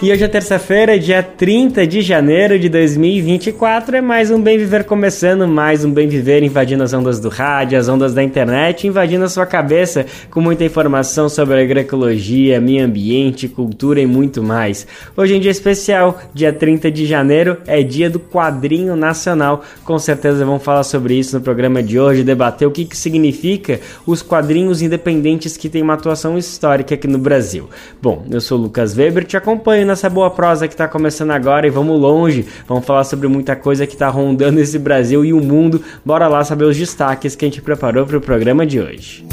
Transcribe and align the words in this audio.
E 0.00 0.12
hoje 0.12 0.22
é 0.22 0.28
terça-feira, 0.28 0.96
dia 0.96 1.24
30 1.24 1.84
de 1.84 2.02
janeiro 2.02 2.56
de 2.56 2.68
2024. 2.68 3.96
É 3.96 4.00
mais 4.00 4.30
um 4.30 4.40
Bem 4.40 4.56
Viver 4.56 4.84
começando, 4.84 5.48
mais 5.48 5.84
um 5.84 5.90
Bem 5.90 6.06
Viver 6.06 6.44
invadindo 6.44 6.84
as 6.84 6.92
ondas 6.92 7.18
do 7.18 7.28
rádio, 7.28 7.76
as 7.76 7.88
ondas 7.88 8.14
da 8.14 8.22
internet, 8.22 8.86
invadindo 8.86 9.24
a 9.24 9.28
sua 9.28 9.44
cabeça 9.44 10.06
com 10.30 10.40
muita 10.40 10.64
informação 10.64 11.28
sobre 11.28 11.60
agroecologia, 11.60 12.60
meio 12.60 12.84
ambiente, 12.84 13.48
cultura 13.48 14.00
e 14.00 14.06
muito 14.06 14.40
mais. 14.40 14.86
Hoje 15.16 15.34
é 15.34 15.36
um 15.36 15.40
dia 15.40 15.50
especial, 15.50 16.20
dia 16.32 16.52
30 16.52 16.92
de 16.92 17.04
janeiro, 17.04 17.56
é 17.66 17.82
dia 17.82 18.08
do 18.08 18.20
quadrinho 18.20 18.94
nacional. 18.94 19.64
Com 19.84 19.98
certeza 19.98 20.44
vamos 20.44 20.62
falar 20.62 20.84
sobre 20.84 21.14
isso 21.18 21.36
no 21.36 21.42
programa 21.42 21.82
de 21.82 21.98
hoje, 21.98 22.22
debater 22.22 22.68
o 22.68 22.70
que, 22.70 22.84
que 22.84 22.96
significa 22.96 23.80
os 24.06 24.22
quadrinhos 24.22 24.80
independentes 24.80 25.56
que 25.56 25.68
têm 25.68 25.82
uma 25.82 25.94
atuação 25.94 26.38
histórica 26.38 26.94
aqui 26.94 27.08
no 27.08 27.18
Brasil. 27.18 27.68
Bom, 28.00 28.24
eu 28.30 28.40
sou 28.40 28.56
o 28.58 28.62
Lucas 28.62 28.96
Weber, 28.96 29.24
te 29.24 29.36
acompanho 29.36 29.87
nessa 29.88 30.08
boa 30.08 30.30
prosa 30.30 30.68
que 30.68 30.74
está 30.74 30.86
começando 30.86 31.32
agora 31.32 31.66
e 31.66 31.70
vamos 31.70 32.00
longe. 32.00 32.46
Vamos 32.68 32.84
falar 32.84 33.04
sobre 33.04 33.26
muita 33.26 33.56
coisa 33.56 33.86
que 33.86 33.94
está 33.94 34.08
rondando 34.08 34.60
esse 34.60 34.78
Brasil 34.78 35.24
e 35.24 35.32
o 35.32 35.40
mundo. 35.40 35.82
Bora 36.04 36.28
lá 36.28 36.44
saber 36.44 36.64
os 36.64 36.76
destaques 36.76 37.34
que 37.34 37.44
a 37.44 37.48
gente 37.48 37.62
preparou 37.62 38.06
para 38.06 38.18
o 38.18 38.20
programa 38.20 38.64
de 38.64 38.80
hoje. 38.80 39.26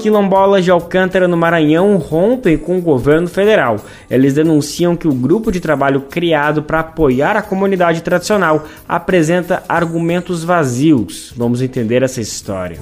Quilombolas 0.00 0.64
de 0.64 0.70
Alcântara, 0.70 1.28
no 1.28 1.36
Maranhão, 1.36 1.96
rompem 1.98 2.56
com 2.56 2.78
o 2.78 2.80
governo 2.80 3.28
federal. 3.28 3.76
Eles 4.10 4.34
denunciam 4.34 4.96
que 4.96 5.06
o 5.06 5.12
grupo 5.12 5.52
de 5.52 5.60
trabalho 5.60 6.02
criado 6.02 6.62
para 6.62 6.80
apoiar 6.80 7.36
a 7.36 7.42
comunidade 7.42 8.02
tradicional 8.02 8.64
apresenta 8.88 9.62
argumentos 9.68 10.42
vazios. 10.42 11.34
Vamos 11.36 11.60
entender 11.60 12.02
essa 12.02 12.20
história. 12.20 12.78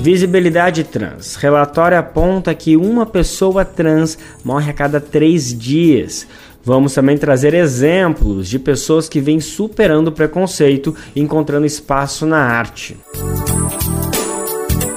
Visibilidade 0.00 0.82
trans. 0.82 1.34
Relatório 1.34 1.98
aponta 1.98 2.54
que 2.54 2.74
uma 2.74 3.04
pessoa 3.04 3.66
trans 3.66 4.16
morre 4.42 4.70
a 4.70 4.72
cada 4.72 4.98
três 4.98 5.56
dias. 5.56 6.26
Vamos 6.64 6.94
também 6.94 7.18
trazer 7.18 7.52
exemplos 7.52 8.48
de 8.48 8.58
pessoas 8.58 9.10
que 9.10 9.20
vêm 9.20 9.40
superando 9.40 10.08
o 10.08 10.12
preconceito 10.12 10.96
e 11.14 11.20
encontrando 11.20 11.66
espaço 11.66 12.24
na 12.24 12.38
arte. 12.38 12.96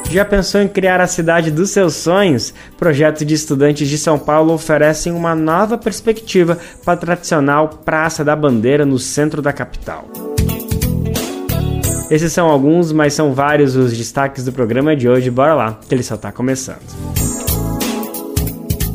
Já 0.10 0.24
pensou 0.24 0.62
em 0.62 0.70
criar 0.70 1.02
a 1.02 1.08
cidade 1.08 1.52
dos 1.52 1.72
seus 1.72 1.96
sonhos? 1.96 2.54
Projetos 2.78 3.28
de 3.28 3.34
estudantes 3.34 3.90
de 3.90 3.98
São 3.98 4.18
Paulo 4.18 4.54
oferecem 4.54 5.12
uma 5.12 5.36
nova 5.36 5.78
perspectiva 5.78 6.58
para 6.86 6.94
a 6.94 6.98
tradicional 6.98 7.68
Praça 7.84 8.24
da 8.24 8.38
Bandeira 8.38 8.86
no 8.86 8.98
centro 8.98 9.42
da 9.42 9.52
capital. 9.52 10.08
Esses 12.14 12.32
são 12.32 12.48
alguns, 12.48 12.92
mas 12.92 13.16
são 13.16 13.34
vários 13.34 13.76
os 13.76 13.98
destaques 13.98 14.46
do 14.46 14.54
programa 14.54 14.96
de 14.96 15.10
hoje. 15.10 15.32
Bora 15.32 15.56
lá, 15.56 15.80
que 15.90 15.96
ele 15.96 16.04
só 16.04 16.14
está 16.14 16.32
começando. 16.32 17.43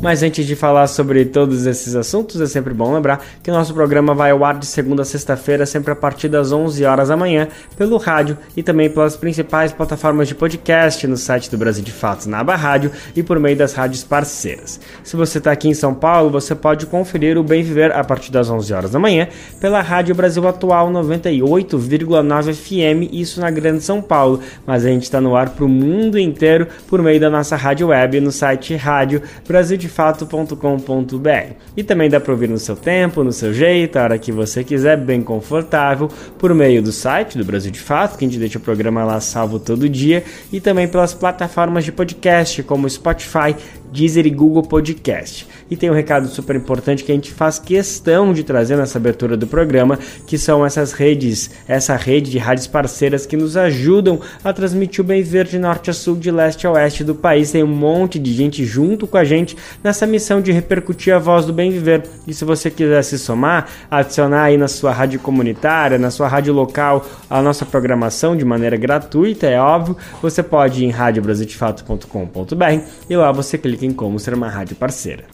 Mas 0.00 0.22
antes 0.22 0.46
de 0.46 0.54
falar 0.54 0.86
sobre 0.86 1.24
todos 1.24 1.66
esses 1.66 1.96
assuntos, 1.96 2.40
é 2.40 2.46
sempre 2.46 2.72
bom 2.72 2.94
lembrar 2.94 3.20
que 3.42 3.50
nosso 3.50 3.74
programa 3.74 4.14
vai 4.14 4.30
ao 4.30 4.44
ar 4.44 4.56
de 4.56 4.64
segunda 4.64 5.02
a 5.02 5.04
sexta-feira, 5.04 5.66
sempre 5.66 5.92
a 5.92 5.96
partir 5.96 6.28
das 6.28 6.52
11 6.52 6.84
horas 6.84 7.08
da 7.08 7.16
manhã, 7.16 7.48
pelo 7.76 7.96
rádio 7.96 8.38
e 8.56 8.62
também 8.62 8.88
pelas 8.88 9.16
principais 9.16 9.72
plataformas 9.72 10.28
de 10.28 10.36
podcast 10.36 11.04
no 11.08 11.16
site 11.16 11.50
do 11.50 11.58
Brasil 11.58 11.82
de 11.82 11.90
Fatos, 11.90 12.26
na 12.26 12.38
aba 12.38 12.54
rádio 12.54 12.92
e 13.16 13.24
por 13.24 13.40
meio 13.40 13.56
das 13.56 13.74
rádios 13.74 14.04
parceiras. 14.04 14.78
Se 15.02 15.16
você 15.16 15.38
está 15.38 15.50
aqui 15.50 15.68
em 15.68 15.74
São 15.74 15.92
Paulo, 15.92 16.30
você 16.30 16.54
pode 16.54 16.86
conferir 16.86 17.36
o 17.36 17.42
Bem 17.42 17.64
Viver 17.64 17.90
a 17.90 18.04
partir 18.04 18.30
das 18.30 18.48
11 18.48 18.72
horas 18.72 18.90
da 18.92 19.00
manhã 19.00 19.26
pela 19.60 19.80
Rádio 19.80 20.14
Brasil 20.14 20.46
Atual 20.46 20.92
98,9 20.92 22.54
FM, 22.54 23.12
isso 23.12 23.40
na 23.40 23.50
Grande 23.50 23.82
São 23.82 24.00
Paulo. 24.00 24.40
Mas 24.64 24.84
a 24.84 24.88
gente 24.88 25.02
está 25.02 25.20
no 25.20 25.34
ar 25.34 25.50
para 25.50 25.64
o 25.64 25.68
mundo 25.68 26.16
inteiro 26.20 26.68
por 26.86 27.02
meio 27.02 27.18
da 27.18 27.28
nossa 27.28 27.56
rádio 27.56 27.88
web 27.88 28.20
no 28.20 28.30
site 28.30 28.76
Rádio 28.76 29.22
Brasil 29.46 29.76
de 29.76 29.87
defato.com.br. 29.88 31.52
E 31.76 31.82
também 31.82 32.08
dá 32.08 32.20
para 32.20 32.32
ouvir 32.32 32.48
no 32.48 32.58
seu 32.58 32.76
tempo, 32.76 33.24
no 33.24 33.32
seu 33.32 33.52
jeito, 33.52 33.98
a 33.98 34.02
hora 34.04 34.18
que 34.18 34.30
você 34.30 34.62
quiser, 34.62 34.96
bem 34.96 35.22
confortável, 35.22 36.08
por 36.38 36.54
meio 36.54 36.82
do 36.82 36.92
site 36.92 37.36
do 37.36 37.44
Brasil 37.44 37.72
de 37.72 37.80
Fato, 37.80 38.16
que 38.16 38.24
a 38.24 38.28
gente 38.28 38.38
deixa 38.38 38.58
o 38.58 38.60
programa 38.60 39.02
lá 39.04 39.20
salvo 39.20 39.58
todo 39.58 39.88
dia, 39.88 40.22
e 40.52 40.60
também 40.60 40.86
pelas 40.86 41.14
plataformas 41.14 41.84
de 41.84 41.90
podcast 41.90 42.62
como 42.62 42.88
Spotify, 42.88 43.56
Deezer 43.92 44.26
e 44.26 44.30
Google 44.30 44.62
Podcast. 44.62 45.46
E 45.70 45.76
tem 45.76 45.90
um 45.90 45.94
recado 45.94 46.28
super 46.28 46.56
importante 46.56 47.04
que 47.04 47.12
a 47.12 47.14
gente 47.14 47.32
faz 47.32 47.58
questão 47.58 48.32
de 48.32 48.42
trazer 48.42 48.76
nessa 48.76 48.98
abertura 48.98 49.36
do 49.36 49.46
programa, 49.46 49.98
que 50.26 50.38
são 50.38 50.64
essas 50.64 50.92
redes, 50.92 51.50
essa 51.66 51.96
rede 51.96 52.30
de 52.30 52.38
rádios 52.38 52.66
parceiras 52.66 53.26
que 53.26 53.36
nos 53.36 53.56
ajudam 53.56 54.20
a 54.42 54.52
transmitir 54.52 55.04
o 55.04 55.06
bem 55.06 55.22
verde 55.22 55.52
de 55.52 55.58
norte 55.58 55.90
a 55.90 55.92
sul, 55.92 56.16
de 56.16 56.30
leste 56.30 56.66
a 56.66 56.72
oeste 56.72 57.04
do 57.04 57.14
país. 57.14 57.52
Tem 57.52 57.62
um 57.62 57.66
monte 57.66 58.18
de 58.18 58.32
gente 58.32 58.64
junto 58.64 59.06
com 59.06 59.16
a 59.16 59.24
gente 59.24 59.56
nessa 59.82 60.06
missão 60.06 60.40
de 60.40 60.52
repercutir 60.52 61.14
a 61.14 61.18
voz 61.18 61.44
do 61.44 61.52
bem 61.52 61.70
viver. 61.70 62.02
E 62.26 62.34
se 62.34 62.44
você 62.44 62.70
quiser 62.70 63.02
se 63.02 63.18
somar, 63.18 63.68
adicionar 63.90 64.44
aí 64.44 64.56
na 64.56 64.68
sua 64.68 64.92
rádio 64.92 65.20
comunitária, 65.20 65.98
na 65.98 66.10
sua 66.10 66.28
rádio 66.28 66.52
local, 66.52 67.06
a 67.28 67.40
nossa 67.42 67.64
programação 67.64 68.36
de 68.36 68.44
maneira 68.44 68.76
gratuita, 68.76 69.46
é 69.46 69.60
óbvio, 69.60 69.96
você 70.20 70.42
pode 70.42 70.82
ir 70.82 70.86
em 70.86 70.90
radiobrasildefato.com.br 70.90 72.82
e 73.08 73.16
lá 73.16 73.32
você 73.32 73.56
clica 73.58 73.77
em 73.86 73.92
como 73.92 74.18
ser 74.18 74.34
uma 74.34 74.48
rádio 74.48 74.76
parceira. 74.76 75.24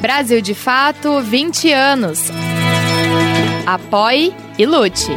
Brasil 0.00 0.40
de 0.40 0.54
Fato 0.54 1.20
20 1.20 1.72
anos. 1.72 2.30
Apoie 3.66 4.32
e 4.58 4.64
lute. 4.64 5.10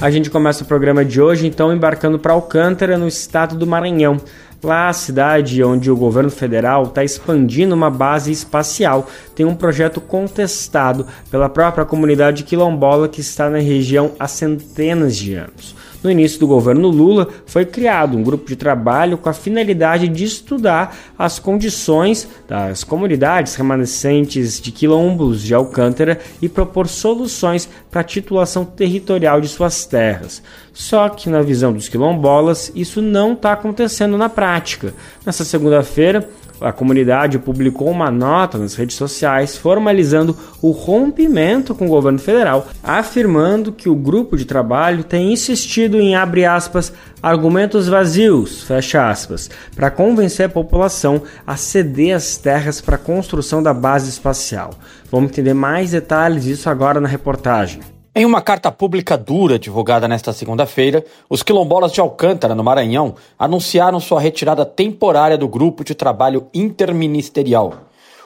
A 0.00 0.10
gente 0.10 0.30
começa 0.30 0.62
o 0.62 0.66
programa 0.66 1.04
de 1.04 1.20
hoje 1.20 1.46
então 1.46 1.72
embarcando 1.72 2.20
para 2.20 2.32
Alcântara, 2.32 2.96
no 2.96 3.08
estado 3.08 3.56
do 3.56 3.66
Maranhão. 3.66 4.20
Lá, 4.62 4.88
a 4.88 4.92
cidade 4.92 5.62
onde 5.62 5.88
o 5.88 5.96
governo 5.96 6.30
federal 6.30 6.84
está 6.84 7.04
expandindo 7.04 7.76
uma 7.76 7.90
base 7.90 8.32
espacial 8.32 9.08
tem 9.34 9.46
um 9.46 9.54
projeto 9.54 10.00
contestado 10.00 11.06
pela 11.30 11.48
própria 11.48 11.84
comunidade 11.84 12.42
quilombola 12.42 13.08
que 13.08 13.20
está 13.20 13.48
na 13.48 13.58
região 13.58 14.12
há 14.18 14.26
centenas 14.26 15.16
de 15.16 15.34
anos. 15.34 15.76
No 16.02 16.10
início 16.10 16.38
do 16.38 16.46
governo 16.46 16.88
Lula, 16.88 17.28
foi 17.44 17.64
criado 17.64 18.16
um 18.16 18.22
grupo 18.22 18.46
de 18.46 18.54
trabalho 18.54 19.18
com 19.18 19.28
a 19.28 19.32
finalidade 19.32 20.06
de 20.06 20.24
estudar 20.24 20.96
as 21.18 21.40
condições 21.40 22.28
das 22.46 22.84
comunidades 22.84 23.56
remanescentes 23.56 24.60
de 24.60 24.70
quilombos 24.70 25.42
de 25.42 25.54
Alcântara 25.54 26.20
e 26.40 26.48
propor 26.48 26.86
soluções 26.86 27.68
para 27.90 28.02
a 28.02 28.04
titulação 28.04 28.64
territorial 28.64 29.40
de 29.40 29.48
suas 29.48 29.84
terras. 29.84 30.40
Só 30.72 31.08
que, 31.08 31.28
na 31.28 31.42
visão 31.42 31.72
dos 31.72 31.88
quilombolas, 31.88 32.70
isso 32.76 33.02
não 33.02 33.32
está 33.32 33.52
acontecendo 33.52 34.16
na 34.16 34.28
prática. 34.28 34.94
Nessa 35.26 35.44
segunda-feira, 35.44 36.28
a 36.60 36.72
comunidade 36.72 37.38
publicou 37.38 37.90
uma 37.90 38.10
nota 38.10 38.58
nas 38.58 38.74
redes 38.74 38.96
sociais 38.96 39.56
formalizando 39.56 40.36
o 40.60 40.70
rompimento 40.70 41.74
com 41.74 41.86
o 41.86 41.90
governo 41.90 42.18
federal, 42.18 42.68
afirmando 42.82 43.72
que 43.72 43.88
o 43.88 43.94
grupo 43.94 44.36
de 44.36 44.44
trabalho 44.44 45.04
tem 45.04 45.32
insistido 45.32 45.98
em 45.98 46.14
abre 46.14 46.44
aspas 46.44 46.92
argumentos 47.22 47.88
vazios, 47.88 48.62
fecha 48.62 49.08
aspas, 49.08 49.50
para 49.74 49.90
convencer 49.90 50.46
a 50.46 50.50
população 50.50 51.22
a 51.46 51.56
ceder 51.56 52.16
as 52.16 52.36
terras 52.36 52.80
para 52.80 52.96
a 52.96 52.98
construção 52.98 53.62
da 53.62 53.74
base 53.74 54.08
espacial. 54.08 54.70
Vamos 55.10 55.30
entender 55.30 55.54
mais 55.54 55.90
detalhes 55.90 56.44
disso 56.44 56.70
agora 56.70 57.00
na 57.00 57.08
reportagem. 57.08 57.97
Em 58.18 58.24
uma 58.24 58.42
carta 58.42 58.72
pública 58.72 59.16
dura 59.16 59.60
divulgada 59.60 60.08
nesta 60.08 60.32
segunda-feira, 60.32 61.04
os 61.30 61.44
quilombolas 61.44 61.92
de 61.92 62.00
Alcântara, 62.00 62.52
no 62.52 62.64
Maranhão, 62.64 63.14
anunciaram 63.38 64.00
sua 64.00 64.20
retirada 64.20 64.66
temporária 64.66 65.38
do 65.38 65.46
Grupo 65.46 65.84
de 65.84 65.94
Trabalho 65.94 66.48
Interministerial. 66.52 67.74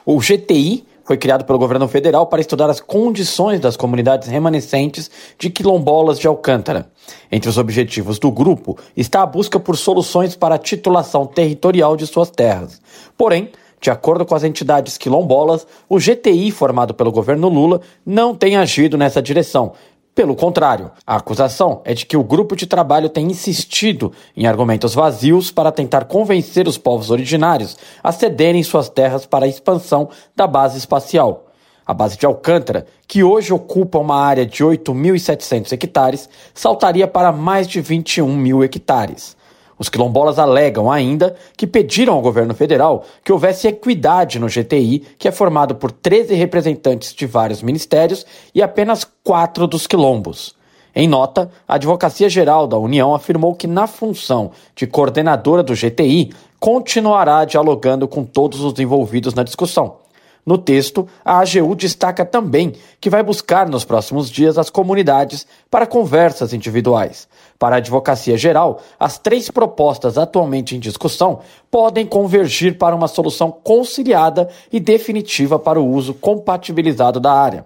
O 0.03 0.17
GTI 0.17 0.83
foi 1.03 1.15
criado 1.15 1.45
pelo 1.45 1.59
governo 1.59 1.87
federal 1.87 2.25
para 2.25 2.41
estudar 2.41 2.71
as 2.71 2.81
condições 2.81 3.59
das 3.59 3.77
comunidades 3.77 4.27
remanescentes 4.27 5.11
de 5.37 5.51
quilombolas 5.51 6.17
de 6.17 6.25
Alcântara. 6.25 6.87
Entre 7.31 7.47
os 7.47 7.59
objetivos 7.59 8.17
do 8.17 8.31
grupo 8.31 8.75
está 8.97 9.21
a 9.21 9.27
busca 9.27 9.59
por 9.59 9.77
soluções 9.77 10.35
para 10.35 10.55
a 10.55 10.57
titulação 10.57 11.27
territorial 11.27 11.95
de 11.95 12.07
suas 12.07 12.31
terras. 12.31 12.81
Porém, 13.15 13.51
de 13.83 13.91
acordo 13.91 14.25
com 14.25 14.33
as 14.33 14.45
entidades 14.45 14.97
quilombolas, 14.97 15.67
o 15.89 15.99
GTI 15.99 16.51
formado 16.51 16.93
pelo 16.93 17.11
governo 17.11 17.49
Lula 17.49 17.81
não 18.05 18.33
tem 18.33 18.55
agido 18.55 18.97
nessa 18.97 19.21
direção. 19.21 19.73
Pelo 20.15 20.37
contrário, 20.37 20.89
a 21.05 21.17
acusação 21.17 21.81
é 21.83 21.93
de 21.93 22.05
que 22.05 22.15
o 22.15 22.23
grupo 22.23 22.55
de 22.55 22.65
trabalho 22.65 23.09
tem 23.09 23.25
insistido 23.25 24.13
em 24.37 24.47
argumentos 24.47 24.93
vazios 24.93 25.51
para 25.51 25.69
tentar 25.69 26.05
convencer 26.05 26.65
os 26.65 26.77
povos 26.77 27.11
originários 27.11 27.77
a 28.01 28.13
cederem 28.13 28.63
suas 28.63 28.87
terras 28.87 29.25
para 29.25 29.43
a 29.43 29.49
expansão 29.49 30.07
da 30.33 30.47
base 30.47 30.77
espacial. 30.77 31.47
A 31.85 31.93
base 31.93 32.17
de 32.17 32.25
Alcântara, 32.25 32.85
que 33.05 33.21
hoje 33.21 33.51
ocupa 33.51 33.99
uma 33.99 34.15
área 34.15 34.45
de 34.45 34.63
8.700 34.63 35.73
hectares, 35.73 36.29
saltaria 36.53 37.05
para 37.05 37.33
mais 37.33 37.67
de 37.67 37.81
21 37.81 38.33
mil 38.33 38.63
hectares. 38.63 39.35
Os 39.77 39.89
quilombolas 39.89 40.39
alegam 40.39 40.91
ainda 40.91 41.35
que 41.57 41.67
pediram 41.67 42.13
ao 42.13 42.21
governo 42.21 42.53
federal 42.53 43.03
que 43.23 43.31
houvesse 43.31 43.67
equidade 43.67 44.39
no 44.39 44.47
GTI, 44.47 44.99
que 45.17 45.27
é 45.27 45.31
formado 45.31 45.75
por 45.75 45.91
13 45.91 46.33
representantes 46.35 47.13
de 47.13 47.25
vários 47.25 47.61
ministérios 47.61 48.25
e 48.53 48.61
apenas 48.61 49.05
quatro 49.23 49.67
dos 49.67 49.87
quilombos. 49.87 50.55
Em 50.95 51.07
nota, 51.07 51.49
a 51.67 51.75
Advocacia 51.75 52.29
Geral 52.29 52.67
da 52.67 52.77
União 52.77 53.15
afirmou 53.15 53.55
que, 53.55 53.65
na 53.65 53.87
função 53.87 54.51
de 54.75 54.85
coordenadora 54.85 55.63
do 55.63 55.73
GTI, 55.73 56.31
continuará 56.59 57.43
dialogando 57.45 58.07
com 58.07 58.23
todos 58.23 58.61
os 58.61 58.77
envolvidos 58.79 59.33
na 59.33 59.43
discussão. 59.43 60.02
No 60.45 60.57
texto, 60.57 61.07
a 61.23 61.39
AGU 61.39 61.73
destaca 61.73 62.25
também 62.25 62.73
que 62.99 63.09
vai 63.09 63.23
buscar 63.23 63.69
nos 63.69 63.85
próximos 63.85 64.29
dias 64.29 64.57
as 64.57 64.69
comunidades 64.69 65.47
para 65.71 65.87
conversas 65.87 66.53
individuais. 66.53 67.29
Para 67.57 67.75
a 67.75 67.77
Advocacia 67.77 68.37
Geral, 68.37 68.81
as 68.99 69.17
três 69.17 69.49
propostas 69.49 70.17
atualmente 70.17 70.75
em 70.75 70.79
discussão 70.79 71.39
podem 71.71 72.05
convergir 72.05 72.77
para 72.77 72.95
uma 72.95 73.07
solução 73.07 73.51
conciliada 73.51 74.49
e 74.71 74.81
definitiva 74.81 75.57
para 75.57 75.79
o 75.79 75.87
uso 75.87 76.13
compatibilizado 76.13 77.21
da 77.21 77.31
área. 77.31 77.65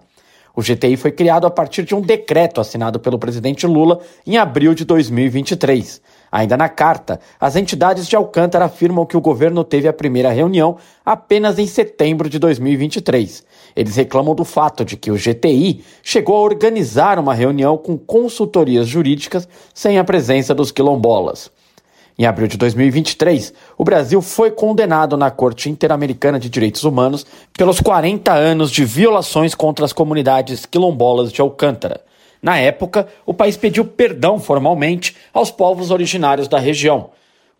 O 0.56 0.62
GTI 0.62 0.98
foi 0.98 1.12
criado 1.12 1.46
a 1.46 1.52
partir 1.52 1.84
de 1.84 1.96
um 1.96 2.02
decreto 2.02 2.62
assinado 2.62 3.00
pelo 3.00 3.20
presidente 3.20 3.66
Lula 3.66 4.00
em 4.26 4.38
abril 4.38 4.74
de 4.74 4.86
2023. 4.86 6.02
Ainda 6.32 6.58
na 6.58 6.68
carta, 6.68 7.20
as 7.40 7.56
entidades 7.56 8.08
de 8.08 8.16
Alcântara 8.16 8.66
afirmam 8.66 9.06
que 9.06 9.16
o 9.16 9.22
governo 9.22 9.64
teve 9.64 9.88
a 9.88 9.94
primeira 9.94 10.30
reunião 10.30 10.78
apenas 11.06 11.58
em 11.58 11.66
setembro 11.66 12.30
de 12.30 12.38
2023. 12.38 13.44
Eles 13.76 13.96
reclamam 13.96 14.36
do 14.36 14.44
fato 14.44 14.84
de 14.84 14.98
que 14.98 15.12
o 15.12 15.16
GTI 15.16 15.84
chegou 16.04 16.36
a 16.36 16.42
organizar 16.42 17.18
uma 17.20 17.34
reunião 17.34 17.78
com 17.78 17.98
consultorias 17.98 18.88
jurídicas 18.88 19.48
sem 19.74 19.98
a 19.98 20.04
presença 20.04 20.54
dos 20.54 20.72
quilombolas. 20.72 21.50
Em 22.20 22.26
abril 22.26 22.48
de 22.48 22.58
2023, 22.58 23.54
o 23.78 23.84
Brasil 23.84 24.24
foi 24.24 24.50
condenado 24.50 25.16
na 25.16 25.30
Corte 25.30 25.70
Interamericana 25.70 26.40
de 26.40 26.50
Direitos 26.50 26.84
Humanos 26.84 27.24
pelos 27.56 27.80
40 27.80 28.34
anos 28.34 28.72
de 28.72 28.84
violações 28.84 29.54
contra 29.54 29.86
as 29.86 29.94
comunidades 29.94 30.66
quilombolas 30.66 31.32
de 31.32 31.42
Alcântara. 31.42 32.02
Na 32.42 32.58
época, 32.58 33.08
o 33.26 33.34
país 33.34 33.58
pediu 33.58 33.86
perdão 33.86 34.40
formalmente 34.40 35.16
aos 35.34 35.52
povos 35.52 35.92
originários 35.92 36.48
da 36.48 36.60
região. 36.60 37.10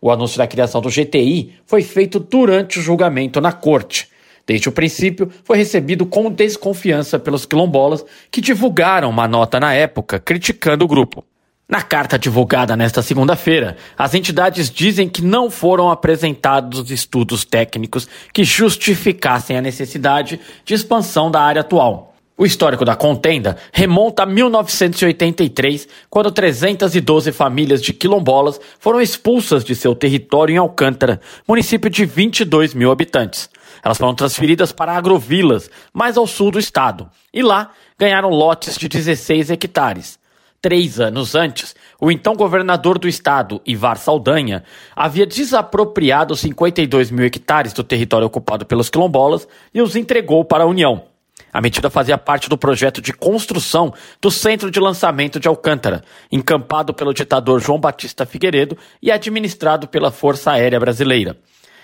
O 0.00 0.10
anúncio 0.10 0.38
da 0.38 0.46
criação 0.46 0.80
do 0.80 0.90
GTI 0.90 1.54
foi 1.66 1.82
feito 1.82 2.20
durante 2.20 2.78
o 2.78 2.82
julgamento 2.82 3.40
na 3.40 3.52
corte. 3.52 4.08
Desde 4.46 4.68
o 4.68 4.72
princípio, 4.72 5.30
foi 5.44 5.58
recebido 5.58 6.06
com 6.06 6.30
desconfiança 6.30 7.18
pelos 7.18 7.44
quilombolas, 7.44 8.04
que 8.30 8.40
divulgaram 8.40 9.10
uma 9.10 9.28
nota 9.28 9.60
na 9.60 9.74
época 9.74 10.18
criticando 10.18 10.84
o 10.84 10.88
grupo. 10.88 11.24
Na 11.68 11.82
carta 11.82 12.18
divulgada 12.18 12.74
nesta 12.74 13.02
segunda-feira, 13.02 13.76
as 13.98 14.14
entidades 14.14 14.70
dizem 14.70 15.06
que 15.06 15.20
não 15.20 15.50
foram 15.50 15.90
apresentados 15.90 16.90
estudos 16.90 17.44
técnicos 17.44 18.08
que 18.32 18.42
justificassem 18.42 19.54
a 19.54 19.60
necessidade 19.60 20.40
de 20.64 20.72
expansão 20.72 21.30
da 21.30 21.42
área 21.42 21.60
atual. 21.60 22.07
O 22.40 22.46
histórico 22.46 22.84
da 22.84 22.94
contenda 22.94 23.56
remonta 23.72 24.22
a 24.22 24.26
1983, 24.26 25.88
quando 26.08 26.30
312 26.30 27.32
famílias 27.32 27.82
de 27.82 27.92
quilombolas 27.92 28.60
foram 28.78 29.00
expulsas 29.00 29.64
de 29.64 29.74
seu 29.74 29.92
território 29.92 30.54
em 30.54 30.56
Alcântara, 30.56 31.20
município 31.48 31.90
de 31.90 32.06
22 32.06 32.74
mil 32.74 32.92
habitantes. 32.92 33.50
Elas 33.82 33.98
foram 33.98 34.14
transferidas 34.14 34.70
para 34.70 34.92
agrovilas, 34.92 35.68
mais 35.92 36.16
ao 36.16 36.28
sul 36.28 36.52
do 36.52 36.60
estado, 36.60 37.10
e 37.34 37.42
lá 37.42 37.72
ganharam 37.98 38.30
lotes 38.30 38.76
de 38.78 38.88
16 38.88 39.50
hectares. 39.50 40.16
Três 40.62 41.00
anos 41.00 41.34
antes, 41.34 41.74
o 42.00 42.08
então 42.08 42.36
governador 42.36 43.00
do 43.00 43.08
estado, 43.08 43.60
Ivar 43.66 43.96
Saldanha, 43.96 44.62
havia 44.94 45.26
desapropriado 45.26 46.36
52 46.36 47.10
mil 47.10 47.26
hectares 47.26 47.72
do 47.72 47.82
território 47.82 48.28
ocupado 48.28 48.64
pelos 48.64 48.88
quilombolas 48.88 49.48
e 49.74 49.82
os 49.82 49.96
entregou 49.96 50.44
para 50.44 50.62
a 50.62 50.68
União. 50.68 51.17
A 51.58 51.60
medida 51.60 51.90
fazia 51.90 52.16
parte 52.16 52.48
do 52.48 52.56
projeto 52.56 53.02
de 53.02 53.12
construção 53.12 53.92
do 54.22 54.30
Centro 54.30 54.70
de 54.70 54.78
Lançamento 54.78 55.40
de 55.40 55.48
Alcântara, 55.48 56.04
encampado 56.30 56.94
pelo 56.94 57.12
ditador 57.12 57.60
João 57.60 57.80
Batista 57.80 58.24
Figueiredo 58.24 58.78
e 59.02 59.10
administrado 59.10 59.88
pela 59.88 60.12
Força 60.12 60.52
Aérea 60.52 60.78
Brasileira. 60.78 61.36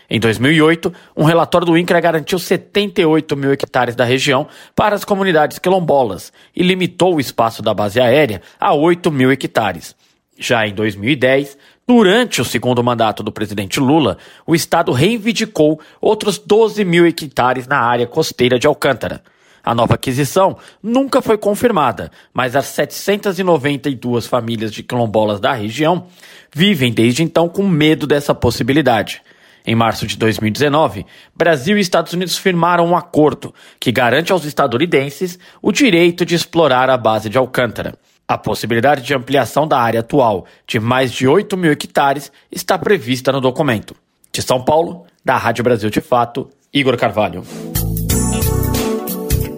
Em 0.08 0.20
2008, 0.20 0.94
um 1.16 1.24
relatório 1.24 1.66
do 1.66 1.76
INCRA 1.76 2.00
garantiu 2.00 2.38
78 2.38 3.36
mil 3.36 3.52
hectares 3.52 3.96
da 3.96 4.04
região 4.04 4.46
para 4.76 4.94
as 4.94 5.04
comunidades 5.04 5.58
quilombolas 5.58 6.32
e 6.54 6.62
limitou 6.62 7.16
o 7.16 7.20
espaço 7.20 7.60
da 7.60 7.74
base 7.74 8.00
aérea 8.00 8.42
a 8.60 8.72
8 8.72 9.10
mil 9.10 9.32
hectares. 9.32 9.96
Já 10.38 10.68
em 10.68 10.72
2010, 10.72 11.58
durante 11.84 12.40
o 12.40 12.44
segundo 12.44 12.80
mandato 12.84 13.24
do 13.24 13.32
presidente 13.32 13.80
Lula, 13.80 14.18
o 14.46 14.54
Estado 14.54 14.92
reivindicou 14.92 15.80
outros 16.00 16.38
12 16.38 16.84
mil 16.84 17.04
hectares 17.04 17.66
na 17.66 17.80
área 17.80 18.06
costeira 18.06 18.56
de 18.56 18.68
Alcântara. 18.68 19.20
A 19.64 19.74
nova 19.74 19.94
aquisição 19.94 20.58
nunca 20.82 21.22
foi 21.22 21.38
confirmada, 21.38 22.10
mas 22.34 22.54
as 22.54 22.66
792 22.66 24.26
famílias 24.26 24.70
de 24.70 24.82
quilombolas 24.82 25.40
da 25.40 25.54
região 25.54 26.06
vivem 26.54 26.92
desde 26.92 27.22
então 27.22 27.48
com 27.48 27.66
medo 27.66 28.06
dessa 28.06 28.34
possibilidade. 28.34 29.22
Em 29.66 29.74
março 29.74 30.06
de 30.06 30.18
2019, 30.18 31.06
Brasil 31.34 31.78
e 31.78 31.80
Estados 31.80 32.12
Unidos 32.12 32.36
firmaram 32.36 32.86
um 32.86 32.94
acordo 32.94 33.54
que 33.80 33.90
garante 33.90 34.30
aos 34.30 34.44
estadunidenses 34.44 35.38
o 35.62 35.72
direito 35.72 36.26
de 36.26 36.34
explorar 36.34 36.90
a 36.90 36.98
base 36.98 37.30
de 37.30 37.38
Alcântara. 37.38 37.94
A 38.28 38.36
possibilidade 38.36 39.02
de 39.02 39.14
ampliação 39.14 39.66
da 39.66 39.78
área 39.78 40.00
atual 40.00 40.44
de 40.66 40.78
mais 40.78 41.10
de 41.10 41.26
8 41.26 41.56
mil 41.56 41.72
hectares 41.72 42.30
está 42.52 42.76
prevista 42.76 43.32
no 43.32 43.40
documento. 43.40 43.94
De 44.30 44.42
São 44.42 44.62
Paulo, 44.62 45.06
da 45.24 45.38
Rádio 45.38 45.64
Brasil 45.64 45.88
de 45.88 46.02
Fato, 46.02 46.50
Igor 46.72 46.98
Carvalho. 46.98 47.42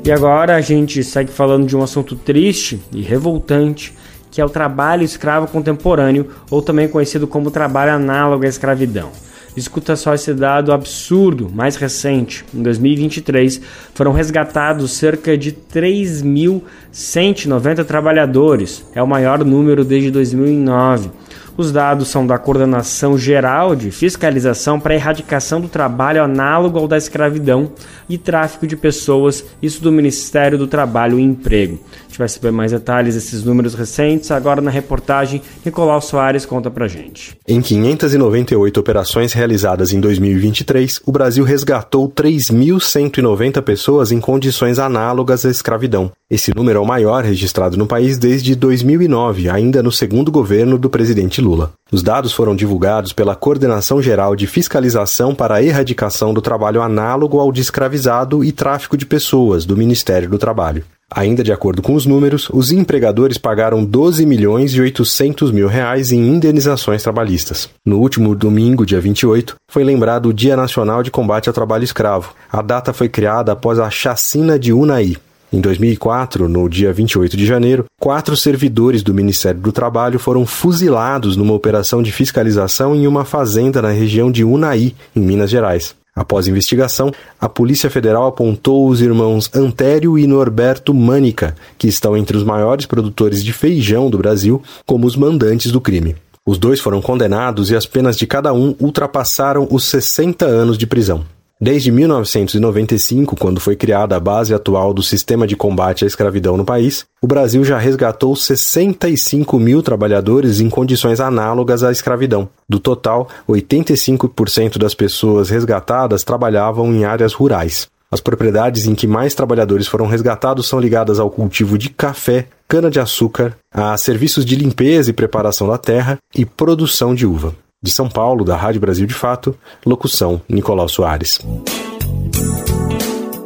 E 0.06 0.12
agora 0.12 0.54
a 0.54 0.60
gente 0.60 1.02
segue 1.02 1.32
falando 1.32 1.66
de 1.66 1.76
um 1.76 1.82
assunto 1.82 2.14
triste 2.14 2.80
e 2.92 3.02
revoltante, 3.02 3.92
que 4.30 4.40
é 4.40 4.44
o 4.44 4.48
trabalho 4.48 5.02
escravo 5.02 5.48
contemporâneo, 5.48 6.28
ou 6.48 6.62
também 6.62 6.86
conhecido 6.86 7.26
como 7.26 7.50
trabalho 7.50 7.90
análogo 7.90 8.44
à 8.44 8.48
escravidão. 8.48 9.10
Escuta 9.56 9.96
só 9.96 10.14
esse 10.14 10.32
dado 10.32 10.72
absurdo, 10.72 11.50
mais 11.52 11.74
recente. 11.74 12.44
Em 12.54 12.62
2023, 12.62 13.60
foram 13.94 14.12
resgatados 14.12 14.92
cerca 14.92 15.36
de 15.36 15.50
3.190 15.50 17.84
trabalhadores. 17.84 18.86
É 18.94 19.02
o 19.02 19.08
maior 19.08 19.44
número 19.44 19.84
desde 19.84 20.12
2009. 20.12 21.10
Os 21.58 21.72
dados 21.72 22.08
são 22.08 22.26
da 22.26 22.38
Coordenação 22.38 23.16
Geral 23.16 23.74
de 23.74 23.90
Fiscalização 23.90 24.78
para 24.78 24.92
a 24.92 24.96
Erradicação 24.96 25.58
do 25.58 25.68
Trabalho 25.68 26.22
análogo 26.22 26.78
ao 26.78 26.86
da 26.86 26.98
escravidão 26.98 27.72
e 28.06 28.18
tráfico 28.18 28.66
de 28.66 28.76
pessoas, 28.76 29.42
isso 29.62 29.82
do 29.82 29.90
Ministério 29.90 30.58
do 30.58 30.66
Trabalho 30.66 31.18
e 31.18 31.22
Emprego. 31.22 31.78
Gente 32.16 32.20
vai 32.20 32.28
saber 32.30 32.50
mais 32.50 32.72
detalhes 32.72 33.14
desses 33.14 33.44
números 33.44 33.74
recentes 33.74 34.30
agora 34.30 34.62
na 34.62 34.70
reportagem. 34.70 35.42
Nicolau 35.62 36.00
Soares 36.00 36.46
conta 36.46 36.70
pra 36.70 36.88
gente. 36.88 37.36
Em 37.46 37.60
598 37.60 38.80
operações 38.80 39.34
realizadas 39.34 39.92
em 39.92 40.00
2023, 40.00 41.02
o 41.04 41.12
Brasil 41.12 41.44
resgatou 41.44 42.08
3.190 42.08 43.60
pessoas 43.60 44.12
em 44.12 44.18
condições 44.18 44.78
análogas 44.78 45.44
à 45.44 45.50
escravidão. 45.50 46.10
Esse 46.30 46.56
número 46.56 46.78
é 46.78 46.82
o 46.82 46.86
maior 46.86 47.22
registrado 47.22 47.76
no 47.76 47.86
país 47.86 48.16
desde 48.16 48.54
2009, 48.54 49.50
ainda 49.50 49.82
no 49.82 49.92
segundo 49.92 50.32
governo 50.32 50.78
do 50.78 50.88
presidente 50.88 51.42
Lula. 51.42 51.74
Os 51.92 52.02
dados 52.02 52.32
foram 52.32 52.56
divulgados 52.56 53.12
pela 53.12 53.36
Coordenação 53.36 54.00
Geral 54.00 54.34
de 54.34 54.46
Fiscalização 54.46 55.34
para 55.34 55.56
a 55.56 55.62
Erradicação 55.62 56.32
do 56.32 56.40
Trabalho 56.40 56.80
Análogo 56.80 57.38
ao 57.38 57.52
de 57.52 57.60
Escravizado 57.60 58.42
e 58.42 58.52
Tráfico 58.52 58.96
de 58.96 59.04
Pessoas, 59.04 59.66
do 59.66 59.76
Ministério 59.76 60.30
do 60.30 60.38
Trabalho. 60.38 60.82
Ainda 61.12 61.44
de 61.44 61.52
acordo 61.52 61.82
com 61.82 61.94
os 61.94 62.04
números, 62.04 62.48
os 62.52 62.72
empregadores 62.72 63.38
pagaram 63.38 63.84
12 63.84 64.26
milhões 64.26 64.72
e 64.72 64.80
800 64.80 65.52
mil 65.52 65.68
reais 65.68 66.10
em 66.10 66.26
indenizações 66.28 67.02
trabalhistas. 67.02 67.70
No 67.84 68.00
último 68.00 68.34
domingo, 68.34 68.84
dia 68.84 69.00
28, 69.00 69.54
foi 69.70 69.84
lembrado 69.84 70.28
o 70.28 70.34
Dia 70.34 70.56
Nacional 70.56 71.02
de 71.02 71.10
Combate 71.10 71.48
ao 71.48 71.54
Trabalho 71.54 71.84
Escravo. 71.84 72.34
A 72.50 72.60
data 72.60 72.92
foi 72.92 73.08
criada 73.08 73.52
após 73.52 73.78
a 73.78 73.88
chacina 73.88 74.58
de 74.58 74.72
Unai, 74.72 75.16
em 75.52 75.60
2004, 75.60 76.48
no 76.48 76.68
dia 76.68 76.92
28 76.92 77.36
de 77.36 77.46
janeiro, 77.46 77.84
quatro 78.00 78.36
servidores 78.36 79.02
do 79.02 79.14
Ministério 79.14 79.60
do 79.60 79.70
Trabalho 79.70 80.18
foram 80.18 80.44
fuzilados 80.44 81.36
numa 81.36 81.54
operação 81.54 82.02
de 82.02 82.10
fiscalização 82.10 82.94
em 82.96 83.06
uma 83.06 83.24
fazenda 83.24 83.80
na 83.80 83.90
região 83.90 84.30
de 84.30 84.42
Unai, 84.42 84.92
em 85.14 85.20
Minas 85.20 85.48
Gerais. 85.48 85.94
Após 86.16 86.48
investigação, 86.48 87.12
a 87.38 87.46
Polícia 87.46 87.90
Federal 87.90 88.26
apontou 88.26 88.88
os 88.88 89.02
irmãos 89.02 89.50
Antério 89.54 90.18
e 90.18 90.26
Norberto 90.26 90.94
Mânica, 90.94 91.54
que 91.76 91.86
estão 91.86 92.16
entre 92.16 92.34
os 92.34 92.42
maiores 92.42 92.86
produtores 92.86 93.44
de 93.44 93.52
feijão 93.52 94.08
do 94.08 94.16
Brasil, 94.16 94.62
como 94.86 95.06
os 95.06 95.14
mandantes 95.14 95.70
do 95.70 95.78
crime. 95.78 96.16
Os 96.46 96.58
dois 96.58 96.80
foram 96.80 97.02
condenados 97.02 97.70
e 97.70 97.76
as 97.76 97.84
penas 97.84 98.16
de 98.16 98.26
cada 98.26 98.54
um 98.54 98.74
ultrapassaram 98.80 99.68
os 99.70 99.84
60 99.84 100.46
anos 100.46 100.78
de 100.78 100.86
prisão. 100.86 101.35
Desde 101.58 101.90
1995, 101.90 103.34
quando 103.34 103.60
foi 103.60 103.74
criada 103.74 104.14
a 104.14 104.20
base 104.20 104.52
atual 104.52 104.92
do 104.92 105.02
sistema 105.02 105.46
de 105.46 105.56
combate 105.56 106.04
à 106.04 106.06
escravidão 106.06 106.54
no 106.54 106.66
país, 106.66 107.06
o 107.22 107.26
Brasil 107.26 107.64
já 107.64 107.78
resgatou 107.78 108.36
65 108.36 109.58
mil 109.58 109.82
trabalhadores 109.82 110.60
em 110.60 110.68
condições 110.68 111.18
análogas 111.18 111.82
à 111.82 111.90
escravidão. 111.90 112.46
Do 112.68 112.78
total, 112.78 113.26
85% 113.48 114.76
das 114.76 114.94
pessoas 114.94 115.48
resgatadas 115.48 116.22
trabalhavam 116.22 116.94
em 116.94 117.06
áreas 117.06 117.32
rurais. 117.32 117.88
As 118.10 118.20
propriedades 118.20 118.86
em 118.86 118.94
que 118.94 119.06
mais 119.06 119.34
trabalhadores 119.34 119.86
foram 119.86 120.06
resgatados 120.06 120.68
são 120.68 120.78
ligadas 120.78 121.18
ao 121.18 121.30
cultivo 121.30 121.78
de 121.78 121.88
café, 121.88 122.48
cana-de-açúcar, 122.68 123.56
a 123.72 123.96
serviços 123.96 124.44
de 124.44 124.56
limpeza 124.56 125.08
e 125.08 125.14
preparação 125.14 125.66
da 125.66 125.78
terra 125.78 126.18
e 126.34 126.44
produção 126.44 127.14
de 127.14 127.26
uva. 127.26 127.54
De 127.86 127.92
São 127.92 128.08
Paulo, 128.08 128.44
da 128.44 128.56
Rádio 128.56 128.80
Brasil 128.80 129.06
de 129.06 129.14
Fato, 129.14 129.56
locução 129.86 130.42
Nicolau 130.48 130.88
Soares. 130.88 131.38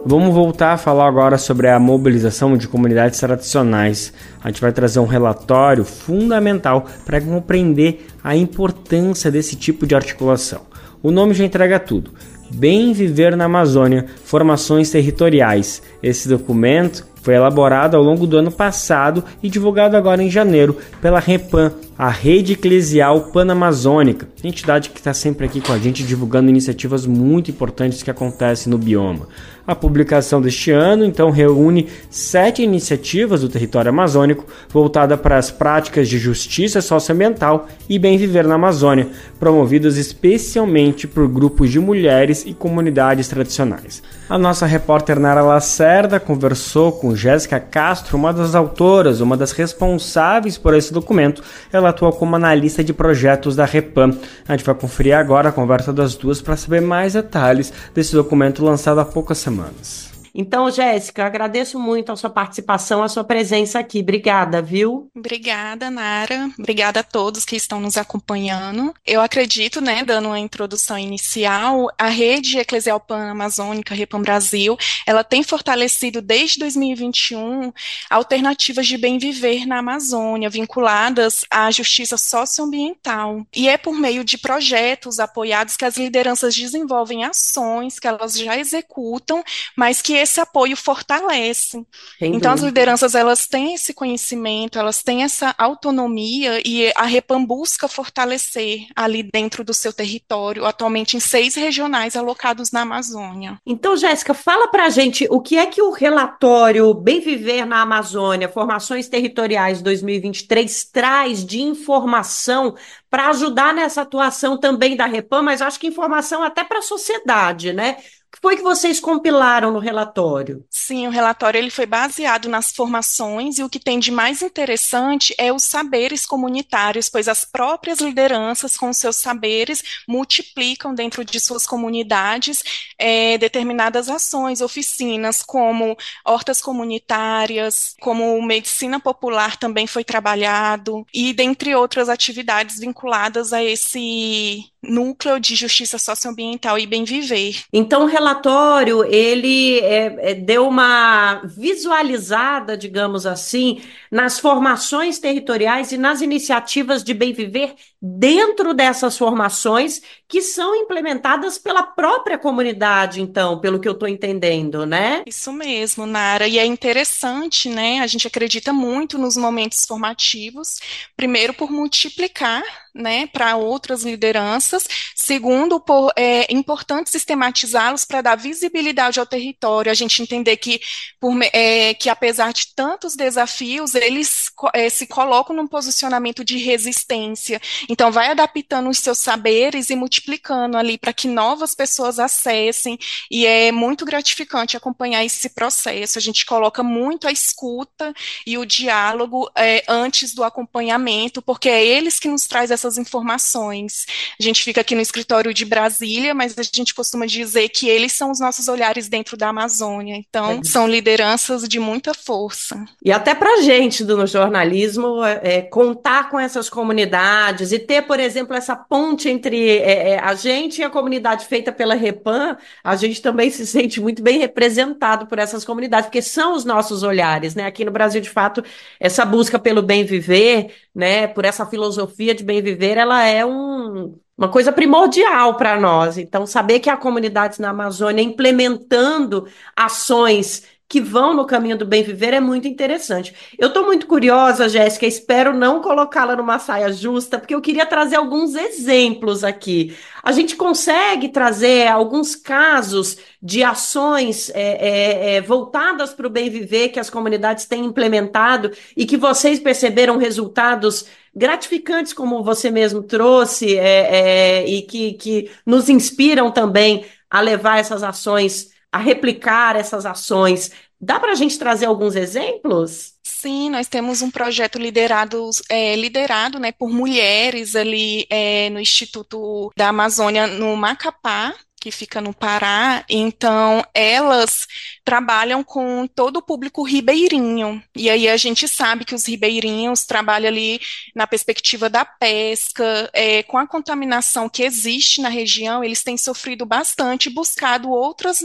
Vamos 0.02 0.34
voltar 0.34 0.72
a 0.72 0.76
falar 0.78 1.06
agora 1.06 1.36
sobre 1.36 1.68
a 1.68 1.78
mobilização 1.78 2.56
de 2.56 2.66
comunidades 2.66 3.20
tradicionais. 3.20 4.14
A 4.42 4.48
gente 4.48 4.62
vai 4.62 4.72
trazer 4.72 4.98
um 4.98 5.04
relatório 5.04 5.84
fundamental 5.84 6.86
para 7.04 7.20
compreender 7.20 8.06
a 8.24 8.34
importância 8.34 9.30
desse 9.30 9.56
tipo 9.56 9.86
de 9.86 9.94
articulação. 9.94 10.62
O 11.02 11.10
nome 11.10 11.34
já 11.34 11.44
entrega 11.44 11.78
tudo. 11.78 12.10
Bem 12.52 12.92
Viver 12.92 13.36
na 13.36 13.44
Amazônia, 13.44 14.06
Formações 14.24 14.90
Territoriais. 14.90 15.82
Esse 16.02 16.28
documento 16.28 17.06
foi 17.22 17.34
elaborado 17.34 17.96
ao 17.96 18.02
longo 18.02 18.26
do 18.26 18.38
ano 18.38 18.50
passado 18.50 19.22
e 19.42 19.48
divulgado 19.48 19.96
agora 19.96 20.22
em 20.22 20.30
janeiro 20.30 20.76
pela 21.00 21.20
REPAM, 21.20 21.72
a 21.96 22.08
Rede 22.08 22.54
Eclesial 22.54 23.20
Panamazônica, 23.32 24.26
entidade 24.42 24.90
que 24.90 24.98
está 24.98 25.12
sempre 25.12 25.46
aqui 25.46 25.60
com 25.60 25.72
a 25.72 25.78
gente 25.78 26.02
divulgando 26.02 26.48
iniciativas 26.48 27.06
muito 27.06 27.50
importantes 27.50 28.02
que 28.02 28.10
acontecem 28.10 28.70
no 28.70 28.78
bioma. 28.78 29.28
A 29.70 29.74
publicação 29.76 30.42
deste 30.42 30.72
ano, 30.72 31.04
então, 31.04 31.30
reúne 31.30 31.86
sete 32.10 32.60
iniciativas 32.60 33.42
do 33.42 33.48
território 33.48 33.90
amazônico 33.90 34.44
voltada 34.68 35.16
para 35.16 35.36
as 35.36 35.48
práticas 35.48 36.08
de 36.08 36.18
justiça 36.18 36.80
socioambiental 36.80 37.68
e 37.88 37.96
bem 37.96 38.18
viver 38.18 38.48
na 38.48 38.56
Amazônia, 38.56 39.06
promovidas 39.38 39.96
especialmente 39.96 41.06
por 41.06 41.28
grupos 41.28 41.70
de 41.70 41.78
mulheres 41.78 42.44
e 42.44 42.52
comunidades 42.52 43.28
tradicionais. 43.28 44.02
A 44.28 44.36
nossa 44.36 44.66
repórter 44.66 45.20
Nara 45.20 45.42
Lacerda 45.42 46.18
conversou 46.18 46.90
com 46.90 47.14
Jéssica 47.14 47.60
Castro, 47.60 48.16
uma 48.16 48.32
das 48.32 48.56
autoras, 48.56 49.20
uma 49.20 49.36
das 49.36 49.52
responsáveis 49.52 50.58
por 50.58 50.74
esse 50.74 50.92
documento. 50.92 51.44
Ela 51.72 51.90
atua 51.90 52.10
como 52.10 52.34
analista 52.34 52.82
de 52.82 52.92
projetos 52.92 53.54
da 53.54 53.66
Repam. 53.66 54.18
A 54.48 54.56
gente 54.56 54.66
vai 54.66 54.74
conferir 54.74 55.16
agora 55.16 55.50
a 55.50 55.52
conversa 55.52 55.92
das 55.92 56.16
duas 56.16 56.42
para 56.42 56.56
saber 56.56 56.82
mais 56.82 57.12
detalhes 57.12 57.72
desse 57.94 58.16
documento 58.16 58.64
lançado 58.64 58.98
há 58.98 59.04
poucas 59.04 59.38
semanas. 59.38 59.59
humans 59.60 60.09
Então, 60.34 60.70
Jéssica, 60.70 61.24
agradeço 61.24 61.78
muito 61.78 62.12
a 62.12 62.16
sua 62.16 62.30
participação, 62.30 63.02
a 63.02 63.08
sua 63.08 63.24
presença 63.24 63.78
aqui. 63.78 64.00
Obrigada, 64.00 64.62
viu? 64.62 65.10
Obrigada, 65.14 65.90
Nara. 65.90 66.50
Obrigada 66.58 67.00
a 67.00 67.02
todos 67.02 67.44
que 67.44 67.56
estão 67.56 67.80
nos 67.80 67.96
acompanhando. 67.96 68.94
Eu 69.06 69.20
acredito, 69.20 69.80
né, 69.80 70.04
dando 70.04 70.26
uma 70.26 70.38
introdução 70.38 70.98
inicial, 70.98 71.88
a 71.98 72.08
rede 72.08 72.58
eclesial 72.58 73.00
pan-amazônica, 73.00 73.94
Repam 73.94 74.22
Brasil, 74.22 74.76
ela 75.06 75.24
tem 75.24 75.42
fortalecido 75.42 76.22
desde 76.22 76.58
2021 76.60 77.72
alternativas 78.08 78.86
de 78.86 78.96
bem 78.96 79.18
viver 79.18 79.66
na 79.66 79.78
Amazônia, 79.78 80.50
vinculadas 80.50 81.44
à 81.50 81.70
justiça 81.70 82.16
socioambiental. 82.16 83.46
E 83.54 83.68
é 83.68 83.76
por 83.76 83.94
meio 83.94 84.24
de 84.24 84.38
projetos 84.38 85.18
apoiados 85.18 85.76
que 85.76 85.84
as 85.84 85.96
lideranças 85.96 86.54
desenvolvem 86.54 87.24
ações 87.24 87.98
que 87.98 88.06
elas 88.06 88.38
já 88.38 88.56
executam, 88.56 89.42
mas 89.76 90.00
que 90.02 90.19
esse 90.20 90.40
apoio 90.40 90.76
fortalece. 90.76 91.84
Sem 92.18 92.34
então, 92.34 92.38
dúvida. 92.38 92.54
as 92.54 92.60
lideranças, 92.62 93.14
elas 93.14 93.46
têm 93.46 93.74
esse 93.74 93.92
conhecimento, 93.92 94.78
elas 94.78 95.02
têm 95.02 95.22
essa 95.22 95.54
autonomia 95.58 96.60
e 96.64 96.92
a 96.94 97.04
Repam 97.04 97.44
busca 97.44 97.88
fortalecer 97.88 98.86
ali 98.94 99.22
dentro 99.22 99.64
do 99.64 99.74
seu 99.74 99.92
território, 99.92 100.64
atualmente 100.64 101.16
em 101.16 101.20
seis 101.20 101.54
regionais 101.54 102.16
alocados 102.16 102.70
na 102.70 102.82
Amazônia. 102.82 103.58
Então, 103.66 103.96
Jéssica, 103.96 104.34
fala 104.34 104.68
para 104.68 104.86
a 104.86 104.90
gente 104.90 105.26
o 105.30 105.40
que 105.40 105.58
é 105.58 105.66
que 105.66 105.82
o 105.82 105.90
relatório 105.90 106.92
Bem 106.94 107.20
Viver 107.20 107.64
na 107.64 107.82
Amazônia, 107.82 108.48
Formações 108.48 109.08
Territoriais 109.08 109.82
2023, 109.82 110.84
traz 110.84 111.44
de 111.44 111.60
informação 111.60 112.74
para 113.08 113.28
ajudar 113.28 113.74
nessa 113.74 114.02
atuação 114.02 114.58
também 114.58 114.96
da 114.96 115.06
Repam, 115.06 115.42
mas 115.42 115.60
acho 115.60 115.80
que 115.80 115.86
informação 115.88 116.42
até 116.42 116.62
para 116.62 116.78
a 116.78 116.82
sociedade, 116.82 117.72
né? 117.72 117.96
Que 118.32 118.38
foi 118.40 118.56
que 118.56 118.62
vocês 118.62 119.00
compilaram 119.00 119.72
no 119.72 119.78
relatório? 119.78 120.64
Sim, 120.70 121.06
o 121.06 121.10
relatório 121.10 121.58
ele 121.58 121.70
foi 121.70 121.86
baseado 121.86 122.48
nas 122.48 122.70
formações 122.70 123.58
e 123.58 123.64
o 123.64 123.68
que 123.68 123.80
tem 123.80 123.98
de 123.98 124.10
mais 124.10 124.40
interessante 124.40 125.34
é 125.36 125.52
os 125.52 125.64
saberes 125.64 126.24
comunitários, 126.24 127.08
pois 127.08 127.26
as 127.26 127.44
próprias 127.44 127.98
lideranças 128.00 128.76
com 128.76 128.92
seus 128.92 129.16
saberes 129.16 129.82
multiplicam 130.06 130.94
dentro 130.94 131.24
de 131.24 131.40
suas 131.40 131.66
comunidades 131.66 132.62
é, 132.98 133.36
determinadas 133.36 134.08
ações, 134.08 134.60
oficinas 134.60 135.42
como 135.42 135.96
hortas 136.24 136.60
comunitárias, 136.60 137.96
como 138.00 138.40
medicina 138.42 139.00
popular 139.00 139.56
também 139.56 139.86
foi 139.86 140.04
trabalhado 140.04 141.06
e 141.12 141.32
dentre 141.32 141.74
outras 141.74 142.08
atividades 142.08 142.78
vinculadas 142.78 143.52
a 143.52 143.62
esse 143.62 144.70
núcleo 144.82 145.38
de 145.38 145.54
justiça 145.54 145.98
socioambiental 145.98 146.78
e 146.78 146.86
bem 146.86 147.04
viver. 147.04 147.64
Então, 147.72 148.04
o 148.04 148.06
relatório 148.06 149.04
ele 149.04 149.78
é, 149.80 150.30
é, 150.30 150.34
deu 150.34 150.66
uma 150.66 151.42
visualizada, 151.44 152.76
digamos 152.76 153.26
assim, 153.26 153.82
nas 154.10 154.38
formações 154.38 155.18
territoriais 155.18 155.92
e 155.92 155.98
nas 155.98 156.20
iniciativas 156.20 157.04
de 157.04 157.12
bem 157.12 157.32
viver 157.32 157.74
dentro 158.00 158.72
dessas 158.72 159.18
formações 159.18 160.00
que 160.26 160.40
são 160.40 160.74
implementadas 160.74 161.58
pela 161.58 161.82
própria 161.82 162.38
comunidade, 162.38 163.20
então, 163.20 163.60
pelo 163.60 163.80
que 163.80 163.88
eu 163.88 163.92
estou 163.92 164.08
entendendo, 164.08 164.86
né? 164.86 165.22
Isso 165.26 165.52
mesmo, 165.52 166.06
Nara. 166.06 166.46
E 166.46 166.58
é 166.58 166.64
interessante, 166.64 167.68
né? 167.68 168.00
A 168.00 168.06
gente 168.06 168.26
acredita 168.26 168.72
muito 168.72 169.18
nos 169.18 169.36
momentos 169.36 169.84
formativos, 169.84 170.78
primeiro 171.16 171.52
por 171.52 171.70
multiplicar 171.70 172.62
né, 172.94 173.26
para 173.28 173.56
outras 173.56 174.02
lideranças. 174.02 174.86
Segundo, 175.14 175.80
por 175.80 176.12
é 176.16 176.52
importante 176.52 177.10
sistematizá-los 177.10 178.04
para 178.04 178.20
dar 178.20 178.36
visibilidade 178.36 179.20
ao 179.20 179.26
território, 179.26 179.90
a 179.90 179.94
gente 179.94 180.22
entender 180.22 180.56
que, 180.56 180.80
por, 181.20 181.38
é, 181.52 181.94
que 181.94 182.08
apesar 182.08 182.52
de 182.52 182.74
tantos 182.74 183.14
desafios, 183.14 183.94
eles 183.94 184.50
é, 184.74 184.88
se 184.88 185.06
colocam 185.06 185.54
num 185.54 185.66
posicionamento 185.66 186.44
de 186.44 186.56
resistência. 186.58 187.60
Então, 187.90 188.12
vai 188.12 188.28
adaptando 188.28 188.88
os 188.88 188.98
seus 188.98 189.18
saberes 189.18 189.90
e 189.90 189.96
multiplicando 189.96 190.76
ali 190.76 190.96
para 190.96 191.12
que 191.12 191.26
novas 191.26 191.74
pessoas 191.74 192.20
acessem, 192.20 192.96
e 193.28 193.44
é 193.44 193.72
muito 193.72 194.04
gratificante 194.04 194.76
acompanhar 194.76 195.24
esse 195.24 195.50
processo. 195.50 196.16
A 196.16 196.22
gente 196.22 196.46
coloca 196.46 196.84
muito 196.84 197.26
a 197.26 197.32
escuta 197.32 198.14
e 198.46 198.56
o 198.56 198.64
diálogo 198.64 199.50
é, 199.58 199.82
antes 199.88 200.32
do 200.32 200.44
acompanhamento, 200.44 201.42
porque 201.42 201.68
é 201.68 201.84
eles 201.84 202.20
que 202.20 202.28
nos 202.28 202.46
traz 202.46 202.70
essas 202.70 202.96
informações. 202.96 204.06
A 204.38 204.42
gente 204.42 204.62
fica 204.62 204.82
aqui 204.82 204.94
no 204.94 205.00
escritório 205.00 205.52
de 205.52 205.64
Brasília, 205.64 206.32
mas 206.32 206.56
a 206.56 206.62
gente 206.62 206.94
costuma 206.94 207.26
dizer 207.26 207.70
que 207.70 207.88
eles 207.88 208.12
são 208.12 208.30
os 208.30 208.38
nossos 208.38 208.68
olhares 208.68 209.08
dentro 209.08 209.36
da 209.36 209.48
Amazônia. 209.48 210.14
Então, 210.14 210.60
é. 210.62 210.64
são 210.64 210.86
lideranças 210.86 211.68
de 211.68 211.80
muita 211.80 212.14
força. 212.14 212.84
E 213.04 213.10
até 213.10 213.34
para 213.34 213.54
a 213.54 213.62
gente 213.62 214.04
do 214.04 214.24
jornalismo, 214.28 215.24
é, 215.24 215.40
é, 215.42 215.62
contar 215.62 216.30
com 216.30 216.38
essas 216.38 216.70
comunidades 216.70 217.72
e 217.72 217.79
ter, 217.80 218.02
por 218.02 218.20
exemplo, 218.20 218.54
essa 218.54 218.76
ponte 218.76 219.28
entre 219.28 219.78
é, 219.78 220.10
é, 220.10 220.18
a 220.18 220.34
gente 220.34 220.80
e 220.80 220.84
a 220.84 220.90
comunidade 220.90 221.46
feita 221.46 221.72
pela 221.72 221.94
Repam, 221.94 222.56
a 222.84 222.96
gente 222.96 223.20
também 223.20 223.50
se 223.50 223.66
sente 223.66 224.00
muito 224.00 224.22
bem 224.22 224.38
representado 224.38 225.26
por 225.26 225.38
essas 225.38 225.64
comunidades, 225.64 226.06
porque 226.06 226.22
são 226.22 226.54
os 226.54 226.64
nossos 226.64 227.02
olhares, 227.02 227.54
né? 227.54 227.66
Aqui 227.66 227.84
no 227.84 227.90
Brasil, 227.90 228.20
de 228.20 228.30
fato, 228.30 228.62
essa 228.98 229.24
busca 229.24 229.58
pelo 229.58 229.82
bem 229.82 230.04
viver, 230.04 230.74
né, 230.94 231.26
por 231.26 231.44
essa 231.44 231.66
filosofia 231.66 232.34
de 232.34 232.44
bem 232.44 232.62
viver, 232.62 232.96
ela 232.96 233.24
é 233.24 233.44
um, 233.44 234.18
uma 234.36 234.48
coisa 234.48 234.72
primordial 234.72 235.56
para 235.56 235.78
nós. 235.78 236.18
Então, 236.18 236.46
saber 236.46 236.80
que 236.80 236.90
há 236.90 236.96
comunidades 236.96 237.58
na 237.58 237.70
Amazônia 237.70 238.22
implementando 238.22 239.46
ações 239.76 240.64
que 240.90 241.00
vão 241.00 241.32
no 241.32 241.46
caminho 241.46 241.78
do 241.78 241.86
bem 241.86 242.02
viver 242.02 242.34
é 242.34 242.40
muito 242.40 242.66
interessante. 242.66 243.32
Eu 243.56 243.68
estou 243.68 243.86
muito 243.86 244.08
curiosa, 244.08 244.68
Jéssica, 244.68 245.06
espero 245.06 245.54
não 245.54 245.80
colocá-la 245.80 246.34
numa 246.34 246.58
saia 246.58 246.92
justa, 246.92 247.38
porque 247.38 247.54
eu 247.54 247.60
queria 247.60 247.86
trazer 247.86 248.16
alguns 248.16 248.56
exemplos 248.56 249.44
aqui. 249.44 249.96
A 250.20 250.32
gente 250.32 250.56
consegue 250.56 251.28
trazer 251.28 251.86
alguns 251.86 252.34
casos 252.34 253.18
de 253.40 253.62
ações 253.62 254.50
é, 254.50 254.62
é, 254.62 255.36
é, 255.36 255.40
voltadas 255.40 256.12
para 256.12 256.26
o 256.26 256.30
bem 256.30 256.50
viver 256.50 256.88
que 256.88 256.98
as 256.98 257.08
comunidades 257.08 257.66
têm 257.66 257.84
implementado 257.84 258.72
e 258.96 259.06
que 259.06 259.16
vocês 259.16 259.60
perceberam 259.60 260.18
resultados 260.18 261.06
gratificantes, 261.32 262.12
como 262.12 262.42
você 262.42 262.68
mesmo 262.68 263.00
trouxe, 263.00 263.78
é, 263.78 264.62
é, 264.62 264.66
e 264.66 264.82
que, 264.82 265.12
que 265.12 265.50
nos 265.64 265.88
inspiram 265.88 266.50
também 266.50 267.04
a 267.30 267.40
levar 267.40 267.78
essas 267.78 268.02
ações, 268.02 268.72
a 268.92 268.98
replicar 268.98 269.76
essas 269.76 270.04
ações. 270.04 270.70
Dá 271.00 271.18
para 271.18 271.32
a 271.32 271.34
gente 271.34 271.58
trazer 271.58 271.86
alguns 271.86 272.14
exemplos? 272.14 273.14
Sim, 273.22 273.70
nós 273.70 273.88
temos 273.88 274.20
um 274.20 274.30
projeto 274.30 274.78
liderado, 274.78 275.48
é, 275.70 275.96
liderado 275.96 276.58
né, 276.58 276.72
por 276.72 276.90
mulheres 276.90 277.74
ali 277.74 278.26
é, 278.28 278.68
no 278.68 278.78
Instituto 278.78 279.70
da 279.74 279.88
Amazônia, 279.88 280.46
no 280.46 280.76
Macapá, 280.76 281.54
que 281.80 281.90
fica 281.90 282.20
no 282.20 282.34
Pará, 282.34 283.02
então 283.08 283.82
elas 283.94 284.66
trabalham 285.10 285.64
com 285.64 286.06
todo 286.06 286.36
o 286.36 286.42
público 286.42 286.84
ribeirinho. 286.84 287.82
E 287.96 288.08
aí 288.08 288.28
a 288.28 288.36
gente 288.36 288.68
sabe 288.68 289.04
que 289.04 289.12
os 289.12 289.26
ribeirinhos 289.26 290.04
trabalham 290.04 290.46
ali 290.46 290.80
na 291.16 291.26
perspectiva 291.26 291.90
da 291.90 292.04
pesca, 292.04 293.10
é, 293.12 293.42
com 293.42 293.58
a 293.58 293.66
contaminação 293.66 294.48
que 294.48 294.62
existe 294.62 295.20
na 295.20 295.28
região, 295.28 295.82
eles 295.82 296.04
têm 296.04 296.16
sofrido 296.16 296.64
bastante 296.64 297.28
buscado 297.28 297.90
outras 297.90 298.38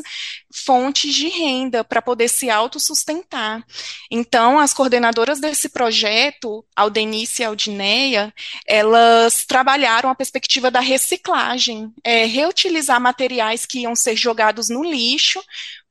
fontes 0.51 1.13
de 1.13 1.27
renda 1.27 1.83
para 1.83 2.01
poder 2.01 2.29
se 2.29 2.49
autossustentar. 2.49 3.63
Então, 4.09 4.57
as 4.57 4.73
coordenadoras 4.73 5.39
desse 5.39 5.69
projeto, 5.69 6.65
Aldenice 6.75 7.43
e 7.43 7.45
Aldineia, 7.45 8.33
elas 8.65 9.45
trabalharam 9.45 10.09
a 10.09 10.15
perspectiva 10.15 10.71
da 10.71 10.79
reciclagem, 10.79 11.93
é, 12.03 12.25
reutilizar 12.25 12.99
materiais 12.99 13.67
que 13.67 13.81
iam 13.81 13.95
ser 13.95 14.15
jogados 14.15 14.67
no 14.67 14.83
lixo 14.83 15.39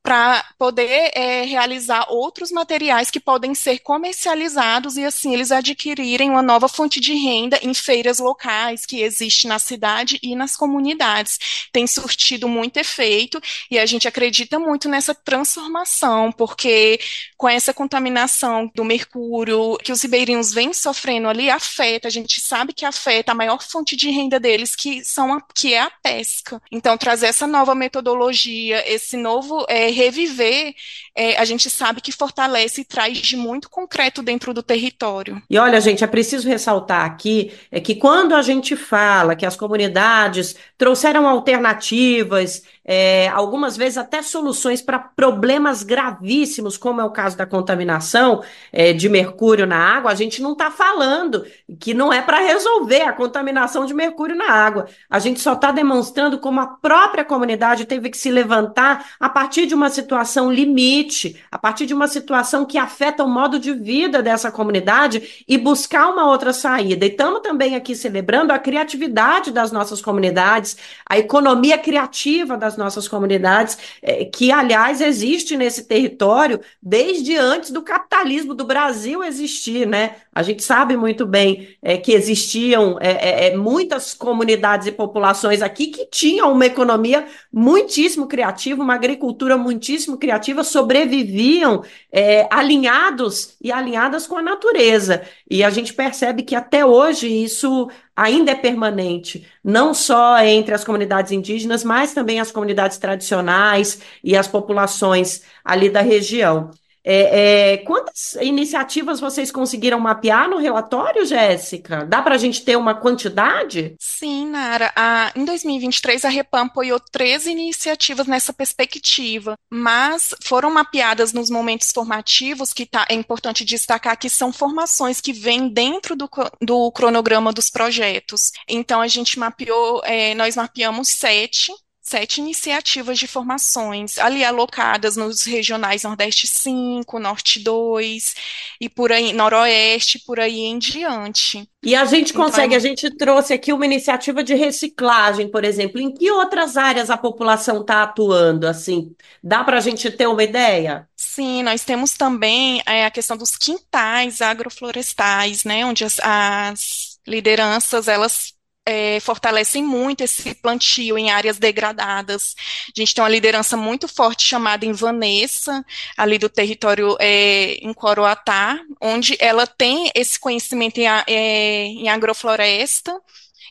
para 0.05 0.45
poder 0.59 1.13
é, 1.15 1.45
realizar 1.47 2.05
outros 2.11 2.53
materiais 2.53 3.11
que 3.11 3.19
podem 3.19 3.55
ser 3.55 3.79
comercializados 3.79 4.99
e 4.99 5.05
assim 5.05 5.33
eles 5.33 5.51
adquirirem 5.51 6.29
uma 6.29 6.43
nova 6.43 6.69
fonte 6.69 7.01
de 7.01 7.15
renda 7.15 7.59
em 7.63 7.73
feiras 7.73 8.19
locais 8.19 8.85
que 8.85 9.01
existe 9.01 9.49
na 9.49 9.59
cidade 9.59 10.21
e 10.23 10.37
nas 10.37 10.59
comunidades. 10.59 11.39
Tem 11.73 11.87
surtido 11.87 12.47
muito 12.47 12.77
efeito 12.77 13.41
e 13.71 13.79
a 13.79 13.87
gente 13.87 14.07
acredita 14.07 14.59
muito 14.59 14.91
nessa 14.91 15.15
transformação, 15.15 16.31
porque 16.31 17.01
com 17.39 17.49
essa 17.49 17.73
contaminação 17.73 18.71
do 18.75 18.85
mercúrio 18.85 19.79
que 19.79 19.91
os 19.91 20.03
ribeirinhos 20.03 20.53
vêm 20.53 20.75
sofrendo 20.75 21.29
ali 21.29 21.49
afeta, 21.49 22.09
a 22.09 22.11
gente 22.11 22.43
sabe 22.43 22.75
que 22.75 22.85
afeta 22.85 23.33
a 23.33 23.35
maior 23.35 23.63
fonte 23.63 23.97
de 23.97 24.11
renda 24.11 24.39
deles, 24.39 24.77
que 24.77 25.03
são 25.03 25.33
a, 25.33 25.43
que 25.55 25.73
é 25.73 25.81
a 25.81 25.91
pesca. 26.03 26.61
Então 26.71 26.99
trazer 26.99 27.29
essa 27.29 27.47
nova 27.47 27.75
metodologia, 27.75 28.85
esse 28.87 29.17
novo 29.17 29.65
é, 29.67 29.94
reviver, 29.95 30.75
é, 31.17 31.39
a 31.39 31.45
gente 31.45 31.71
sabe 31.71 32.01
que 32.01 32.13
fortalece 32.13 32.81
e 32.81 32.85
traz 32.85 33.19
de 33.19 33.37
muito 33.37 33.71
concreto 33.71 34.23
dentro 34.23 34.53
do 34.53 34.63
território. 34.63 35.41
E 35.49 35.57
olha, 35.59 35.81
gente, 35.81 36.05
é 36.05 36.07
preciso 36.07 36.49
ressaltar 36.49 37.05
aqui 37.05 37.53
é 37.71 37.81
que 37.81 37.95
quando 37.95 38.35
a 38.35 38.43
gente 38.43 38.77
fala 38.77 39.37
que 39.37 39.47
as 39.47 39.57
comunidades 39.57 40.57
trouxeram 40.77 41.27
alternativas, 41.27 42.63
é, 42.85 43.29
algumas 43.29 43.77
vezes 43.77 43.97
até 43.97 44.21
soluções 44.21 44.83
para 44.83 44.99
problemas 44.99 45.83
gravíssimos, 45.83 46.77
como 46.77 47.01
é 47.01 47.05
o 47.05 47.11
caso 47.11 47.37
da 47.37 47.47
contaminação 47.47 48.43
é, 48.73 48.93
de 48.93 49.09
mercúrio 49.09 49.67
na 49.67 49.77
água, 49.77 50.11
a 50.11 50.15
gente 50.15 50.43
não 50.43 50.53
está 50.53 50.71
falando 50.71 51.47
que 51.81 51.95
não 51.95 52.13
é 52.13 52.21
para 52.21 52.39
resolver 52.41 53.03
a 53.03 53.13
contaminação 53.13 53.87
de 53.87 53.95
mercúrio 53.95 54.37
na 54.37 54.51
água. 54.51 54.87
A 55.09 55.19
gente 55.19 55.41
só 55.41 55.55
está 55.55 55.73
demonstrando 55.73 56.39
como 56.39 56.61
a 56.61 56.67
própria 56.67 57.25
comunidade 57.25 57.87
teve 57.87 58.11
que 58.11 58.19
se 58.19 58.31
levantar 58.31 59.07
a 59.19 59.29
partir 59.29 59.67
de 59.67 59.75
uma 59.75 59.89
situação 59.89 60.53
limite, 60.53 61.43
a 61.51 61.59
partir 61.59 61.87
de 61.87 61.95
uma 61.95 62.09
situação 62.09 62.67
que 62.67 62.77
afeta 62.77 63.25
o 63.25 63.29
modo 63.29 63.59
de 63.59 63.73
vida 63.73 64.23
dessa 64.23 64.51
comunidade 64.51 65.45
e 65.49 65.57
buscar 65.57 66.09
uma 66.09 66.29
outra 66.29 66.53
saída. 66.53 67.07
E 67.07 67.09
estamos 67.09 67.41
também 67.41 67.75
aqui 67.75 67.95
celebrando 67.95 68.53
a 68.53 68.59
criatividade 68.59 69.51
das 69.51 69.73
nossas 69.73 70.03
comunidades, 70.03 70.77
a 71.09 71.19
economia 71.19 71.79
criativa 71.79 72.57
das 72.57 72.74
das 72.75 72.77
nossas 72.77 73.09
comunidades, 73.09 73.79
é, 74.03 74.25
que, 74.25 74.51
aliás, 74.51 75.01
existe 75.01 75.57
nesse 75.57 75.85
território 75.85 76.61
desde 76.83 77.37
antes 77.37 77.71
do 77.71 77.83
capitalismo 77.83 78.55
do 78.55 78.65
Brasil 78.65 79.23
existir, 79.23 79.87
né? 79.87 80.17
A 80.35 80.43
gente 80.43 80.63
sabe 80.65 80.97
muito 80.97 81.25
bem 81.25 81.77
é, 81.81 81.97
que 81.97 82.13
existiam 82.13 82.99
é, 83.01 83.13
é, 83.13 83.47
é 83.49 83.57
muitas 83.57 84.15
comunidades 84.15 84.89
e 84.89 84.93
populações 84.93 85.63
aqui 85.63 85.87
que 85.87 86.07
tinham 86.07 86.53
uma 86.53 86.67
economia 86.67 87.27
muitíssimo 87.53 88.27
criativa, 88.27 88.83
uma 88.83 88.95
agricultura 88.95 89.57
muitíssimo 89.57 90.19
criativa, 90.19 90.65
sobreviviam 90.65 91.85
é, 92.13 92.49
alinhados 92.51 93.57
e 93.63 93.71
alinhadas 93.71 94.27
com 94.27 94.37
a 94.37 94.43
natureza. 94.43 95.23
E 95.49 95.63
a 95.63 95.71
gente 95.71 95.95
percebe 95.95 96.43
que 96.43 96.55
até 96.55 96.85
hoje 96.85 97.29
isso 97.29 97.89
ainda 98.17 98.53
é 98.53 98.55
permanente, 98.55 99.47
não 99.63 99.93
só 99.95 100.39
entre 100.41 100.75
as 100.75 100.85
comunidades 100.85 101.33
indígenas, 101.33 101.83
mas 101.85 102.15
também 102.15 102.41
as 102.41 102.53
comunidades 102.53 102.99
tradicionais 102.99 104.01
e 104.23 104.37
as 104.37 104.47
populações 104.49 105.43
ali 105.65 105.91
da 105.91 106.01
região. 106.01 106.71
É, 107.07 107.73
é, 107.73 107.77
quantas 107.79 108.35
iniciativas 108.41 109.21
vocês 109.21 109.53
conseguiram 109.53 110.01
mapear 110.01 110.49
no 110.49 110.57
relatório, 110.57 111.27
Jéssica? 111.27 112.07
Dá 112.07 112.23
para 112.23 112.35
a 112.35 112.39
gente 112.39 112.65
ter 112.65 112.77
uma 112.77 112.95
quantidade? 112.95 113.95
Sim, 114.01 114.47
Nara. 114.47 114.91
A, 114.97 115.31
em 115.37 115.45
2023, 115.45 116.25
a 116.25 116.31
Repam 116.31 116.63
apoiou 116.63 116.99
três 116.99 117.47
iniciativas 117.47 118.27
nessa 118.27 118.55
perspectiva, 118.55 119.55
mas 119.71 120.35
foram 120.43 120.73
mapeadas 120.73 121.35
nos 121.35 121.51
momentos 121.51 121.93
formativos, 121.93 122.73
que 122.73 122.87
tá, 122.87 123.05
é 123.11 123.15
importante 123.15 123.65
destacar 123.65 124.19
que 124.19 124.31
são 124.31 124.51
formações 124.51 125.21
que 125.21 125.33
vêm 125.33 125.69
dentro 125.69 126.17
do, 126.17 126.31
do 126.63 126.91
cronograma 126.93 127.53
dos 127.53 127.69
projetos. 127.69 128.51
Então, 128.67 129.03
a 129.03 129.09
gente 129.09 129.39
mapeou, 129.39 130.01
é, 130.05 130.35
nós 130.35 130.57
mapeamos 130.57 131.09
sete 131.09 131.73
sete 132.05 132.39
iniciativas 132.39 133.19
de 133.19 133.27
formações 133.27 134.19
ali 134.19 134.45
alocadas 134.45 135.17
nos 135.17 135.43
regionais 135.45 136.03
Nordeste 136.03 136.47
5, 136.47 137.19
Norte 137.19 137.59
2 137.61 138.35
e 138.79 138.91
por 138.91 139.11
aí, 139.11 139.33
Noroeste, 139.33 140.19
por 140.19 140.39
aí 140.39 140.61
em 140.61 140.79
diante. 140.79 141.67
E 141.83 141.95
a 141.95 142.05
gente 142.05 142.31
então, 142.31 142.45
consegue, 142.45 142.75
então, 142.75 142.77
a 142.77 142.81
gente 142.81 143.11
trouxe 143.17 143.55
aqui 143.55 143.73
uma 143.73 143.87
iniciativa 143.87 144.45
de 144.45 144.55
reciclagem, 144.55 145.51
por 145.51 145.65
exemplo. 145.65 145.99
Em 145.99 146.13
que 146.13 146.31
outras 146.31 146.77
áreas 146.77 147.09
a 147.09 147.17
população 147.17 147.81
está 147.81 148.03
atuando? 148.03 148.67
Assim, 148.67 149.15
dá 149.43 149.65
para 149.65 149.79
a 149.79 149.81
gente 149.81 150.11
ter 150.11 150.27
uma 150.27 150.45
ideia? 150.45 151.09
Sim, 151.17 151.63
nós 151.63 151.85
temos 151.85 152.13
também 152.13 152.83
é, 152.87 153.07
a 153.07 153.11
questão 153.11 153.37
dos 153.37 153.57
quintais 153.57 154.43
agroflorestais, 154.43 155.65
né, 155.65 155.87
onde 155.87 156.05
as, 156.05 156.19
as 156.21 157.19
lideranças 157.27 158.09
elas 158.09 158.54
é, 158.87 159.19
fortalecem 159.21 159.83
muito 159.83 160.23
esse 160.23 160.55
plantio 160.57 161.17
em 161.17 161.31
áreas 161.31 161.59
degradadas. 161.59 162.55
A 162.89 163.01
gente 163.01 163.15
tem 163.15 163.23
uma 163.23 163.31
liderança 163.31 163.77
muito 163.77 164.07
forte 164.07 164.45
chamada 164.45 164.85
Vanessa, 164.93 165.85
ali 166.17 166.39
do 166.39 166.49
território 166.49 167.17
é, 167.19 167.75
em 167.75 167.93
Coroatá, 167.93 168.79
onde 169.01 169.37
ela 169.41 169.67
tem 169.67 170.11
esse 170.15 170.39
conhecimento 170.39 170.99
em, 170.99 171.07
é, 171.07 171.85
em 171.87 172.09
agrofloresta, 172.09 173.19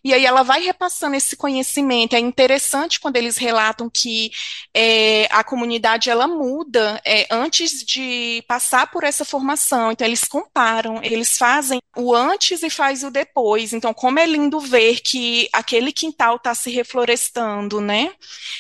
e 0.04 0.14
aí 0.14 0.26
ela 0.26 0.44
vai 0.44 0.62
repassando 0.62 1.16
esse 1.16 1.36
conhecimento. 1.36 2.16
É 2.16 2.20
interessante 2.20 3.00
quando 3.00 3.16
eles 3.16 3.38
relatam 3.38 3.90
que 3.90 4.32
é, 4.74 5.28
a 5.32 5.44
comunidade 5.44 6.10
ela 6.10 6.28
muda 6.28 7.02
é, 7.06 7.26
antes 7.32 7.84
de 7.84 8.44
passar 8.46 8.92
por 8.92 9.06
essa 9.06 9.24
formação. 9.24 9.92
Então 9.92 10.06
eles 10.06 10.26
comparam, 10.26 11.00
eles 11.02 11.38
fazem 11.38 11.80
o 11.96 12.14
antes 12.14 12.64
e 12.64 12.70
faz 12.70 13.04
o 13.04 13.10
depois. 13.10 13.72
Então 13.72 13.94
como 13.94 14.20
é 14.20 14.26
lindo 14.26 14.60
ver 14.60 15.00
que 15.00 15.48
aquele 15.54 15.94
quintal 15.94 16.36
está 16.36 16.54
se 16.54 16.70
reflorestando, 16.70 17.80
né? 17.80 18.12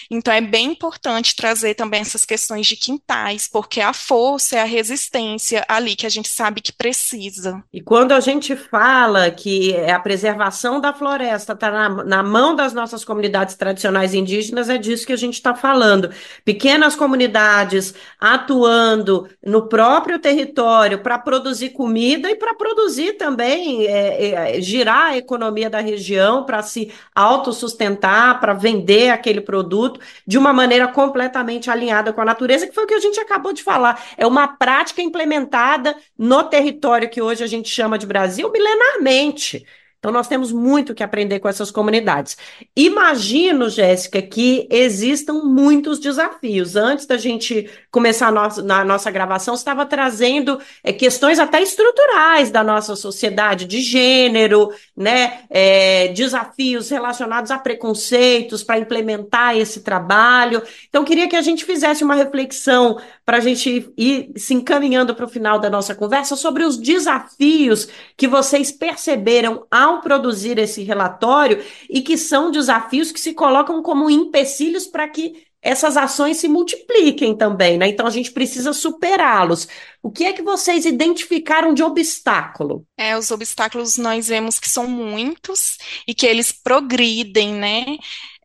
Então 0.10 0.34
é 0.34 0.40
bem 0.40 0.72
importante 0.72 1.36
trazer 1.36 1.76
também 1.76 2.00
essas 2.00 2.24
questões 2.24 2.68
de 2.68 2.78
quintais, 2.78 3.50
porque 3.52 3.82
a 3.82 3.92
força 3.92 4.56
é 4.56 4.62
a 4.62 4.66
resistência 4.66 5.66
ali 5.68 5.96
que 5.96 6.06
a 6.06 6.10
gente 6.10 6.30
sabe 6.30 6.62
que 6.62 6.72
precisa. 6.72 7.62
E 7.74 7.82
quando 7.82 8.14
a 8.14 8.22
gente 8.22 8.56
fala 8.56 9.30
que 9.30 9.74
é 9.74 9.92
a 9.92 10.00
preservação 10.00 10.80
da 10.80 10.94
floresta 10.94 11.33
floresta 11.34 11.54
está 11.54 11.72
na, 11.72 11.90
na 12.04 12.24
mão 12.24 12.56
das 12.56 12.74
nossas 12.74 13.04
comunidades 13.04 13.56
tradicionais 13.56 14.14
indígenas, 14.14 14.70
é 14.70 14.78
disso 14.78 15.06
que 15.06 15.14
a 15.14 15.18
gente 15.18 15.36
está 15.36 15.56
falando. 15.56 16.10
Pequenas 16.46 16.96
comunidades 16.96 17.94
atuando 18.20 19.28
no 19.44 19.68
próprio 19.68 20.20
território 20.20 21.00
para 21.00 21.18
produzir 21.18 21.70
comida 21.70 22.30
e 22.30 22.36
para 22.36 22.54
produzir 22.54 23.14
também, 23.14 23.86
é, 23.86 24.56
é, 24.58 24.62
girar 24.62 25.12
a 25.12 25.18
economia 25.18 25.70
da 25.70 25.80
região, 25.80 26.44
para 26.44 26.62
se 26.62 26.92
autossustentar, 27.16 28.40
para 28.40 28.54
vender 28.54 29.10
aquele 29.10 29.42
produto 29.42 30.00
de 30.26 30.38
uma 30.38 30.54
maneira 30.54 30.88
completamente 30.88 31.70
alinhada 31.70 32.14
com 32.14 32.22
a 32.22 32.26
natureza, 32.26 32.68
que 32.68 32.74
foi 32.74 32.84
o 32.84 32.88
que 32.88 32.94
a 32.94 33.00
gente 33.00 33.20
acabou 33.20 33.54
de 33.54 33.64
falar. 33.64 34.02
É 34.18 34.26
uma 34.26 34.48
prática 34.48 35.02
implementada 35.02 35.96
no 36.18 36.44
território 36.44 37.10
que 37.10 37.22
hoje 37.22 37.44
a 37.44 37.48
gente 37.48 37.70
chama 37.70 37.98
de 37.98 38.06
Brasil 38.06 38.52
milenarmente. 38.52 39.66
Então, 40.04 40.12
nós 40.12 40.28
temos 40.28 40.52
muito 40.52 40.94
que 40.94 41.02
aprender 41.02 41.40
com 41.40 41.48
essas 41.48 41.72
comunidades. 41.72 42.36
Imagino, 42.76 43.70
Jéssica, 43.70 44.22
que 44.22 44.68
existam 44.70 45.36
muitos 45.46 45.98
desafios. 45.98 46.76
Antes 46.76 47.06
da 47.06 47.16
gente 47.16 47.70
começar 47.90 48.28
a 48.28 48.32
nossa, 48.34 48.62
na 48.62 48.84
nossa 48.84 49.10
gravação, 49.10 49.56
estava 49.56 49.86
trazendo 49.86 50.60
é, 50.84 50.92
questões 50.92 51.40
até 51.40 51.62
estruturais 51.62 52.52
da 52.52 52.66
nossa 52.66 52.98
sociedade, 52.98 53.64
de 53.64 53.80
gênero, 53.80 54.74
né? 54.94 55.46
É, 55.50 56.10
desafios 56.10 56.90
relacionados 56.90 57.50
a 57.50 57.58
preconceitos 57.58 58.62
para 58.62 58.80
implementar 58.80 59.56
esse 59.56 59.84
trabalho. 59.84 60.62
Então, 60.90 61.06
queria 61.06 61.30
que 61.30 61.38
a 61.38 61.42
gente 61.42 61.64
fizesse 61.64 62.04
uma 62.04 62.16
reflexão 62.16 63.00
para 63.26 63.38
a 63.38 63.40
gente 63.40 63.90
ir 63.98 64.34
se 64.36 64.54
encaminhando 64.54 65.16
para 65.16 65.24
o 65.24 65.30
final 65.30 65.60
da 65.60 65.70
nossa 65.70 65.96
conversa 65.96 66.36
sobre 66.36 66.66
os 66.66 66.76
desafios 66.76 67.88
que 68.18 68.28
vocês 68.28 68.70
perceberam 68.70 69.66
ao 69.72 69.93
produzir 70.02 70.58
esse 70.58 70.84
relatório 70.84 71.64
e 71.90 72.02
que 72.02 72.18
são 72.18 72.52
desafios 72.52 73.12
que 73.12 73.20
se 73.20 73.34
colocam 73.34 73.82
como 73.82 74.10
empecilhos 74.10 74.88
para 74.88 75.08
que 75.08 75.44
essas 75.64 75.96
ações 75.96 76.38
se 76.38 76.50
multipliquem 76.50 77.36
também, 77.36 77.78
né? 77.78 77.88
Então 77.88 78.06
a 78.06 78.10
gente 78.10 78.32
precisa 78.32 78.74
superá-los. 78.74 79.66
O 80.02 80.12
que 80.12 80.26
é 80.26 80.34
que 80.34 80.42
vocês 80.42 80.86
identificaram 80.86 81.74
de 81.74 81.82
obstáculo? 81.82 82.86
É, 82.98 83.18
os 83.18 83.32
obstáculos 83.32 83.98
nós 83.98 84.28
vemos 84.28 84.60
que 84.60 84.70
são 84.70 84.86
muitos 84.86 85.78
e 86.06 86.14
que 86.14 86.28
eles 86.28 86.52
progridem, 86.52 87.54
né? 87.54 87.86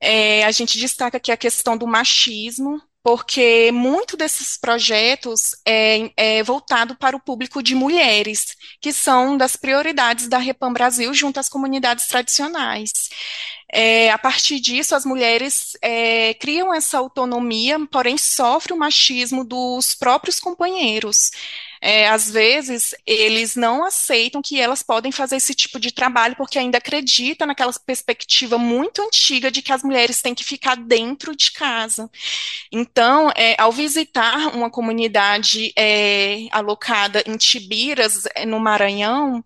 É, 0.00 0.44
a 0.44 0.52
gente 0.52 0.78
destaca 0.78 1.16
aqui 1.16 1.32
a 1.32 1.36
questão 1.36 1.76
do 1.76 1.88
machismo, 1.88 2.80
porque 3.02 3.70
muito 3.72 4.16
desses 4.16 4.56
projetos 4.56 5.52
é, 5.66 6.10
é, 6.16 6.42
voltado 6.42 6.96
para 6.96 7.16
o 7.16 7.20
público 7.20 7.62
de 7.62 7.74
mulheres, 7.74 8.56
que 8.80 8.92
são 8.92 9.36
das 9.36 9.56
prioridades 9.56 10.28
da 10.28 10.38
Repam 10.38 10.72
Brasil 10.72 11.12
junto 11.14 11.40
às 11.40 11.48
comunidades 11.48 12.06
tradicionais. 12.06 13.08
É, 13.72 14.10
a 14.10 14.18
partir 14.18 14.60
disso, 14.60 14.94
as 14.94 15.04
mulheres 15.04 15.76
é, 15.82 16.34
criam 16.34 16.72
essa 16.74 16.98
autonomia, 16.98 17.78
porém 17.90 18.16
sofrem 18.16 18.76
o 18.76 18.80
machismo 18.80 19.44
dos 19.44 19.94
próprios 19.94 20.40
companheiros 20.40 21.30
é, 21.80 22.08
às 22.08 22.30
vezes 22.30 22.94
eles 23.06 23.56
não 23.56 23.84
aceitam 23.84 24.42
que 24.42 24.60
elas 24.60 24.82
podem 24.82 25.12
fazer 25.12 25.36
esse 25.36 25.54
tipo 25.54 25.78
de 25.78 25.92
trabalho 25.92 26.36
porque 26.36 26.58
ainda 26.58 26.78
acreditam 26.78 27.46
naquela 27.46 27.72
perspectiva 27.72 28.58
muito 28.58 29.02
antiga 29.02 29.50
de 29.50 29.62
que 29.62 29.72
as 29.72 29.82
mulheres 29.82 30.20
têm 30.22 30.34
que 30.34 30.44
ficar 30.44 30.76
dentro 30.76 31.34
de 31.36 31.52
casa. 31.52 32.10
Então, 32.72 33.30
é, 33.36 33.54
ao 33.60 33.72
visitar 33.72 34.54
uma 34.54 34.70
comunidade 34.70 35.72
é, 35.76 36.46
alocada 36.50 37.22
em 37.26 37.36
Tibiras, 37.36 38.24
é, 38.34 38.44
no 38.46 38.60
Maranhão, 38.60 39.44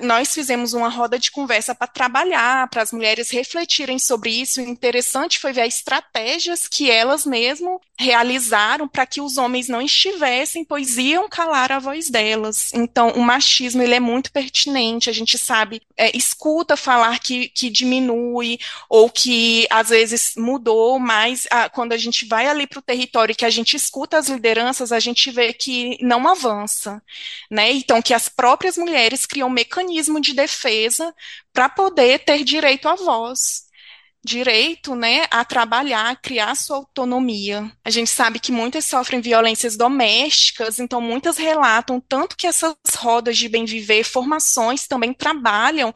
nós 0.00 0.34
fizemos 0.34 0.72
uma 0.72 0.88
roda 0.88 1.18
de 1.18 1.30
conversa 1.30 1.74
para 1.74 1.86
trabalhar, 1.86 2.68
para 2.68 2.82
as 2.82 2.92
mulheres 2.92 3.30
refletirem 3.30 3.98
sobre 3.98 4.30
isso. 4.30 4.60
O 4.60 4.64
interessante 4.64 5.38
foi 5.38 5.52
ver 5.52 5.62
as 5.62 5.76
estratégias 5.76 6.66
que 6.66 6.90
elas 6.90 7.24
mesmo 7.24 7.80
realizaram 7.96 8.88
para 8.88 9.06
que 9.06 9.20
os 9.20 9.36
homens 9.38 9.68
não 9.68 9.80
estivessem, 9.80 10.64
pois 10.64 10.98
iam 10.98 11.28
calar 11.28 11.70
a 11.70 11.78
voz 11.78 12.10
delas. 12.10 12.72
Então, 12.74 13.10
o 13.10 13.22
machismo 13.22 13.82
ele 13.82 13.94
é 13.94 14.00
muito 14.00 14.32
pertinente. 14.32 15.08
A 15.08 15.12
gente 15.12 15.38
sabe, 15.38 15.80
é, 15.96 16.16
escuta 16.16 16.76
falar 16.76 17.20
que, 17.20 17.48
que 17.48 17.70
diminui 17.70 18.58
ou 18.88 19.08
que 19.08 19.66
às 19.70 19.90
vezes 19.90 20.34
mudou, 20.36 20.98
mas 20.98 21.46
a, 21.50 21.68
quando 21.68 21.92
a 21.92 21.96
gente 21.96 22.26
vai 22.26 22.48
ali 22.48 22.66
para 22.66 22.80
o 22.80 22.82
território 22.82 23.34
que 23.34 23.44
a 23.44 23.50
gente 23.50 23.76
escuta 23.76 24.18
as 24.18 24.28
lideranças, 24.28 24.90
a 24.90 24.98
gente 24.98 25.30
vê 25.30 25.52
que 25.52 25.96
não 26.00 26.26
avança, 26.26 27.00
né? 27.48 27.70
Então, 27.72 28.02
que 28.02 28.12
as 28.12 28.28
próprias 28.28 28.76
mulheres 28.76 29.24
criam 29.24 29.48
mecanismo 29.84 30.20
de 30.20 30.34
defesa 30.34 31.14
para 31.52 31.68
poder 31.68 32.20
ter 32.20 32.42
direito 32.42 32.88
à 32.88 32.94
voz 32.94 33.64
direito, 34.26 34.94
né, 34.94 35.26
a 35.30 35.44
trabalhar, 35.44 36.08
a 36.08 36.16
criar 36.16 36.54
sua 36.54 36.78
autonomia. 36.78 37.70
A 37.84 37.90
gente 37.90 38.08
sabe 38.08 38.40
que 38.40 38.50
muitas 38.50 38.86
sofrem 38.86 39.20
violências 39.20 39.76
domésticas, 39.76 40.80
então 40.80 40.98
muitas 40.98 41.36
relatam 41.36 42.00
tanto 42.00 42.34
que 42.34 42.46
essas 42.46 42.74
rodas 42.96 43.36
de 43.36 43.50
bem 43.50 43.66
viver, 43.66 44.02
formações 44.02 44.86
também 44.86 45.12
trabalham 45.12 45.92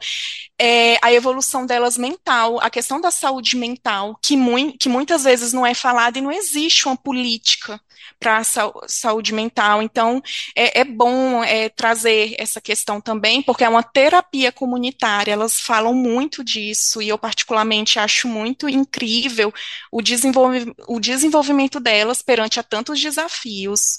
é, 0.59 0.99
a 1.01 1.11
evolução 1.11 1.65
delas 1.65 1.97
mental, 1.97 2.59
a 2.61 2.69
questão 2.69 3.01
da 3.01 3.09
saúde 3.09 3.57
mental, 3.57 4.19
que, 4.21 4.35
que 4.79 4.89
muitas 4.89 5.23
vezes 5.23 5.51
não 5.51 5.65
é 5.65 5.73
falada 5.73 6.19
e 6.19 6.21
não 6.21 6.31
existe 6.31 6.85
uma 6.85 6.95
política 6.95 7.81
para 8.19 8.37
a 8.37 8.43
saúde 8.87 9.33
mental. 9.33 9.81
Então, 9.81 10.21
é, 10.55 10.81
é 10.81 10.83
bom 10.83 11.43
é, 11.43 11.69
trazer 11.69 12.35
essa 12.37 12.59
questão 12.59 12.99
também, 12.99 13.41
porque 13.41 13.63
é 13.63 13.69
uma 13.69 13.83
terapia 13.83 14.51
comunitária, 14.51 15.31
elas 15.31 15.59
falam 15.59 15.93
muito 15.93 16.43
disso, 16.43 17.01
e 17.01 17.09
eu, 17.09 17.17
particularmente, 17.17 17.99
acho 17.99 18.27
muito 18.27 18.67
incrível 18.67 19.53
o, 19.91 20.01
o 20.87 20.99
desenvolvimento 20.99 21.79
delas 21.79 22.21
perante 22.21 22.59
a 22.59 22.63
tantos 22.63 22.99
desafios. 22.99 23.97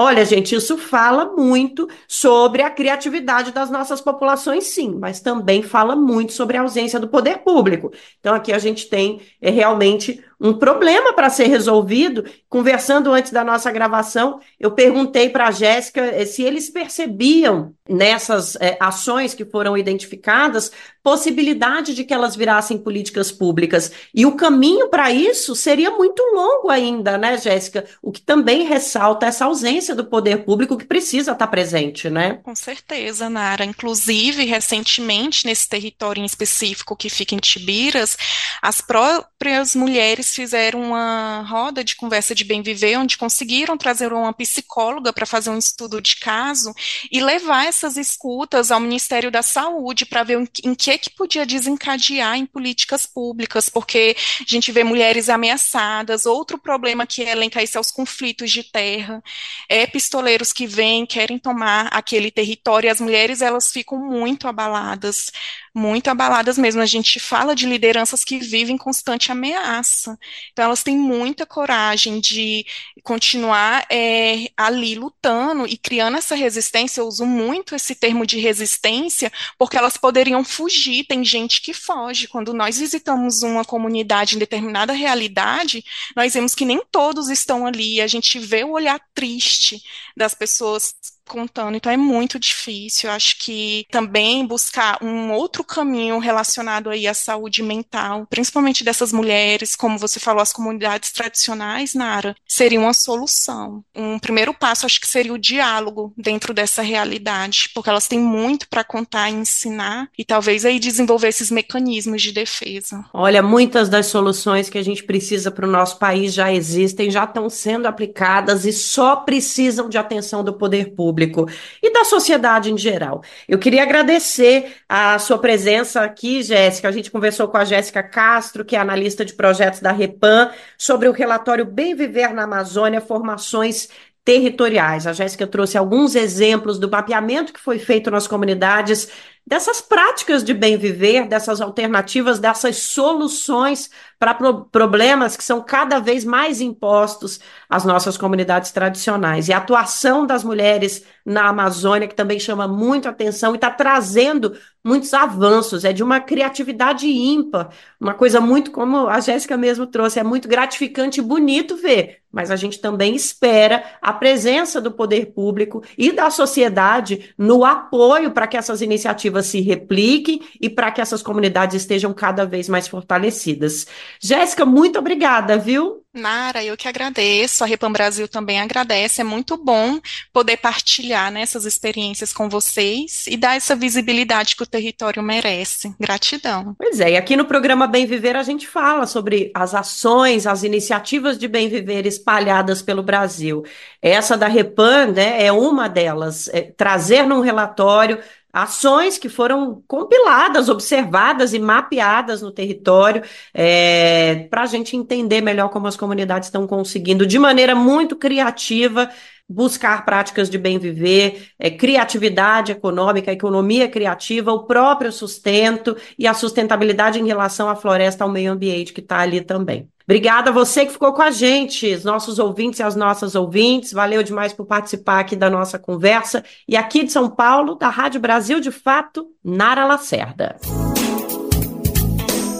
Olha, 0.00 0.24
gente, 0.24 0.54
isso 0.54 0.78
fala 0.78 1.34
muito 1.34 1.88
sobre 2.06 2.62
a 2.62 2.70
criatividade 2.70 3.50
das 3.50 3.68
nossas 3.68 4.00
populações, 4.00 4.64
sim, 4.64 4.94
mas 4.96 5.18
também 5.20 5.60
fala 5.60 5.96
muito 5.96 6.32
sobre 6.32 6.56
a 6.56 6.60
ausência 6.60 7.00
do 7.00 7.08
poder 7.08 7.38
público. 7.38 7.90
Então, 8.20 8.32
aqui 8.32 8.52
a 8.52 8.58
gente 8.60 8.88
tem 8.88 9.20
é, 9.40 9.50
realmente 9.50 10.22
um 10.40 10.54
problema 10.54 11.12
para 11.12 11.30
ser 11.30 11.46
resolvido. 11.46 12.24
Conversando 12.48 13.12
antes 13.12 13.32
da 13.32 13.44
nossa 13.44 13.70
gravação, 13.70 14.40
eu 14.58 14.70
perguntei 14.70 15.28
para 15.28 15.48
a 15.48 15.50
Jéssica 15.50 16.00
eh, 16.00 16.24
se 16.24 16.42
eles 16.42 16.70
percebiam 16.70 17.74
nessas 17.88 18.54
é, 18.56 18.76
ações 18.80 19.34
que 19.34 19.44
foram 19.44 19.76
identificadas 19.76 20.70
possibilidade 21.08 21.94
de 21.94 22.04
que 22.04 22.12
elas 22.12 22.36
virassem 22.36 22.76
políticas 22.76 23.32
públicas. 23.32 23.90
E 24.14 24.26
o 24.26 24.36
caminho 24.36 24.90
para 24.90 25.10
isso 25.10 25.56
seria 25.56 25.90
muito 25.90 26.22
longo 26.34 26.68
ainda, 26.68 27.16
né, 27.16 27.38
Jéssica? 27.38 27.86
O 28.02 28.12
que 28.12 28.20
também 28.20 28.64
ressalta 28.64 29.24
essa 29.24 29.46
ausência 29.46 29.94
do 29.94 30.04
poder 30.04 30.44
público 30.44 30.76
que 30.76 30.84
precisa 30.84 31.32
estar 31.32 31.46
presente, 31.46 32.10
né? 32.10 32.40
Com 32.42 32.54
certeza, 32.54 33.30
Nara. 33.30 33.64
Inclusive, 33.64 34.44
recentemente, 34.44 35.46
nesse 35.46 35.66
território 35.66 36.20
em 36.20 36.26
específico 36.26 36.94
que 36.94 37.08
fica 37.08 37.34
em 37.34 37.38
Tibiras, 37.38 38.18
as 38.60 38.82
próprias 38.82 39.74
mulheres 39.74 40.27
eles 40.28 40.34
fizeram 40.34 40.82
uma 40.82 41.42
roda 41.48 41.82
de 41.82 41.96
conversa 41.96 42.34
de 42.34 42.44
bem 42.44 42.60
viver, 42.62 42.98
onde 42.98 43.16
conseguiram 43.16 43.76
trazer 43.76 44.12
uma 44.12 44.32
psicóloga 44.32 45.12
para 45.12 45.24
fazer 45.24 45.50
um 45.50 45.58
estudo 45.58 46.00
de 46.00 46.16
caso 46.16 46.74
e 47.10 47.20
levar 47.20 47.66
essas 47.66 47.96
escutas 47.96 48.70
ao 48.70 48.80
Ministério 48.80 49.30
da 49.30 49.42
Saúde 49.42 50.04
para 50.04 50.22
ver 50.22 50.38
em 50.64 50.74
que 50.74 50.98
que 50.98 51.10
podia 51.10 51.46
desencadear 51.46 52.36
em 52.36 52.44
políticas 52.44 53.06
públicas, 53.06 53.68
porque 53.68 54.16
a 54.40 54.44
gente 54.46 54.72
vê 54.72 54.84
mulheres 54.84 55.28
ameaçadas, 55.28 56.26
outro 56.26 56.58
problema 56.58 57.06
que 57.06 57.22
elenca 57.22 57.62
isso 57.62 57.78
é 57.78 57.80
os 57.80 57.90
conflitos 57.90 58.50
de 58.50 58.62
terra, 58.62 59.22
é 59.68 59.86
pistoleiros 59.86 60.52
que 60.52 60.66
vêm, 60.66 61.06
querem 61.06 61.38
tomar 61.38 61.86
aquele 61.92 62.30
território, 62.30 62.88
e 62.88 62.90
as 62.90 63.00
mulheres 63.00 63.40
elas 63.40 63.70
ficam 63.70 63.98
muito 63.98 64.48
abaladas, 64.48 65.32
muito 65.74 66.08
abaladas 66.08 66.58
mesmo. 66.58 66.80
A 66.82 66.86
gente 66.86 67.20
fala 67.20 67.54
de 67.54 67.66
lideranças 67.66 68.24
que 68.24 68.38
vivem 68.38 68.76
constante 68.76 69.32
ameaça. 69.32 70.18
Então, 70.52 70.64
elas 70.64 70.82
têm 70.82 70.96
muita 70.96 71.46
coragem 71.46 72.20
de 72.20 72.64
continuar 73.02 73.86
é, 73.90 74.50
ali 74.56 74.94
lutando 74.94 75.66
e 75.66 75.76
criando 75.76 76.16
essa 76.16 76.34
resistência. 76.34 77.00
Eu 77.00 77.06
uso 77.06 77.24
muito 77.26 77.74
esse 77.74 77.94
termo 77.94 78.26
de 78.26 78.38
resistência, 78.38 79.32
porque 79.58 79.76
elas 79.76 79.96
poderiam 79.96 80.44
fugir. 80.44 81.04
Tem 81.06 81.24
gente 81.24 81.60
que 81.60 81.72
foge. 81.72 82.28
Quando 82.28 82.52
nós 82.52 82.78
visitamos 82.78 83.42
uma 83.42 83.64
comunidade 83.64 84.36
em 84.36 84.38
determinada 84.38 84.92
realidade, 84.92 85.84
nós 86.16 86.34
vemos 86.34 86.54
que 86.54 86.64
nem 86.64 86.82
todos 86.90 87.28
estão 87.28 87.66
ali. 87.66 88.00
A 88.00 88.06
gente 88.06 88.38
vê 88.38 88.64
o 88.64 88.72
olhar 88.72 89.00
triste 89.14 89.82
das 90.16 90.34
pessoas 90.34 90.94
contando, 91.28 91.76
então 91.76 91.92
é 91.92 91.96
muito 91.96 92.38
difícil. 92.38 93.08
Eu 93.08 93.14
acho 93.14 93.38
que 93.38 93.86
também 93.90 94.46
buscar 94.46 94.98
um 95.02 95.30
outro 95.30 95.62
caminho 95.62 96.18
relacionado 96.18 96.90
aí 96.90 97.06
à 97.06 97.14
saúde 97.14 97.62
mental, 97.62 98.26
principalmente 98.28 98.82
dessas 98.82 99.12
mulheres, 99.12 99.76
como 99.76 99.98
você 99.98 100.18
falou, 100.18 100.42
as 100.42 100.52
comunidades 100.52 101.12
tradicionais, 101.12 101.94
Nara, 101.94 102.34
seria 102.46 102.80
uma 102.80 102.94
solução. 102.94 103.84
Um 103.94 104.18
primeiro 104.18 104.54
passo, 104.54 104.86
acho 104.86 105.00
que 105.00 105.06
seria 105.06 105.32
o 105.32 105.38
diálogo 105.38 106.12
dentro 106.16 106.54
dessa 106.54 106.82
realidade, 106.82 107.70
porque 107.74 107.90
elas 107.90 108.08
têm 108.08 108.18
muito 108.18 108.68
para 108.68 108.82
contar 108.82 109.30
e 109.30 109.34
ensinar, 109.34 110.08
e 110.18 110.24
talvez 110.24 110.64
aí 110.64 110.78
desenvolver 110.78 111.28
esses 111.28 111.50
mecanismos 111.50 112.22
de 112.22 112.32
defesa. 112.32 113.04
Olha, 113.12 113.42
muitas 113.42 113.88
das 113.88 114.06
soluções 114.06 114.70
que 114.70 114.78
a 114.78 114.84
gente 114.84 115.04
precisa 115.04 115.50
para 115.50 115.66
o 115.66 115.70
nosso 115.70 115.98
país 115.98 116.32
já 116.32 116.52
existem, 116.52 117.10
já 117.10 117.24
estão 117.24 117.50
sendo 117.50 117.86
aplicadas 117.86 118.64
e 118.64 118.72
só 118.72 119.16
precisam 119.16 119.88
de 119.88 119.98
atenção 119.98 120.42
do 120.42 120.52
poder 120.52 120.94
público 120.94 121.17
público 121.18 121.48
e 121.82 121.92
da 121.92 122.04
sociedade 122.04 122.72
em 122.72 122.78
geral. 122.78 123.22
Eu 123.48 123.58
queria 123.58 123.82
agradecer 123.82 124.72
a 124.88 125.18
sua 125.18 125.38
presença 125.38 126.02
aqui, 126.02 126.42
Jéssica. 126.42 126.88
A 126.88 126.92
gente 126.92 127.10
conversou 127.10 127.48
com 127.48 127.56
a 127.56 127.64
Jéssica 127.64 128.02
Castro, 128.02 128.64
que 128.64 128.76
é 128.76 128.78
analista 128.78 129.24
de 129.24 129.32
projetos 129.32 129.80
da 129.80 129.90
Repam, 129.90 130.50
sobre 130.76 131.08
o 131.08 131.12
relatório 131.12 131.64
Bem 131.64 131.94
Viver 131.94 132.32
na 132.32 132.44
Amazônia, 132.44 133.00
formações 133.00 133.88
territoriais. 134.24 135.06
A 135.06 135.12
Jéssica 135.12 135.46
trouxe 135.46 135.78
alguns 135.78 136.14
exemplos 136.14 136.78
do 136.78 136.90
mapeamento 136.90 137.52
que 137.52 137.60
foi 137.60 137.78
feito 137.78 138.10
nas 138.10 138.28
comunidades 138.28 139.08
dessas 139.48 139.80
práticas 139.80 140.44
de 140.44 140.52
bem 140.52 140.76
viver, 140.76 141.26
dessas 141.26 141.62
alternativas, 141.62 142.38
dessas 142.38 142.76
soluções 142.76 143.88
para 144.18 144.34
pro 144.34 144.66
problemas 144.66 145.38
que 145.38 145.44
são 145.44 145.62
cada 145.62 145.98
vez 145.98 146.22
mais 146.22 146.60
impostos 146.60 147.40
às 147.68 147.82
nossas 147.82 148.18
comunidades 148.18 148.72
tradicionais. 148.72 149.48
E 149.48 149.52
a 149.52 149.56
atuação 149.56 150.26
das 150.26 150.44
mulheres 150.44 151.02
na 151.24 151.48
Amazônia, 151.48 152.08
que 152.08 152.14
também 152.14 152.38
chama 152.38 152.66
muito 152.68 153.08
atenção 153.08 153.52
e 153.52 153.56
está 153.56 153.70
trazendo 153.70 154.54
muitos 154.84 155.12
avanços, 155.12 155.84
é 155.84 155.92
de 155.92 156.02
uma 156.02 156.20
criatividade 156.20 157.06
ímpar, 157.06 157.70
uma 158.00 158.14
coisa 158.14 158.40
muito, 158.40 158.70
como 158.70 159.06
a 159.06 159.20
Jéssica 159.20 159.56
mesmo 159.56 159.86
trouxe, 159.86 160.18
é 160.18 160.24
muito 160.24 160.48
gratificante 160.48 161.20
e 161.20 161.22
bonito 161.22 161.76
ver, 161.76 162.22
mas 162.32 162.50
a 162.50 162.56
gente 162.56 162.80
também 162.80 163.14
espera 163.14 163.84
a 164.00 164.12
presença 164.12 164.80
do 164.80 164.90
poder 164.90 165.26
público 165.26 165.82
e 165.96 166.10
da 166.10 166.30
sociedade 166.30 167.34
no 167.36 167.64
apoio 167.64 168.30
para 168.30 168.46
que 168.46 168.56
essas 168.56 168.80
iniciativas 168.80 169.37
se 169.42 169.60
repliquem 169.60 170.40
e 170.60 170.68
para 170.68 170.90
que 170.90 171.00
essas 171.00 171.22
comunidades 171.22 171.76
estejam 171.76 172.12
cada 172.12 172.44
vez 172.44 172.68
mais 172.68 172.88
fortalecidas. 172.88 173.86
Jéssica, 174.20 174.64
muito 174.64 174.98
obrigada, 174.98 175.58
viu? 175.58 176.04
Nara, 176.18 176.64
eu 176.64 176.76
que 176.76 176.88
agradeço, 176.88 177.62
a 177.62 177.66
Repam 177.66 177.92
Brasil 177.92 178.26
também 178.26 178.60
agradece, 178.60 179.20
é 179.20 179.24
muito 179.24 179.56
bom 179.56 180.00
poder 180.32 180.56
partilhar 180.56 181.30
né, 181.30 181.42
essas 181.42 181.64
experiências 181.64 182.32
com 182.32 182.48
vocês 182.48 183.26
e 183.26 183.36
dar 183.36 183.56
essa 183.56 183.76
visibilidade 183.76 184.56
que 184.56 184.62
o 184.62 184.66
território 184.66 185.22
merece. 185.22 185.94
Gratidão. 186.00 186.74
Pois 186.78 186.98
é, 186.98 187.12
e 187.12 187.16
aqui 187.16 187.36
no 187.36 187.44
programa 187.44 187.86
Bem 187.86 188.06
Viver 188.06 188.36
a 188.36 188.42
gente 188.42 188.66
fala 188.66 189.06
sobre 189.06 189.52
as 189.54 189.74
ações, 189.74 190.46
as 190.46 190.62
iniciativas 190.62 191.38
de 191.38 191.46
bem 191.46 191.68
viver 191.68 192.06
espalhadas 192.06 192.82
pelo 192.82 193.02
Brasil. 193.02 193.64
Essa 194.02 194.36
da 194.36 194.48
Repam 194.48 195.12
né, 195.12 195.44
é 195.44 195.52
uma 195.52 195.88
delas, 195.88 196.48
é 196.48 196.62
trazer 196.62 197.26
num 197.26 197.40
relatório 197.40 198.18
ações 198.52 199.18
que 199.18 199.28
foram 199.28 199.82
compiladas, 199.86 200.68
observadas 200.68 201.52
e 201.52 201.58
mapeadas 201.58 202.42
no 202.42 202.50
território, 202.50 203.22
é, 203.52 204.46
para 204.50 204.62
a 204.62 204.66
gente 204.66 204.96
entender 204.96 205.40
melhor 205.40 205.68
como 205.68 205.86
as 205.86 205.96
comunidades 205.96 206.48
estão 206.48 206.66
conseguindo, 206.66 207.26
de 207.26 207.38
maneira 207.38 207.74
muito 207.74 208.16
criativa, 208.16 209.10
buscar 209.48 210.04
práticas 210.04 210.50
de 210.50 210.58
bem 210.58 210.78
viver, 210.78 211.50
é, 211.58 211.70
criatividade 211.70 212.72
econômica, 212.72 213.32
economia 213.32 213.88
criativa, 213.88 214.52
o 214.52 214.64
próprio 214.64 215.10
sustento 215.12 215.96
e 216.18 216.26
a 216.26 216.34
sustentabilidade 216.34 217.18
em 217.18 217.26
relação 217.26 217.68
à 217.68 217.76
floresta, 217.76 218.24
ao 218.24 218.30
meio 218.30 218.52
ambiente 218.52 218.92
que 218.92 219.00
está 219.00 219.20
ali 219.20 219.40
também. 219.40 219.88
Obrigada 220.08 220.48
a 220.48 220.52
você 220.54 220.86
que 220.86 220.92
ficou 220.92 221.12
com 221.12 221.20
a 221.20 221.30
gente, 221.30 221.92
os 221.92 222.02
nossos 222.02 222.38
ouvintes 222.38 222.80
e 222.80 222.82
as 222.82 222.96
nossas 222.96 223.34
ouvintes. 223.34 223.92
Valeu 223.92 224.22
demais 224.22 224.54
por 224.54 224.64
participar 224.64 225.20
aqui 225.20 225.36
da 225.36 225.50
nossa 225.50 225.78
conversa. 225.78 226.42
E 226.66 226.78
aqui 226.78 227.04
de 227.04 227.12
São 227.12 227.28
Paulo, 227.28 227.74
da 227.74 227.90
Rádio 227.90 228.18
Brasil 228.18 228.58
de 228.58 228.70
Fato, 228.70 229.26
Nara 229.44 229.84
Lacerda. 229.84 230.56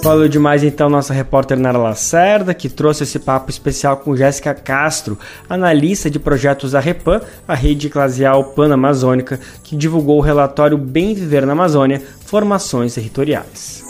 Valeu 0.03 0.29
demais 0.29 0.63
então 0.63 0.91
nossa 0.91 1.15
repórter 1.15 1.59
Nara 1.59 1.79
Lacerda, 1.79 2.53
que 2.53 2.69
trouxe 2.69 3.05
esse 3.05 3.19
papo 3.19 3.49
especial 3.49 3.97
com 3.97 4.15
Jéssica 4.15 4.53
Castro, 4.55 5.19
analista 5.49 6.11
de 6.11 6.19
projetos 6.19 6.73
da 6.73 6.81
Repam, 6.81 7.23
a 7.47 7.55
rede 7.55 7.87
eclesial 7.87 8.53
pan-amazônica, 8.53 9.41
que 9.65 9.75
divulgou 9.75 10.19
o 10.19 10.23
relatório 10.23 10.77
Bem 10.77 11.15
Viver 11.15 11.47
na 11.47 11.53
Amazônia, 11.53 12.03
Formações 12.27 12.95
Territoriais. 12.95 13.88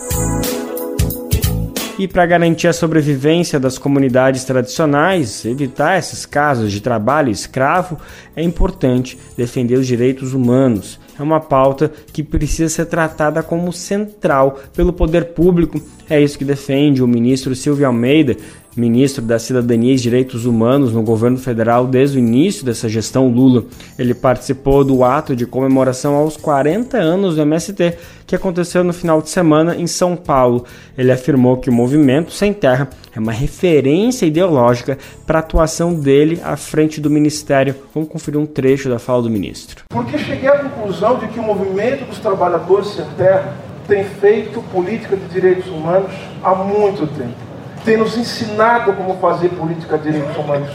E 1.98 2.06
para 2.06 2.24
garantir 2.24 2.68
a 2.68 2.72
sobrevivência 2.72 3.58
das 3.58 3.76
comunidades 3.76 4.44
tradicionais, 4.44 5.44
evitar 5.44 5.98
esses 5.98 6.24
casos 6.24 6.70
de 6.70 6.80
trabalho 6.80 7.28
escravo, 7.28 7.98
é 8.36 8.42
importante 8.42 9.18
defender 9.36 9.74
os 9.74 9.86
direitos 9.86 10.32
humanos. 10.32 11.00
É 11.18 11.22
uma 11.22 11.40
pauta 11.40 11.90
que 12.12 12.22
precisa 12.22 12.68
ser 12.68 12.86
tratada 12.86 13.42
como 13.42 13.72
central 13.72 14.60
pelo 14.76 14.92
poder 14.92 15.32
público. 15.34 15.80
É 16.08 16.20
isso 16.20 16.38
que 16.38 16.44
defende 16.44 17.02
o 17.02 17.08
ministro 17.08 17.56
Silvio 17.56 17.88
Almeida, 17.88 18.36
ministro 18.78 19.22
da 19.22 19.38
Cidadania 19.38 19.92
e 19.92 19.96
Direitos 19.96 20.46
Humanos 20.46 20.92
no 20.92 21.02
governo 21.02 21.36
federal 21.36 21.86
desde 21.86 22.16
o 22.16 22.20
início 22.20 22.64
dessa 22.64 22.88
gestão 22.88 23.28
Lula. 23.28 23.64
Ele 23.98 24.14
participou 24.14 24.84
do 24.84 25.04
ato 25.04 25.34
de 25.34 25.44
comemoração 25.44 26.14
aos 26.14 26.36
40 26.36 26.96
anos 26.96 27.36
do 27.36 27.42
MST, 27.42 27.98
que 28.26 28.36
aconteceu 28.36 28.84
no 28.84 28.92
final 28.92 29.20
de 29.20 29.30
semana 29.30 29.74
em 29.74 29.86
São 29.86 30.14
Paulo. 30.14 30.64
Ele 30.96 31.10
afirmou 31.10 31.56
que 31.56 31.68
o 31.68 31.72
movimento 31.72 32.32
Sem 32.32 32.52
Terra 32.52 32.88
é 33.14 33.18
uma 33.18 33.32
referência 33.32 34.26
ideológica 34.26 34.96
para 35.26 35.38
a 35.38 35.40
atuação 35.40 35.92
dele 35.94 36.40
à 36.44 36.56
frente 36.56 37.00
do 37.00 37.10
ministério. 37.10 37.74
Vamos 37.92 38.08
conferir 38.08 38.38
um 38.38 38.46
trecho 38.46 38.88
da 38.88 38.98
fala 38.98 39.22
do 39.22 39.30
ministro. 39.30 39.84
Porque 39.88 40.18
cheguei 40.18 40.48
à 40.48 40.58
conclusão 40.58 41.18
de 41.18 41.26
que 41.28 41.40
o 41.40 41.42
movimento 41.42 42.04
dos 42.04 42.18
trabalhadores 42.18 42.88
sem 42.88 43.04
terra 43.16 43.56
tem 43.88 44.04
feito 44.04 44.62
política 44.70 45.16
de 45.16 45.26
direitos 45.28 45.66
humanos 45.66 46.12
há 46.44 46.54
muito 46.54 47.06
tempo 47.06 47.47
tem 47.88 47.96
nos 47.96 48.18
ensinado 48.18 48.92
como 48.92 49.16
fazer 49.16 49.48
política 49.48 49.96
de 49.96 50.12
direitos 50.12 50.36
humanos. 50.36 50.68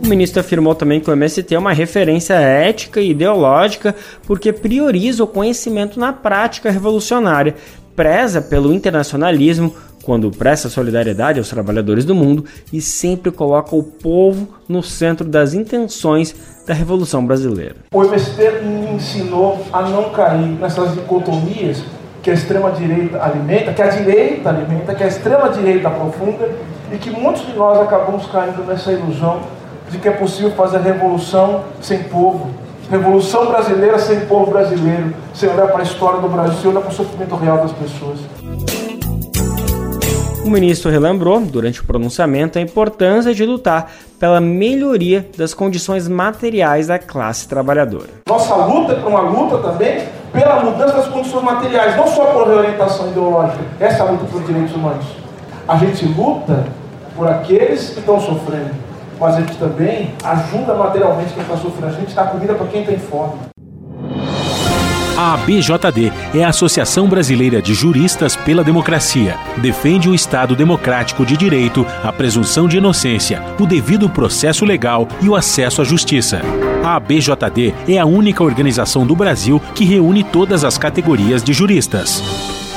O 0.00 0.06
ministro 0.06 0.38
afirmou 0.38 0.76
também 0.76 1.00
que 1.00 1.10
o 1.10 1.12
MST 1.12 1.52
é 1.52 1.58
uma 1.58 1.72
referência 1.72 2.34
ética 2.34 3.00
e 3.00 3.10
ideológica 3.10 3.96
porque 4.28 4.52
prioriza 4.52 5.24
o 5.24 5.26
conhecimento 5.26 5.98
na 5.98 6.12
prática 6.12 6.70
revolucionária, 6.70 7.56
preza 7.96 8.40
pelo 8.40 8.72
internacionalismo 8.72 9.74
quando 10.04 10.30
presta 10.30 10.68
solidariedade 10.68 11.40
aos 11.40 11.48
trabalhadores 11.48 12.04
do 12.04 12.14
mundo 12.14 12.44
e 12.72 12.80
sempre 12.80 13.32
coloca 13.32 13.74
o 13.74 13.82
povo 13.82 14.46
no 14.68 14.84
centro 14.84 15.26
das 15.26 15.52
intenções 15.52 16.32
da 16.64 16.72
Revolução 16.72 17.26
Brasileira. 17.26 17.74
O 17.92 18.04
MST 18.04 18.60
me 18.62 18.94
ensinou 18.94 19.66
a 19.72 19.82
não 19.82 20.10
cair 20.10 20.46
nessas 20.60 20.94
dicotomias 20.94 21.82
que 22.26 22.30
a 22.32 22.34
extrema-direita 22.34 23.22
alimenta, 23.22 23.72
que 23.72 23.80
a 23.80 23.86
direita 23.86 24.48
alimenta, 24.48 24.92
que 24.96 25.04
a 25.04 25.06
extrema-direita 25.06 25.86
aprofunda 25.86 26.50
e 26.90 26.98
que 26.98 27.08
muitos 27.08 27.46
de 27.46 27.52
nós 27.52 27.80
acabamos 27.80 28.26
caindo 28.26 28.66
nessa 28.66 28.90
ilusão 28.90 29.42
de 29.88 29.98
que 29.98 30.08
é 30.08 30.10
possível 30.10 30.50
fazer 30.50 30.78
revolução 30.78 31.62
sem 31.80 32.02
povo, 32.02 32.50
revolução 32.90 33.46
brasileira 33.46 34.00
sem 34.00 34.26
povo 34.26 34.50
brasileiro, 34.50 35.14
sem 35.32 35.48
olhar 35.48 35.68
para 35.68 35.78
a 35.78 35.82
história 35.84 36.20
do 36.20 36.28
Brasil, 36.28 36.56
sem 36.60 36.68
olhar 36.68 36.80
para 36.80 36.90
o 36.90 36.92
sofrimento 36.92 37.36
real 37.36 37.58
das 37.58 37.70
pessoas. 37.70 38.18
O 40.44 40.50
ministro 40.50 40.90
relembrou, 40.90 41.40
durante 41.40 41.80
o 41.80 41.84
pronunciamento, 41.84 42.58
a 42.58 42.60
importância 42.60 43.32
de 43.32 43.44
lutar 43.44 43.88
pela 44.18 44.40
melhoria 44.40 45.28
das 45.38 45.54
condições 45.54 46.08
materiais 46.08 46.88
da 46.88 46.98
classe 46.98 47.46
trabalhadora. 47.46 48.08
Nossa 48.28 48.56
luta 48.56 48.94
é 48.94 49.06
uma 49.06 49.20
luta 49.20 49.58
também 49.58 50.15
pela 50.36 50.62
mudança 50.62 50.92
das 50.92 51.08
condições 51.08 51.42
materiais, 51.42 51.96
não 51.96 52.06
só 52.06 52.26
por 52.26 52.46
reorientação 52.46 53.08
ideológica, 53.08 53.64
essa 53.80 54.02
é 54.04 54.06
a 54.06 54.10
luta 54.10 54.26
por 54.26 54.42
direitos 54.42 54.74
humanos. 54.74 55.06
A 55.66 55.76
gente 55.78 56.04
luta 56.04 56.64
por 57.16 57.26
aqueles 57.26 57.90
que 57.90 58.00
estão 58.00 58.20
sofrendo, 58.20 58.70
mas 59.18 59.36
a 59.36 59.40
gente 59.40 59.56
também 59.56 60.14
ajuda 60.22 60.74
materialmente 60.74 61.32
quem 61.32 61.42
está 61.42 61.56
sofrendo. 61.56 61.86
A 61.86 61.98
gente 61.98 62.14
dá 62.14 62.24
comida 62.24 62.54
para 62.54 62.66
quem 62.66 62.84
tem 62.84 62.98
fome. 62.98 63.32
A 65.16 65.32
ABJD 65.32 66.12
é 66.34 66.44
a 66.44 66.50
Associação 66.50 67.08
Brasileira 67.08 67.62
de 67.62 67.72
Juristas 67.72 68.36
pela 68.36 68.62
Democracia. 68.62 69.36
Defende 69.56 70.10
o 70.10 70.14
Estado 70.14 70.54
democrático 70.54 71.24
de 71.24 71.38
direito, 71.38 71.86
a 72.04 72.12
presunção 72.12 72.68
de 72.68 72.76
inocência, 72.76 73.42
o 73.58 73.64
devido 73.64 74.10
processo 74.10 74.66
legal 74.66 75.08
e 75.22 75.28
o 75.30 75.34
acesso 75.34 75.80
à 75.80 75.84
justiça. 75.84 76.42
A 76.86 76.94
ABJD 76.94 77.74
é 77.88 77.98
a 77.98 78.06
única 78.06 78.44
organização 78.44 79.04
do 79.04 79.16
Brasil 79.16 79.60
que 79.74 79.84
reúne 79.84 80.22
todas 80.22 80.62
as 80.62 80.78
categorias 80.78 81.42
de 81.42 81.52
juristas 81.52 82.22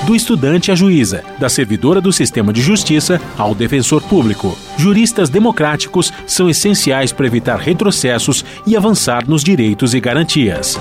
do 0.08 0.15
estudante 0.15 0.72
à 0.72 0.76
juíza, 0.76 1.24
da 1.38 1.48
servidora 1.48 2.02
do 2.02 2.12
sistema 2.12 2.52
de 2.52 2.60
justiça 2.60 3.22
ao 3.38 3.54
defensor 3.54 4.02
público. 4.02 4.58
Juristas 4.78 5.30
democráticos 5.30 6.12
são 6.26 6.50
essenciais 6.50 7.12
para 7.12 7.28
evitar 7.28 7.60
retrocessos 7.60 8.43
e 8.65 8.76
avançar 8.76 9.28
nos 9.28 9.43
direitos 9.43 9.93
e 9.93 10.00
garantias. 10.00 10.80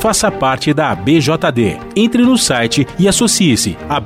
Faça 0.00 0.28
parte 0.32 0.74
da 0.74 0.90
ABJD. 0.90 1.78
Entre 1.94 2.22
no 2.22 2.36
site 2.36 2.84
e 2.98 3.06
associe-se 3.06 3.76
a 3.88 4.00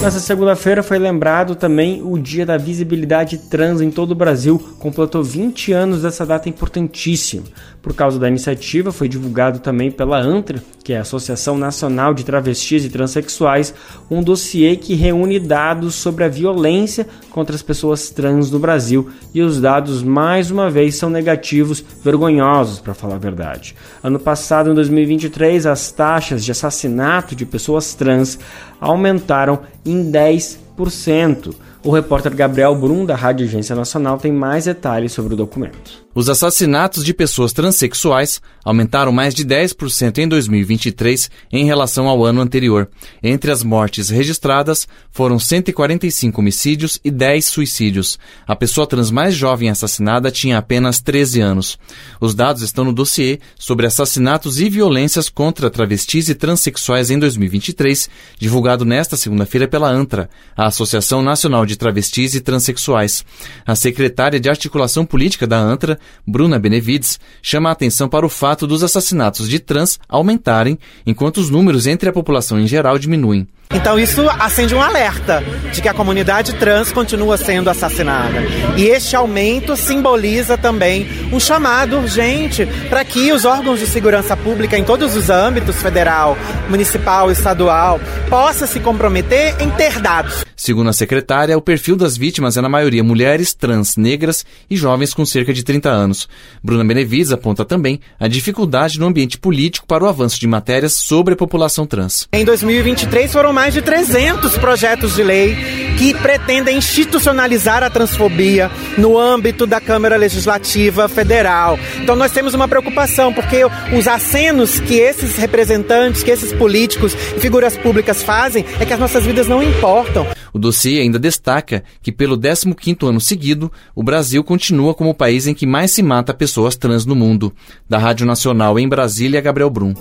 Nessa 0.00 0.20
segunda-feira 0.20 0.80
foi 0.80 0.96
lembrado 0.96 1.56
também 1.56 2.00
o 2.02 2.16
Dia 2.16 2.46
da 2.46 2.56
Visibilidade 2.56 3.36
Trans 3.36 3.80
em 3.80 3.90
todo 3.90 4.12
o 4.12 4.14
Brasil, 4.14 4.56
completou 4.78 5.24
20 5.24 5.72
anos 5.72 6.02
dessa 6.02 6.24
data 6.24 6.48
importantíssima. 6.48 7.42
Por 7.80 7.94
causa 7.94 8.18
da 8.18 8.28
iniciativa, 8.28 8.90
foi 8.90 9.08
divulgado 9.08 9.60
também 9.60 9.90
pela 9.90 10.18
ANTRA, 10.18 10.62
que 10.82 10.92
é 10.92 10.98
a 10.98 11.02
Associação 11.02 11.56
Nacional 11.56 12.12
de 12.12 12.24
Travestis 12.24 12.84
e 12.84 12.90
Transsexuais, 12.90 13.72
um 14.10 14.22
dossiê 14.22 14.76
que 14.76 14.94
reúne 14.94 15.38
dados 15.38 15.94
sobre 15.94 16.24
a 16.24 16.28
violência 16.28 17.06
contra 17.30 17.54
as 17.54 17.62
pessoas 17.62 18.10
trans 18.10 18.50
no 18.50 18.58
Brasil. 18.58 19.08
E 19.32 19.42
os 19.42 19.60
dados, 19.60 20.02
mais 20.02 20.50
uma 20.50 20.68
vez, 20.68 20.96
são 20.96 21.08
negativos, 21.08 21.84
vergonhosos, 22.02 22.80
para 22.80 22.94
falar 22.94 23.14
a 23.14 23.18
verdade. 23.18 23.76
Ano 24.02 24.18
passado, 24.18 24.70
em 24.70 24.74
2023, 24.74 25.66
as 25.66 25.92
taxas 25.92 26.44
de 26.44 26.50
assassinato 26.50 27.36
de 27.36 27.46
pessoas 27.46 27.94
trans 27.94 28.38
aumentaram 28.80 29.60
em 29.84 30.10
10%. 30.10 31.54
O 31.82 31.92
repórter 31.92 32.34
Gabriel 32.34 32.74
Brum, 32.74 33.06
da 33.06 33.14
Rádio 33.14 33.46
Agência 33.46 33.74
Nacional, 33.74 34.18
tem 34.18 34.32
mais 34.32 34.64
detalhes 34.64 35.12
sobre 35.12 35.34
o 35.34 35.36
documento. 35.36 36.08
Os 36.12 36.28
assassinatos 36.28 37.04
de 37.04 37.14
pessoas 37.14 37.52
transexuais 37.52 38.40
aumentaram 38.64 39.12
mais 39.12 39.32
de 39.32 39.44
10% 39.44 40.18
em 40.18 40.26
2023 40.26 41.30
em 41.52 41.64
relação 41.64 42.08
ao 42.08 42.24
ano 42.24 42.40
anterior. 42.40 42.88
Entre 43.22 43.52
as 43.52 43.62
mortes 43.62 44.08
registradas, 44.08 44.88
foram 45.12 45.38
145 45.38 46.40
homicídios 46.40 46.98
e 47.04 47.10
10 47.12 47.44
suicídios. 47.44 48.18
A 48.48 48.56
pessoa 48.56 48.84
trans 48.84 49.12
mais 49.12 49.32
jovem 49.32 49.70
assassinada 49.70 50.28
tinha 50.32 50.58
apenas 50.58 51.00
13 51.00 51.40
anos. 51.40 51.78
Os 52.20 52.34
dados 52.34 52.62
estão 52.62 52.84
no 52.84 52.92
dossiê 52.92 53.38
sobre 53.56 53.86
assassinatos 53.86 54.58
e 54.58 54.68
violências 54.68 55.28
contra 55.28 55.70
travestis 55.70 56.28
e 56.28 56.34
transexuais 56.34 57.10
em 57.10 57.18
2023, 57.18 58.10
divulgado 58.36 58.84
nesta 58.84 59.16
segunda-feira 59.16 59.68
pela 59.68 59.88
ANTRA, 59.88 60.28
a 60.56 60.66
Associação 60.66 61.22
Nacional 61.22 61.64
de 61.68 61.76
Travestis 61.76 62.34
e 62.34 62.40
Transsexuais. 62.40 63.24
A 63.64 63.76
secretária 63.76 64.40
de 64.40 64.48
Articulação 64.48 65.06
Política 65.06 65.46
da 65.46 65.58
ANTRA, 65.58 65.98
Bruna 66.26 66.58
Benevides, 66.58 67.20
chama 67.40 67.68
a 67.68 67.72
atenção 67.72 68.08
para 68.08 68.26
o 68.26 68.28
fato 68.28 68.66
dos 68.66 68.82
assassinatos 68.82 69.48
de 69.48 69.60
trans 69.60 70.00
aumentarem, 70.08 70.78
enquanto 71.06 71.36
os 71.36 71.50
números 71.50 71.86
entre 71.86 72.08
a 72.08 72.12
população 72.12 72.58
em 72.58 72.66
geral 72.66 72.98
diminuem. 72.98 73.46
Então 73.74 73.98
isso 73.98 74.28
acende 74.30 74.74
um 74.74 74.80
alerta 74.80 75.44
de 75.72 75.82
que 75.82 75.88
a 75.88 75.94
comunidade 75.94 76.54
trans 76.54 76.90
continua 76.90 77.36
sendo 77.36 77.68
assassinada. 77.68 78.40
E 78.76 78.86
este 78.86 79.14
aumento 79.14 79.76
simboliza 79.76 80.56
também 80.56 81.06
um 81.32 81.38
chamado 81.38 81.98
urgente 81.98 82.66
para 82.88 83.04
que 83.04 83.30
os 83.30 83.44
órgãos 83.44 83.78
de 83.78 83.86
segurança 83.86 84.36
pública 84.36 84.78
em 84.78 84.84
todos 84.84 85.14
os 85.14 85.28
âmbitos, 85.28 85.76
federal, 85.82 86.36
municipal, 86.70 87.30
estadual, 87.30 88.00
possa 88.30 88.66
se 88.66 88.80
comprometer 88.80 89.54
em 89.60 89.70
ter 89.70 90.00
dados. 90.00 90.44
Segundo 90.56 90.90
a 90.90 90.92
secretária, 90.92 91.56
o 91.56 91.62
perfil 91.62 91.94
das 91.94 92.16
vítimas 92.16 92.56
é 92.56 92.60
na 92.60 92.68
maioria 92.68 93.04
mulheres, 93.04 93.54
trans, 93.54 93.96
negras 93.96 94.44
e 94.68 94.76
jovens 94.76 95.14
com 95.14 95.24
cerca 95.24 95.52
de 95.52 95.62
30 95.62 95.88
anos. 95.88 96.28
Bruna 96.62 96.84
Benevides 96.84 97.30
aponta 97.30 97.64
também 97.64 98.00
a 98.18 98.26
dificuldade 98.26 98.98
no 98.98 99.06
ambiente 99.06 99.38
político 99.38 99.86
para 99.86 100.02
o 100.02 100.08
avanço 100.08 100.40
de 100.40 100.48
matérias 100.48 100.94
sobre 100.94 101.34
a 101.34 101.36
população 101.36 101.86
trans. 101.86 102.26
Em 102.32 102.44
2023 102.44 103.30
foram 103.30 103.52
mais 103.58 103.74
de 103.74 103.82
300 103.82 104.56
projetos 104.58 105.16
de 105.16 105.24
lei 105.24 105.56
que 105.98 106.14
pretendem 106.14 106.78
institucionalizar 106.78 107.82
a 107.82 107.90
transfobia 107.90 108.70
no 108.96 109.18
âmbito 109.18 109.66
da 109.66 109.80
Câmara 109.80 110.16
Legislativa 110.16 111.08
Federal. 111.08 111.76
Então 112.00 112.14
nós 112.14 112.30
temos 112.30 112.54
uma 112.54 112.68
preocupação 112.68 113.32
porque 113.32 113.64
os 113.92 114.06
acenos 114.06 114.78
que 114.78 114.94
esses 114.94 115.34
representantes, 115.34 116.22
que 116.22 116.30
esses 116.30 116.52
políticos 116.52 117.14
e 117.36 117.40
figuras 117.40 117.76
públicas 117.76 118.22
fazem 118.22 118.64
é 118.78 118.86
que 118.86 118.92
as 118.92 119.00
nossas 119.00 119.24
vidas 119.24 119.48
não 119.48 119.60
importam. 119.60 120.24
O 120.52 120.58
dossiê 120.60 121.00
ainda 121.00 121.18
destaca 121.18 121.82
que, 122.00 122.12
pelo 122.12 122.38
15º 122.38 123.08
ano 123.08 123.20
seguido, 123.20 123.72
o 123.92 124.04
Brasil 124.04 124.44
continua 124.44 124.94
como 124.94 125.10
o 125.10 125.14
país 125.14 125.48
em 125.48 125.52
que 125.52 125.66
mais 125.66 125.90
se 125.90 126.00
mata 126.00 126.32
pessoas 126.32 126.76
trans 126.76 127.04
no 127.04 127.16
mundo. 127.16 127.52
Da 127.88 127.98
Rádio 127.98 128.24
Nacional 128.24 128.78
em 128.78 128.88
Brasília, 128.88 129.40
Gabriel 129.40 129.68
Brum. 129.68 129.94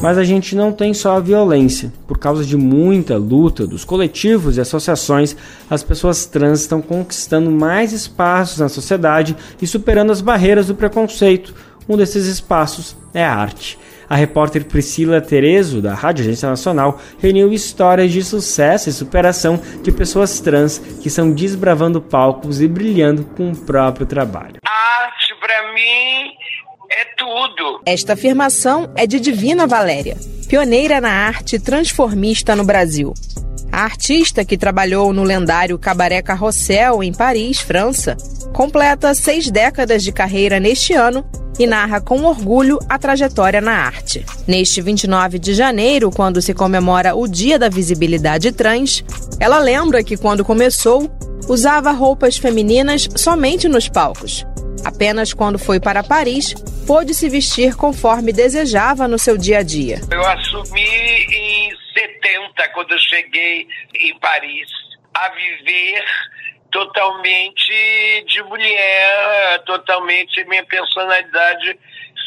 Mas 0.00 0.18
a 0.18 0.24
gente 0.24 0.54
não 0.54 0.72
tem 0.72 0.92
só 0.92 1.16
a 1.16 1.20
violência. 1.20 1.92
Por 2.06 2.18
causa 2.18 2.44
de 2.44 2.56
muita 2.56 3.16
luta 3.16 3.66
dos 3.66 3.84
coletivos 3.84 4.56
e 4.56 4.60
associações, 4.60 5.36
as 5.68 5.82
pessoas 5.82 6.26
trans 6.26 6.60
estão 6.60 6.80
conquistando 6.82 7.50
mais 7.50 7.92
espaços 7.92 8.58
na 8.58 8.68
sociedade 8.68 9.36
e 9.60 9.66
superando 9.66 10.12
as 10.12 10.20
barreiras 10.20 10.66
do 10.66 10.74
preconceito. 10.74 11.54
Um 11.88 11.96
desses 11.96 12.26
espaços 12.26 12.96
é 13.14 13.24
a 13.24 13.34
arte 13.34 13.78
a 14.08 14.14
repórter 14.14 14.64
Priscila 14.64 15.20
Terezo, 15.20 15.82
da 15.82 15.94
Rádio 15.94 16.24
Agência 16.24 16.48
Nacional, 16.48 17.00
reuniu 17.18 17.52
histórias 17.52 18.12
de 18.12 18.22
sucesso 18.22 18.88
e 18.88 18.92
superação 18.92 19.60
de 19.82 19.90
pessoas 19.90 20.40
trans 20.40 20.78
que 20.78 21.08
estão 21.08 21.30
desbravando 21.30 22.00
palcos 22.00 22.60
e 22.60 22.68
brilhando 22.68 23.24
com 23.36 23.50
o 23.50 23.56
próprio 23.56 24.06
trabalho. 24.06 24.56
Arte, 24.64 25.34
para 25.40 25.72
mim, 25.72 26.32
é 26.90 27.04
tudo. 27.16 27.80
Esta 27.84 28.12
afirmação 28.12 28.90
é 28.94 29.06
de 29.06 29.18
Divina 29.18 29.66
Valéria, 29.66 30.16
pioneira 30.48 31.00
na 31.00 31.10
arte 31.10 31.58
transformista 31.58 32.54
no 32.54 32.64
Brasil. 32.64 33.12
A 33.70 33.82
artista 33.82 34.44
que 34.44 34.56
trabalhou 34.56 35.12
no 35.12 35.22
lendário 35.22 35.78
Cabaré 35.78 36.22
Carrossel, 36.22 37.02
em 37.02 37.12
Paris, 37.12 37.60
França, 37.60 38.16
completa 38.52 39.12
seis 39.14 39.50
décadas 39.50 40.02
de 40.02 40.12
carreira 40.12 40.58
neste 40.60 40.94
ano 40.94 41.24
e 41.58 41.66
narra 41.66 42.00
com 42.00 42.24
orgulho 42.24 42.78
a 42.88 42.98
trajetória 42.98 43.60
na 43.60 43.72
arte. 43.72 44.24
Neste 44.46 44.80
29 44.80 45.38
de 45.38 45.54
janeiro, 45.54 46.10
quando 46.10 46.40
se 46.40 46.54
comemora 46.54 47.14
o 47.14 47.26
Dia 47.26 47.58
da 47.58 47.68
Visibilidade 47.68 48.52
Trans, 48.52 49.04
ela 49.40 49.58
lembra 49.58 50.02
que 50.02 50.16
quando 50.16 50.44
começou, 50.44 51.10
usava 51.48 51.90
roupas 51.90 52.36
femininas 52.36 53.08
somente 53.16 53.68
nos 53.68 53.88
palcos. 53.88 54.46
Apenas 54.84 55.32
quando 55.32 55.58
foi 55.58 55.80
para 55.80 56.02
Paris, 56.02 56.54
pôde 56.86 57.14
se 57.14 57.28
vestir 57.28 57.76
conforme 57.76 58.32
desejava 58.32 59.08
no 59.08 59.18
seu 59.18 59.36
dia 59.36 59.58
a 59.58 59.62
dia. 59.62 60.00
Eu 60.10 60.24
assumi 60.26 60.80
em 60.80 61.70
70, 61.92 62.68
quando 62.74 62.92
eu 62.92 62.98
cheguei 62.98 63.66
em 63.94 64.18
Paris, 64.18 64.68
a 65.14 65.28
viver 65.30 66.04
totalmente 66.70 68.24
de 68.28 68.42
mulher, 68.42 69.62
totalmente 69.64 70.44
minha 70.44 70.64
personalidade 70.64 71.78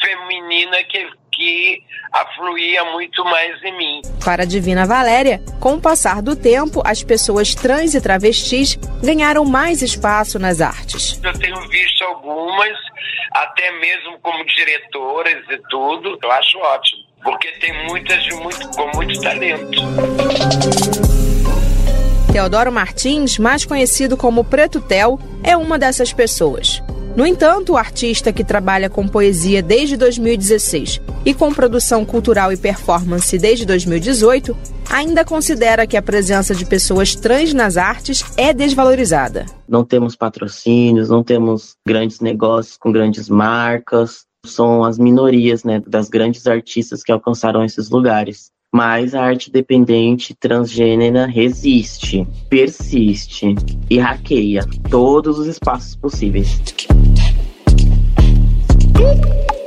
feminina 0.01 0.83
que, 0.83 1.07
que 1.39 1.82
afluía 2.12 2.84
muito 2.91 3.23
mais 3.23 3.63
em 3.63 3.78
mim. 3.78 4.02
Para 4.25 4.43
a 4.43 4.45
Divina 4.45 4.86
Valéria, 4.86 5.41
com 5.62 5.75
o 5.75 5.82
passar 5.82 6.21
do 6.21 6.36
tempo, 6.36 6.82
as 6.86 7.02
pessoas 7.02 7.56
trans 7.56 7.95
e 7.95 8.02
travestis 8.02 8.75
ganharam 9.02 9.45
mais 9.45 9.82
espaço 9.82 10.38
nas 10.38 10.60
artes. 10.60 11.17
Eu 11.23 11.32
tenho 11.39 11.62
visto 11.69 12.04
algumas, 12.04 12.78
até 13.32 13.71
mesmo 13.80 14.19
como 14.21 14.45
diretoras 14.45 15.41
e 15.49 15.58
tudo, 15.69 16.19
eu 16.21 16.32
acho 16.32 16.58
ótimo, 16.58 17.04
porque 17.23 17.47
tem 17.54 17.88
muitas 17.88 18.28
muito, 18.36 18.69
com 18.75 18.91
muito 18.97 19.21
talento. 19.21 19.80
Teodoro 22.34 22.71
Martins, 22.71 23.39
mais 23.39 23.65
conhecido 23.65 24.17
como 24.17 24.43
Preto 24.43 24.82
Tel, 24.82 25.17
é 25.43 25.56
uma 25.56 25.80
dessas 25.80 26.12
pessoas. 26.12 26.84
No 27.19 27.25
entanto, 27.25 27.73
o 27.73 27.77
artista 27.77 28.32
que 28.32 28.45
trabalha 28.45 28.89
com 28.89 29.05
poesia 29.05 29.62
desde 29.62 29.97
2016 29.97 31.01
e 31.25 31.34
com 31.34 31.53
produção 31.53 32.05
cultural 32.05 32.49
e 32.53 32.55
performance 32.55 33.38
desde 33.38 33.65
2018 33.65 34.55
ainda 34.89 35.25
considera 35.25 35.86
que 35.86 35.97
a 35.97 36.01
presença 36.01 36.55
de 36.55 36.65
pessoas 36.65 37.15
trans 37.15 37.53
nas 37.53 37.75
artes 37.75 38.23
é 38.38 38.53
desvalorizada. 38.53 39.45
Não 39.67 39.84
temos 39.84 40.15
patrocínios, 40.15 41.10
não 41.10 41.21
temos 41.21 41.75
grandes 41.86 42.21
negócios 42.21 42.77
com 42.77 42.89
grandes 42.89 43.27
marcas, 43.27 44.23
são 44.45 44.86
as 44.86 44.97
minorias 44.97 45.65
né, 45.65 45.82
das 45.86 46.08
grandes 46.08 46.47
artistas 46.47 47.03
que 47.03 47.12
alcançaram 47.12 47.65
esses 47.65 47.89
lugares 47.89 48.49
mas 48.73 49.15
a 49.15 49.21
arte 49.23 49.51
dependente 49.51 50.36
transgênera 50.36 51.25
resiste, 51.25 52.27
persiste 52.49 53.55
e 53.89 53.97
hackeia 53.97 54.63
todos 54.89 55.39
os 55.39 55.47
espaços 55.47 55.95
possíveis. 55.95 56.62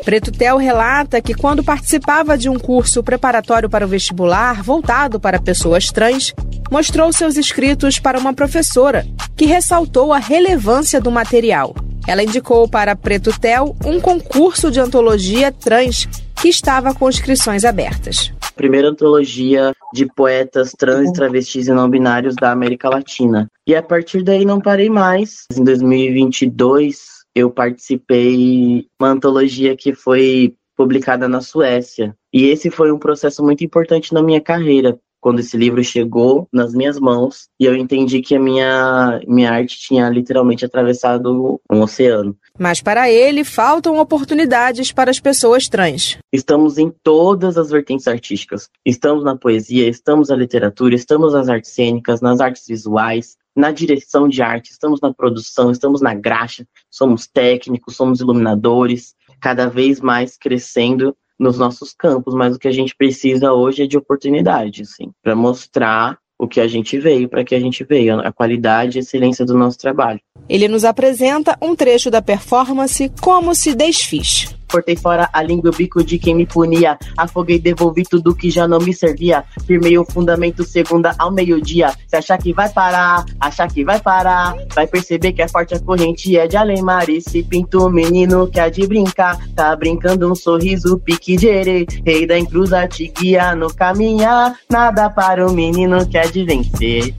Preto 0.05 0.33
Tel 0.33 0.57
relata 0.57 1.21
que 1.21 1.35
quando 1.35 1.63
participava 1.63 2.37
de 2.37 2.49
um 2.49 2.59
curso 2.59 3.03
preparatório 3.03 3.69
para 3.69 3.85
o 3.85 3.89
vestibular 3.89 4.63
voltado 4.63 5.21
para 5.21 5.41
pessoas 5.41 5.87
trans, 5.87 6.35
mostrou 6.71 7.13
seus 7.13 7.37
escritos 7.37 7.99
para 7.99 8.19
uma 8.19 8.35
professora, 8.35 9.07
que 9.37 9.47
ressaltou 9.47 10.13
a 10.13 10.19
relevância 10.19 11.01
do 11.01 11.11
material. 11.11 11.75
Ela 12.07 12.25
indicou 12.25 12.69
para 12.69 12.97
Preto 12.97 13.33
Tel 13.39 13.77
um 13.85 14.01
concurso 14.01 14.71
de 14.71 14.81
antologia 14.81 15.53
trans 15.53 16.09
que 16.35 16.49
estava 16.49 16.93
com 16.93 17.09
inscrições 17.09 17.65
abertas 17.65 18.33
primeira 18.63 18.91
antologia 18.91 19.75
de 19.93 20.07
poetas 20.07 20.71
trans, 20.71 21.11
travestis 21.11 21.67
e 21.67 21.73
não 21.73 21.91
binários 21.91 22.37
da 22.37 22.53
América 22.53 22.89
Latina. 22.89 23.51
E 23.67 23.75
a 23.75 23.83
partir 23.83 24.23
daí 24.23 24.45
não 24.45 24.61
parei 24.61 24.89
mais. 24.89 25.47
Em 25.53 25.65
2022 25.65 26.97
eu 27.35 27.51
participei 27.51 28.87
uma 29.01 29.09
antologia 29.09 29.77
que 29.77 29.93
foi 29.93 30.55
publicada 30.77 31.27
na 31.27 31.41
Suécia. 31.41 32.15
E 32.33 32.45
esse 32.45 32.71
foi 32.71 32.93
um 32.93 33.01
processo 33.01 33.43
muito 33.43 33.65
importante 33.65 34.15
na 34.15 34.23
minha 34.23 34.41
carreira, 34.41 34.97
quando 35.23 35.39
esse 35.39 35.57
livro 35.57 35.83
chegou 35.85 36.49
nas 36.53 36.75
minhas 36.75 36.99
mãos 36.99 37.49
e 37.59 37.65
eu 37.65 37.77
entendi 37.77 38.21
que 38.21 38.35
a 38.35 38.41
minha, 38.41 39.21
minha 39.27 39.53
arte 39.53 39.79
tinha 39.79 40.09
literalmente 40.11 40.65
atravessado 40.65 41.61
um 41.71 41.81
oceano. 41.81 42.37
Mas 42.59 42.83
para 42.83 43.09
ele, 43.09 43.45
faltam 43.45 43.99
oportunidades 43.99 44.91
para 44.91 45.13
as 45.13 45.21
pessoas 45.21 45.69
trans. 45.69 46.19
Estamos 46.33 46.77
em 46.77 46.93
todas 47.03 47.57
as 47.57 47.71
vertentes 47.71 48.09
artísticas. 48.09 48.69
Estamos 48.85 49.25
na 49.25 49.37
poesia, 49.37 49.89
estamos 49.89 50.29
na 50.29 50.35
literatura, 50.35 50.97
estamos 50.97 51.33
nas 51.33 51.49
artes 51.49 51.71
cênicas, 51.71 52.21
nas 52.21 52.41
artes 52.41 52.67
visuais, 52.67 53.37
na 53.55 53.71
direção 53.71 54.29
de 54.29 54.43
arte, 54.43 54.71
estamos 54.71 55.01
na 55.01 55.13
produção, 55.13 55.71
estamos 55.71 56.01
na 56.01 56.15
graxa, 56.15 56.67
somos 56.91 57.27
técnicos, 57.27 57.95
somos 57.95 58.21
iluminadores, 58.21 59.15
cada 59.41 59.69
vez 59.69 60.01
mais 60.01 60.37
crescendo 60.37 61.15
nos 61.39 61.59
nossos 61.59 61.93
campos, 61.93 62.35
mas 62.35 62.57
o 62.57 62.59
que 62.59 62.69
a 62.69 62.73
gente 62.73 62.95
precisa 62.95 63.53
hoje 63.53 63.83
é 63.83 63.87
de 63.87 63.97
oportunidade, 63.97 64.83
assim, 64.83 65.11
para 65.23 65.35
mostrar 65.35 66.19
o 66.39 66.49
que 66.49 66.61
a 66.61 66.67
gente 66.67 66.99
veio, 66.99 67.29
para 67.29 67.45
que 67.45 67.55
a 67.55 67.61
gente 67.61 67.85
veio, 67.85 68.19
a 68.21 68.33
qualidade 68.33 68.99
e 68.99 69.01
excelência 69.01 69.45
do 69.45 69.57
nosso 69.57 69.79
trabalho. 69.79 70.21
Ele 70.49 70.67
nos 70.67 70.85
apresenta 70.85 71.57
um 71.63 71.77
trecho 71.77 72.11
da 72.11 72.21
performance 72.21 73.13
Como 73.21 73.55
se 73.55 73.75
desfiz. 73.75 74.55
Cortei 74.73 74.97
fora 74.97 75.29
a 75.35 75.43
língua 75.43 75.69
e 75.69 75.75
o 75.75 75.77
bico 75.77 76.03
de 76.03 76.19
quem 76.19 76.35
me 76.35 76.47
punia. 76.47 76.99
Afoguei, 77.15 77.59
devolvi 77.59 78.05
tudo 78.05 78.35
que 78.35 78.51
já 78.51 78.67
não 78.67 78.79
me 78.79 78.95
servia. 78.95 79.45
Firmei 79.67 79.99
o 79.99 80.05
fundamento 80.07 80.65
segunda 80.65 81.15
ao 81.19 81.31
meio-dia. 81.31 81.93
Se 82.07 82.17
achar 82.17 82.39
que 82.39 82.55
vai 82.55 82.71
parar, 82.71 83.27
achar 83.39 83.71
que 83.71 83.85
vai 83.85 84.01
parar. 84.01 84.55
Vai 84.75 84.87
perceber 84.87 85.33
que 85.33 85.43
é 85.43 85.49
forte 85.49 85.75
a 85.75 85.81
corrente 85.81 86.39
é 86.39 86.47
de 86.47 86.57
além 86.57 86.81
mar. 86.81 87.07
Esse 87.11 87.43
pinto 87.43 87.91
menino 87.91 88.49
que 88.49 88.59
há 88.59 88.71
de 88.71 88.87
brincar. 88.87 89.39
Tá 89.55 89.77
brincando 89.77 90.33
um 90.33 90.35
sorriso, 90.35 90.99
pique 90.99 91.37
de. 91.37 91.87
Rei 92.07 92.27
da 92.27 92.39
encruza 92.39 92.89
te 92.89 93.09
guia 93.09 93.55
no 93.55 93.73
caminhar. 93.75 94.57
Nada 94.71 95.11
para 95.11 95.47
o 95.47 95.53
menino 95.53 96.09
que 96.09 96.17
há 96.17 96.25
de 96.25 96.45
vencer 96.45 97.15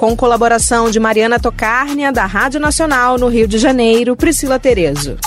com 0.00 0.16
colaboração 0.16 0.90
de 0.90 0.98
Mariana 0.98 1.38
Tocárnia, 1.38 2.10
da 2.10 2.24
Rádio 2.24 2.58
Nacional 2.58 3.18
no 3.18 3.28
Rio 3.28 3.46
de 3.46 3.58
Janeiro, 3.58 4.16
Priscila 4.16 4.58
Terezo. 4.58 5.18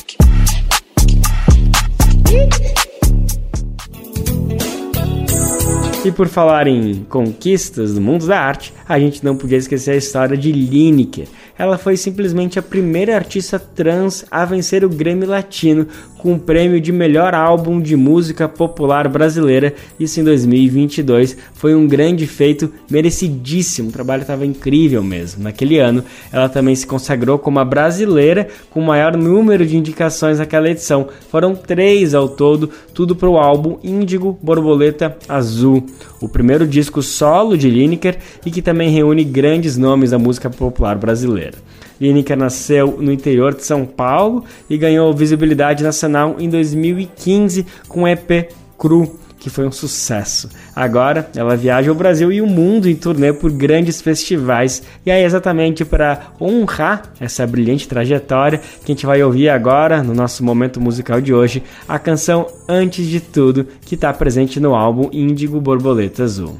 E 6.03 6.11
por 6.11 6.27
falar 6.27 6.67
em 6.67 7.03
conquistas 7.03 7.93
do 7.93 8.01
mundo 8.01 8.25
da 8.25 8.39
arte, 8.39 8.73
a 8.89 8.99
gente 8.99 9.23
não 9.23 9.37
podia 9.37 9.59
esquecer 9.59 9.91
a 9.91 9.95
história 9.95 10.35
de 10.35 10.51
Lineker. 10.51 11.27
Ela 11.55 11.77
foi 11.77 11.95
simplesmente 11.95 12.57
a 12.57 12.63
primeira 12.63 13.15
artista 13.15 13.59
trans 13.59 14.25
a 14.31 14.43
vencer 14.43 14.83
o 14.83 14.89
Grammy 14.89 15.27
Latino 15.27 15.87
com 16.23 16.35
o 16.35 16.39
prêmio 16.39 16.79
de 16.79 16.89
melhor 16.89 17.35
álbum 17.35 17.81
de 17.81 17.97
música 17.97 18.47
popular 18.47 19.09
brasileira. 19.09 19.73
Isso 19.99 20.21
em 20.21 20.23
2022 20.23 21.35
foi 21.53 21.75
um 21.75 21.85
grande 21.85 22.25
feito, 22.25 22.71
merecidíssimo. 22.89 23.89
O 23.89 23.91
trabalho 23.91 24.21
estava 24.21 24.45
incrível 24.45 25.03
mesmo. 25.03 25.43
Naquele 25.43 25.79
ano, 25.79 26.01
ela 26.31 26.47
também 26.47 26.73
se 26.75 26.87
consagrou 26.87 27.37
como 27.37 27.59
a 27.59 27.65
brasileira 27.65 28.47
com 28.69 28.79
o 28.79 28.85
maior 28.85 29.17
número 29.17 29.65
de 29.65 29.75
indicações 29.75 30.39
naquela 30.39 30.69
edição. 30.69 31.09
Foram 31.29 31.53
três 31.53 32.13
ao 32.13 32.29
todo, 32.29 32.69
tudo 32.93 33.17
para 33.17 33.29
o 33.29 33.37
álbum 33.37 33.77
Índigo 33.83 34.39
Borboleta 34.41 35.17
Azul, 35.27 35.85
o 36.21 36.29
primeiro 36.29 36.65
disco 36.65 37.01
solo 37.01 37.57
de 37.57 37.69
Lineker 37.69 38.17
e 38.45 38.49
que 38.49 38.61
também 38.61 38.89
reúne 38.89 39.25
grandes 39.25 39.75
nomes 39.75 40.11
da 40.11 40.17
música 40.17 40.49
popular 40.49 40.97
brasileira. 40.97 41.72
Lineker 41.99 42.37
nasceu 42.37 42.97
no 42.99 43.11
interior 43.11 43.53
de 43.53 43.65
São 43.65 43.85
Paulo 43.85 44.43
e 44.69 44.77
ganhou 44.77 45.13
visibilidade 45.13 45.83
nacional 45.83 46.35
em 46.39 46.49
2015 46.49 47.65
com 47.87 48.07
EP 48.07 48.49
Cru, 48.77 49.19
que 49.43 49.49
foi 49.49 49.67
um 49.67 49.71
sucesso. 49.71 50.49
Agora 50.73 51.29
ela 51.35 51.57
viaja 51.57 51.91
o 51.91 51.95
Brasil 51.95 52.31
e 52.31 52.41
o 52.41 52.47
mundo 52.47 52.89
em 52.89 52.95
turnê 52.95 53.33
por 53.33 53.51
grandes 53.51 54.01
festivais. 54.01 54.81
E 55.05 55.11
é 55.11 55.21
exatamente 55.21 55.83
para 55.83 56.33
honrar 56.39 57.11
essa 57.19 57.45
brilhante 57.45 57.87
trajetória 57.87 58.59
que 58.59 58.91
a 58.91 58.95
gente 58.95 59.05
vai 59.05 59.21
ouvir 59.21 59.49
agora 59.49 60.01
no 60.01 60.13
nosso 60.13 60.43
momento 60.43 60.79
musical 60.79 61.19
de 61.19 61.33
hoje 61.33 61.61
a 61.87 61.99
canção 61.99 62.47
Antes 62.69 63.05
de 63.05 63.19
Tudo, 63.19 63.67
que 63.81 63.95
está 63.95 64.13
presente 64.13 64.59
no 64.61 64.73
álbum 64.73 65.09
Índigo 65.11 65.59
Borboleta 65.59 66.23
Azul. 66.23 66.57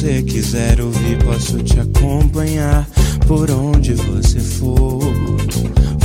Você 0.00 0.22
quiser 0.22 0.80
ouvir, 0.80 1.22
posso 1.22 1.58
te 1.62 1.78
acompanhar 1.78 2.88
por 3.26 3.50
onde 3.50 3.92
você 3.92 4.40
for. 4.40 5.02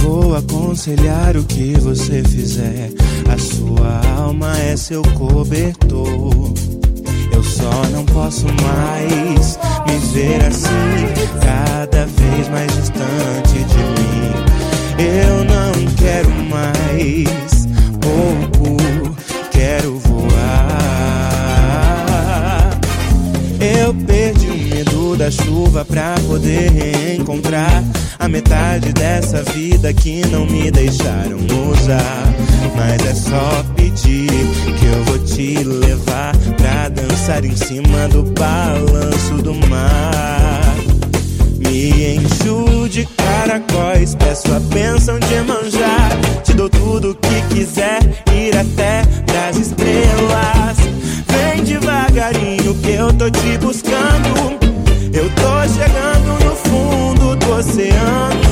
Vou 0.03 0.35
aconselhar 0.35 1.37
o 1.37 1.45
que 1.45 1.79
você 1.79 2.21
fizer, 2.21 2.91
a 3.33 3.37
sua 3.37 4.01
alma 4.17 4.51
é 4.59 4.75
seu 4.75 5.01
cobertor. 5.13 6.53
Eu 7.31 7.41
só 7.41 7.85
não 7.93 8.03
posso 8.03 8.45
mais 8.61 9.57
me 9.87 9.97
ver 10.13 10.43
assim, 10.43 10.69
cada 11.39 12.05
vez 12.05 12.49
mais 12.49 12.71
distante 12.75 13.63
de 13.63 13.77
mim. 13.95 14.25
Eu 14.99 15.45
não 15.45 15.71
quero 15.95 16.31
mais 16.49 17.65
pouco, 18.01 18.54
da 25.25 25.31
chuva 25.31 25.83
pra 25.83 26.13
poder 26.27 26.71
reencontrar 26.71 27.83
a 28.19 28.27
metade 28.27 28.93
dessa 28.93 29.41
vida 29.41 29.91
que 29.91 30.21
não 30.27 30.45
me 30.45 30.69
deixaram 30.69 31.37
usar. 31.71 32.23
Mas 32.75 33.03
é 33.03 33.13
só 33.15 33.63
pedir 33.75 34.29
que 34.29 34.85
eu 34.85 35.03
vou 35.05 35.17
te 35.17 35.63
levar 35.63 36.31
pra 36.57 36.89
dançar 36.89 37.43
em 37.43 37.55
cima 37.55 38.07
do 38.09 38.21
balanço 38.33 39.41
do 39.41 39.55
mar. 39.67 40.75
Me 41.57 42.17
encho 42.17 42.87
de 42.87 43.07
caracóis, 43.17 44.13
peço 44.13 44.53
a 44.53 44.59
bênção 44.59 45.17
de 45.17 45.41
manjar. 45.41 46.11
Te 46.43 46.53
dou 46.53 46.69
tudo 46.69 47.11
o 47.11 47.15
que 47.15 47.41
quiser, 47.55 47.99
ir 48.31 48.55
até 48.55 49.01
pras 49.25 49.57
estrelas. 49.57 50.77
Vem 51.27 51.63
devagarinho 51.63 52.75
que 52.75 52.91
eu 52.91 53.11
tô 53.11 53.27
te 53.31 53.57
buscando. 53.57 54.54
Do 57.61 58.44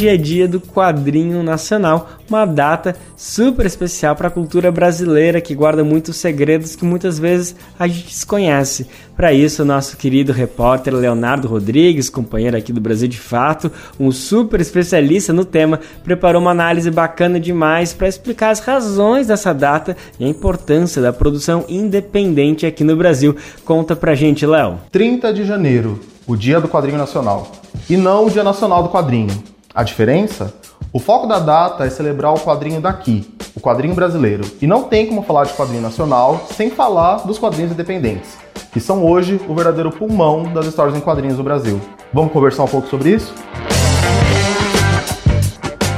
Hoje 0.00 0.08
é 0.08 0.16
dia 0.16 0.48
do 0.48 0.58
quadrinho 0.58 1.42
nacional, 1.42 2.08
uma 2.26 2.46
data 2.46 2.96
super 3.14 3.66
especial 3.66 4.16
para 4.16 4.28
a 4.28 4.30
cultura 4.30 4.72
brasileira 4.72 5.42
que 5.42 5.54
guarda 5.54 5.84
muitos 5.84 6.16
segredos 6.16 6.74
que 6.74 6.86
muitas 6.86 7.18
vezes 7.18 7.54
a 7.78 7.86
gente 7.86 8.06
desconhece. 8.06 8.86
Para 9.14 9.30
isso, 9.34 9.62
nosso 9.62 9.98
querido 9.98 10.32
repórter 10.32 10.94
Leonardo 10.94 11.46
Rodrigues, 11.46 12.08
companheiro 12.08 12.56
aqui 12.56 12.72
do 12.72 12.80
Brasil 12.80 13.08
de 13.08 13.18
Fato, 13.18 13.70
um 13.98 14.10
super 14.10 14.58
especialista 14.58 15.34
no 15.34 15.44
tema, 15.44 15.78
preparou 16.02 16.40
uma 16.40 16.52
análise 16.52 16.90
bacana 16.90 17.38
demais 17.38 17.92
para 17.92 18.08
explicar 18.08 18.52
as 18.52 18.60
razões 18.60 19.26
dessa 19.26 19.52
data 19.52 19.94
e 20.18 20.24
a 20.24 20.28
importância 20.28 21.02
da 21.02 21.12
produção 21.12 21.66
independente 21.68 22.64
aqui 22.64 22.82
no 22.82 22.96
Brasil. 22.96 23.36
Conta 23.66 23.94
pra 23.94 24.14
gente, 24.14 24.46
Léo. 24.46 24.78
30 24.90 25.30
de 25.34 25.44
janeiro, 25.44 26.00
o 26.26 26.36
Dia 26.36 26.58
do 26.58 26.68
Quadrinho 26.68 26.96
Nacional, 26.96 27.52
e 27.86 27.98
não 27.98 28.24
o 28.24 28.30
Dia 28.30 28.42
Nacional 28.42 28.82
do 28.82 28.88
Quadrinho. 28.88 29.59
A 29.72 29.84
diferença? 29.84 30.52
O 30.92 30.98
foco 30.98 31.28
da 31.28 31.38
data 31.38 31.86
é 31.86 31.90
celebrar 31.90 32.34
o 32.34 32.40
quadrinho 32.40 32.80
daqui, 32.80 33.32
o 33.54 33.60
quadrinho 33.60 33.94
brasileiro. 33.94 34.42
E 34.60 34.66
não 34.66 34.82
tem 34.82 35.06
como 35.06 35.22
falar 35.22 35.44
de 35.44 35.52
quadrinho 35.52 35.80
nacional 35.80 36.44
sem 36.56 36.70
falar 36.70 37.18
dos 37.18 37.38
quadrinhos 37.38 37.70
independentes, 37.70 38.36
que 38.72 38.80
são 38.80 39.06
hoje 39.06 39.40
o 39.48 39.54
verdadeiro 39.54 39.92
pulmão 39.92 40.52
das 40.52 40.66
histórias 40.66 40.96
em 40.96 41.00
quadrinhos 41.00 41.36
do 41.36 41.44
Brasil. 41.44 41.80
Vamos 42.12 42.32
conversar 42.32 42.64
um 42.64 42.66
pouco 42.66 42.88
sobre 42.88 43.10
isso? 43.10 43.32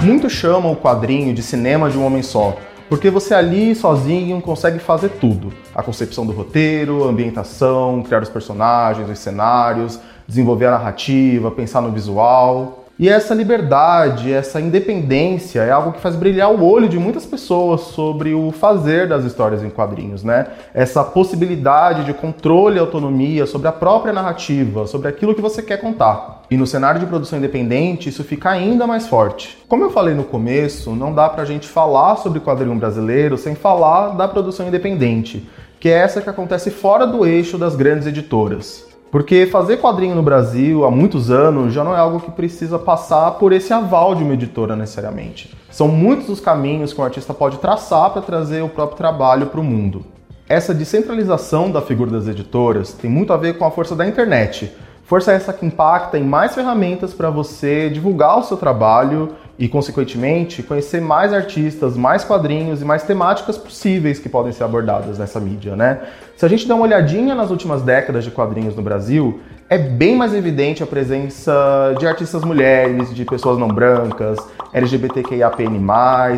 Muitos 0.02 0.32
chamam 0.32 0.72
o 0.72 0.76
quadrinho 0.76 1.32
de 1.32 1.42
cinema 1.42 1.88
de 1.88 1.96
um 1.96 2.04
homem 2.04 2.22
só, 2.22 2.54
porque 2.90 3.08
você 3.08 3.32
ali 3.32 3.74
sozinho 3.74 4.42
consegue 4.42 4.80
fazer 4.80 5.08
tudo: 5.12 5.50
a 5.74 5.82
concepção 5.82 6.26
do 6.26 6.32
roteiro, 6.32 7.04
a 7.04 7.08
ambientação, 7.08 8.02
criar 8.02 8.22
os 8.22 8.28
personagens, 8.28 9.08
os 9.08 9.18
cenários, 9.18 9.98
desenvolver 10.28 10.66
a 10.66 10.72
narrativa, 10.72 11.50
pensar 11.50 11.80
no 11.80 11.90
visual. 11.90 12.81
E 12.98 13.08
essa 13.08 13.34
liberdade, 13.34 14.30
essa 14.30 14.60
independência 14.60 15.62
é 15.62 15.70
algo 15.70 15.92
que 15.92 16.00
faz 16.00 16.14
brilhar 16.14 16.52
o 16.52 16.62
olho 16.62 16.88
de 16.88 16.98
muitas 16.98 17.24
pessoas 17.24 17.80
sobre 17.80 18.34
o 18.34 18.52
fazer 18.52 19.08
das 19.08 19.24
histórias 19.24 19.64
em 19.64 19.70
quadrinhos, 19.70 20.22
né? 20.22 20.48
Essa 20.74 21.02
possibilidade 21.02 22.04
de 22.04 22.12
controle 22.12 22.76
e 22.76 22.78
autonomia 22.78 23.46
sobre 23.46 23.66
a 23.66 23.72
própria 23.72 24.12
narrativa, 24.12 24.86
sobre 24.86 25.08
aquilo 25.08 25.34
que 25.34 25.40
você 25.40 25.62
quer 25.62 25.78
contar. 25.78 26.42
E 26.50 26.56
no 26.56 26.66
cenário 26.66 27.00
de 27.00 27.06
produção 27.06 27.38
independente, 27.38 28.10
isso 28.10 28.22
fica 28.22 28.50
ainda 28.50 28.86
mais 28.86 29.08
forte. 29.08 29.58
Como 29.66 29.82
eu 29.82 29.90
falei 29.90 30.14
no 30.14 30.24
começo, 30.24 30.94
não 30.94 31.14
dá 31.14 31.30
pra 31.30 31.46
gente 31.46 31.66
falar 31.66 32.16
sobre 32.16 32.40
quadrinho 32.40 32.76
brasileiro 32.76 33.38
sem 33.38 33.54
falar 33.54 34.10
da 34.10 34.28
produção 34.28 34.68
independente, 34.68 35.48
que 35.80 35.88
é 35.88 35.94
essa 35.94 36.20
que 36.20 36.28
acontece 36.28 36.70
fora 36.70 37.06
do 37.06 37.26
eixo 37.26 37.56
das 37.56 37.74
grandes 37.74 38.06
editoras. 38.06 38.91
Porque 39.12 39.44
fazer 39.44 39.76
quadrinho 39.76 40.14
no 40.14 40.22
Brasil 40.22 40.86
há 40.86 40.90
muitos 40.90 41.30
anos 41.30 41.74
já 41.74 41.84
não 41.84 41.94
é 41.94 41.98
algo 41.98 42.18
que 42.18 42.30
precisa 42.30 42.78
passar 42.78 43.32
por 43.32 43.52
esse 43.52 43.70
aval 43.70 44.14
de 44.14 44.24
uma 44.24 44.32
editora 44.32 44.74
necessariamente. 44.74 45.54
São 45.70 45.86
muitos 45.86 46.30
os 46.30 46.40
caminhos 46.40 46.94
que 46.94 47.00
um 47.02 47.04
artista 47.04 47.34
pode 47.34 47.58
traçar 47.58 48.08
para 48.08 48.22
trazer 48.22 48.62
o 48.62 48.70
próprio 48.70 48.96
trabalho 48.96 49.48
para 49.48 49.60
o 49.60 49.62
mundo. 49.62 50.02
Essa 50.48 50.72
descentralização 50.72 51.70
da 51.70 51.82
figura 51.82 52.10
das 52.10 52.26
editoras 52.26 52.94
tem 52.94 53.10
muito 53.10 53.34
a 53.34 53.36
ver 53.36 53.58
com 53.58 53.66
a 53.66 53.70
força 53.70 53.94
da 53.94 54.08
internet. 54.08 54.72
Força 55.04 55.30
essa 55.30 55.52
que 55.52 55.66
impacta 55.66 56.18
em 56.18 56.24
mais 56.24 56.54
ferramentas 56.54 57.12
para 57.12 57.28
você 57.28 57.90
divulgar 57.90 58.38
o 58.38 58.42
seu 58.42 58.56
trabalho 58.56 59.34
e, 59.58 59.68
consequentemente, 59.68 60.62
conhecer 60.62 61.00
mais 61.00 61.32
artistas, 61.32 61.96
mais 61.96 62.24
quadrinhos 62.24 62.80
e 62.80 62.84
mais 62.84 63.02
temáticas 63.02 63.58
possíveis 63.58 64.18
que 64.18 64.28
podem 64.28 64.52
ser 64.52 64.64
abordadas 64.64 65.18
nessa 65.18 65.38
mídia, 65.38 65.76
né? 65.76 66.00
Se 66.36 66.44
a 66.44 66.48
gente 66.48 66.66
der 66.66 66.74
uma 66.74 66.84
olhadinha 66.84 67.34
nas 67.34 67.50
últimas 67.50 67.82
décadas 67.82 68.24
de 68.24 68.30
quadrinhos 68.30 68.74
no 68.74 68.82
Brasil, 68.82 69.40
é 69.68 69.78
bem 69.78 70.16
mais 70.16 70.34
evidente 70.34 70.82
a 70.82 70.86
presença 70.86 71.94
de 71.98 72.06
artistas 72.06 72.44
mulheres, 72.44 73.14
de 73.14 73.24
pessoas 73.24 73.58
não 73.58 73.68
brancas, 73.68 74.38
LGBTQIAPN+, 74.72 75.80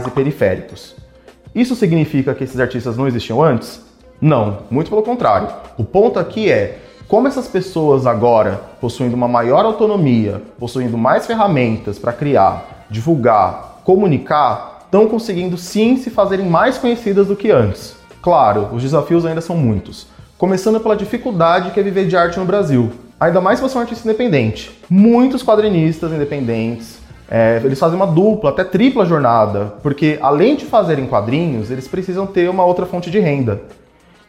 e 0.06 0.10
periféricos. 0.10 0.94
Isso 1.54 1.74
significa 1.74 2.34
que 2.34 2.44
esses 2.44 2.58
artistas 2.58 2.96
não 2.96 3.06
existiam 3.06 3.42
antes? 3.42 3.80
Não, 4.20 4.58
muito 4.70 4.90
pelo 4.90 5.02
contrário. 5.02 5.48
O 5.78 5.84
ponto 5.84 6.18
aqui 6.18 6.50
é 6.50 6.78
como 7.06 7.28
essas 7.28 7.46
pessoas 7.46 8.06
agora, 8.06 8.60
possuindo 8.80 9.14
uma 9.14 9.28
maior 9.28 9.64
autonomia, 9.64 10.42
possuindo 10.58 10.96
mais 10.96 11.26
ferramentas 11.26 11.98
para 11.98 12.12
criar, 12.12 12.73
divulgar, 12.90 13.80
comunicar, 13.84 14.82
estão 14.84 15.08
conseguindo 15.08 15.56
sim 15.56 15.96
se 15.96 16.10
fazerem 16.10 16.46
mais 16.46 16.78
conhecidas 16.78 17.26
do 17.26 17.36
que 17.36 17.50
antes. 17.50 17.96
Claro, 18.22 18.68
os 18.72 18.82
desafios 18.82 19.26
ainda 19.26 19.40
são 19.40 19.56
muitos. 19.56 20.06
Começando 20.38 20.80
pela 20.80 20.96
dificuldade 20.96 21.70
que 21.70 21.80
é 21.80 21.82
viver 21.82 22.06
de 22.06 22.16
arte 22.16 22.38
no 22.38 22.44
Brasil. 22.44 22.92
Ainda 23.18 23.40
mais 23.40 23.58
se 23.58 23.62
você 23.62 23.76
é 23.76 23.78
um 23.78 23.82
artista 23.82 24.08
independente. 24.08 24.70
Muitos 24.88 25.42
quadrinistas 25.42 26.12
independentes, 26.12 26.98
é, 27.30 27.60
eles 27.64 27.78
fazem 27.78 27.96
uma 27.96 28.06
dupla, 28.06 28.50
até 28.50 28.64
tripla 28.64 29.06
jornada, 29.06 29.74
porque 29.82 30.18
além 30.20 30.56
de 30.56 30.64
fazerem 30.64 31.06
quadrinhos, 31.06 31.70
eles 31.70 31.88
precisam 31.88 32.26
ter 32.26 32.48
uma 32.48 32.64
outra 32.64 32.86
fonte 32.86 33.10
de 33.10 33.18
renda. 33.18 33.62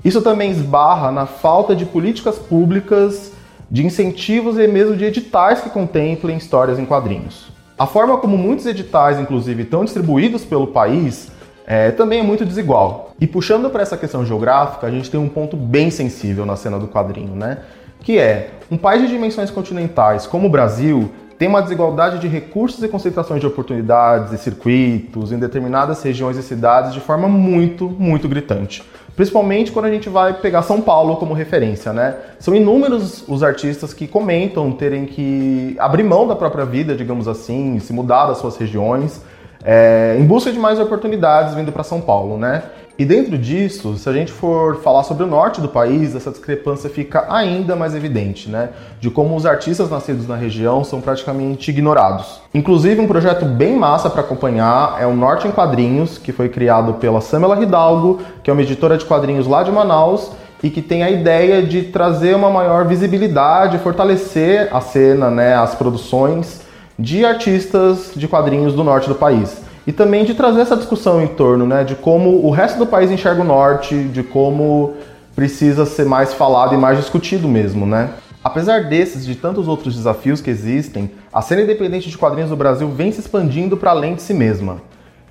Isso 0.03 0.22
também 0.22 0.51
esbarra 0.51 1.12
na 1.12 1.26
falta 1.26 1.76
de 1.76 1.86
políticas 1.86 2.38
públicas, 2.38 3.32
de 3.70 3.86
incentivos 3.86 4.58
e 4.58 4.68
mesmo 4.68 4.95
de 4.95 5.06
editais 5.06 5.62
que 5.62 5.70
contemplem 5.70 6.38
histórias 6.38 6.78
em 6.80 6.86
quadrinhos. 6.86 7.55
A 7.78 7.86
forma 7.86 8.17
como 8.17 8.38
muitos 8.38 8.65
editais, 8.65 9.19
inclusive, 9.19 9.63
estão 9.63 9.84
distribuídos 9.84 10.45
pelo 10.45 10.67
país 10.67 11.30
é, 11.67 11.91
também 11.91 12.19
é 12.19 12.23
muito 12.23 12.45
desigual. 12.45 13.13
E 13.19 13.28
puxando 13.28 13.69
para 13.69 13.82
essa 13.82 13.97
questão 13.97 14.26
geográfica, 14.26 14.88
a 14.88 14.91
gente 14.91 15.11
tem 15.11 15.19
um 15.19 15.28
ponto 15.28 15.57
bem 15.57 15.91
sensível 15.91 16.45
na 16.45 16.55
cena 16.55 16.80
do 16.80 16.88
quadrinho, 16.88 17.36
né? 17.36 17.57
Que 18.01 18.17
é 18.17 18.51
um 18.71 18.78
país 18.78 19.01
de 19.01 19.09
dimensões 19.09 19.51
continentais 19.51 20.26
como 20.26 20.47
o 20.47 20.49
Brasil 20.49 21.11
tem 21.38 21.49
uma 21.49 21.61
desigualdade 21.61 22.19
de 22.19 22.30
recursos 22.30 22.82
e 22.82 22.88
concentrações 22.88 23.41
de 23.41 23.47
oportunidades 23.47 24.32
e 24.32 24.38
circuitos 24.38 25.34
em 25.34 25.38
determinadas 25.38 26.01
regiões 26.01 26.38
e 26.38 26.43
cidades 26.43 26.93
de 26.93 27.01
forma 27.01 27.28
muito, 27.28 27.89
muito 27.89 28.30
gritante. 28.30 28.82
Principalmente 29.16 29.72
quando 29.72 29.86
a 29.86 29.91
gente 29.91 30.09
vai 30.09 30.34
pegar 30.34 30.61
São 30.61 30.82
Paulo 30.82 31.16
como 31.16 31.34
referência, 31.34 31.93
né? 31.93 32.16
São 32.38 32.53
inúmeros 32.53 33.24
os 33.28 33.43
artistas 33.43 33.93
que 33.93 34.07
comentam 34.07 34.72
terem 34.72 35.05
que 35.05 35.76
abrir 35.80 36.03
mão 36.03 36.28
da 36.28 36.36
própria 36.36 36.66
vida, 36.66 36.93
digamos 36.95 37.28
assim, 37.28 37.80
se 37.80 37.93
mudar 37.93 38.26
das 38.28 38.39
suas 38.39 38.57
regiões, 38.57 39.22
é, 39.63 40.18
em 40.20 40.26
busca 40.26 40.51
de 40.51 40.59
mais 40.59 40.80
oportunidades 40.80 41.55
vindo 41.55 41.72
para 41.72 41.84
São 41.84 42.01
Paulo, 42.01 42.38
né? 42.38 42.63
E 42.98 43.04
dentro 43.04 43.38
disso, 43.38 43.98
se 43.98 44.08
a 44.08 44.14
gente 44.14 44.32
for 44.32 44.78
falar 44.78 45.04
sobre 45.04 45.26
o 45.26 45.28
norte 45.28 45.60
do 45.60 45.68
país, 45.68 46.16
essa 46.16 46.32
discrepância 46.32 46.89
fica 46.89 47.26
ainda 47.30 47.76
mais 47.76 47.93
evidente, 47.93 48.50
né? 48.50 48.70
De 49.02 49.10
como 49.10 49.36
os 49.36 49.46
artistas 49.46 49.89
nascidos 49.89 50.26
na 50.30 50.38
região 50.38 50.82
são 50.82 51.02
praticamente 51.02 51.72
ignorados. 51.72 52.39
Inclusive, 52.54 53.02
um 53.02 53.08
projeto 53.08 53.43
bem 53.43 53.76
massa 53.76 54.10
para 54.10 54.22
acompanhar 54.22 54.96
é 54.98 55.06
o 55.06 55.14
Norte 55.14 55.46
em 55.46 55.52
Quadrinhos, 55.52 56.18
que 56.18 56.32
foi 56.32 56.48
criado 56.48 56.93
pela 56.93 57.20
Samela 57.20 57.62
Hidalgo, 57.62 58.22
que 58.41 58.50
é 58.50 58.54
uma 58.54 58.62
editora 58.62 58.98
de 58.98 59.04
quadrinhos 59.04 59.46
lá 59.46 59.62
de 59.62 59.74
Manaus 59.74 60.32
e 60.64 60.70
que 60.70 60.82
tem 60.82 61.04
a 61.04 61.12
ideia 61.12 61.62
de 61.62 61.82
trazer 61.82 62.34
uma 62.34 62.50
maior 62.50 62.88
visibilidade, 62.88 63.78
fortalecer 63.80 64.74
a 64.74 64.80
cena, 64.80 65.30
né, 65.30 65.54
as 65.54 65.76
produções 65.76 66.62
de 66.98 67.26
artistas 67.26 68.12
de 68.16 68.26
quadrinhos 68.26 68.74
do 68.74 68.86
norte 68.86 69.10
do 69.10 69.16
país 69.16 69.64
e 69.88 69.92
também 69.92 70.26
de 70.26 70.34
trazer 70.34 70.62
essa 70.62 70.76
discussão 70.76 71.22
em 71.22 71.28
torno 71.28 71.66
né, 71.66 71.84
de 71.84 71.96
como 71.96 72.46
o 72.46 72.50
resto 72.50 72.80
do 72.80 72.88
país 72.88 73.12
enxerga 73.12 73.42
o 73.42 73.46
norte, 73.46 73.96
de 73.96 74.24
como 74.24 74.96
precisa 75.36 75.86
ser 75.86 76.06
mais 76.06 76.34
falado 76.34 76.74
e 76.74 76.78
mais 76.78 76.98
discutido 76.98 77.48
mesmo, 77.48 77.86
né? 77.86 78.10
Apesar 78.44 78.84
desses 78.84 79.24
e 79.24 79.28
de 79.28 79.36
tantos 79.36 79.68
outros 79.68 79.96
desafios 79.96 80.40
que 80.40 80.50
existem, 80.50 81.12
a 81.34 81.42
cena 81.42 81.64
independente 81.64 82.10
de 82.10 82.18
quadrinhos 82.18 82.52
do 82.52 82.56
Brasil 82.56 82.88
vem 82.90 83.12
se 83.12 83.20
expandindo 83.20 83.76
para 83.76 83.92
além 83.92 84.16
de 84.16 84.22
si 84.22 84.34
mesma. 84.34 84.82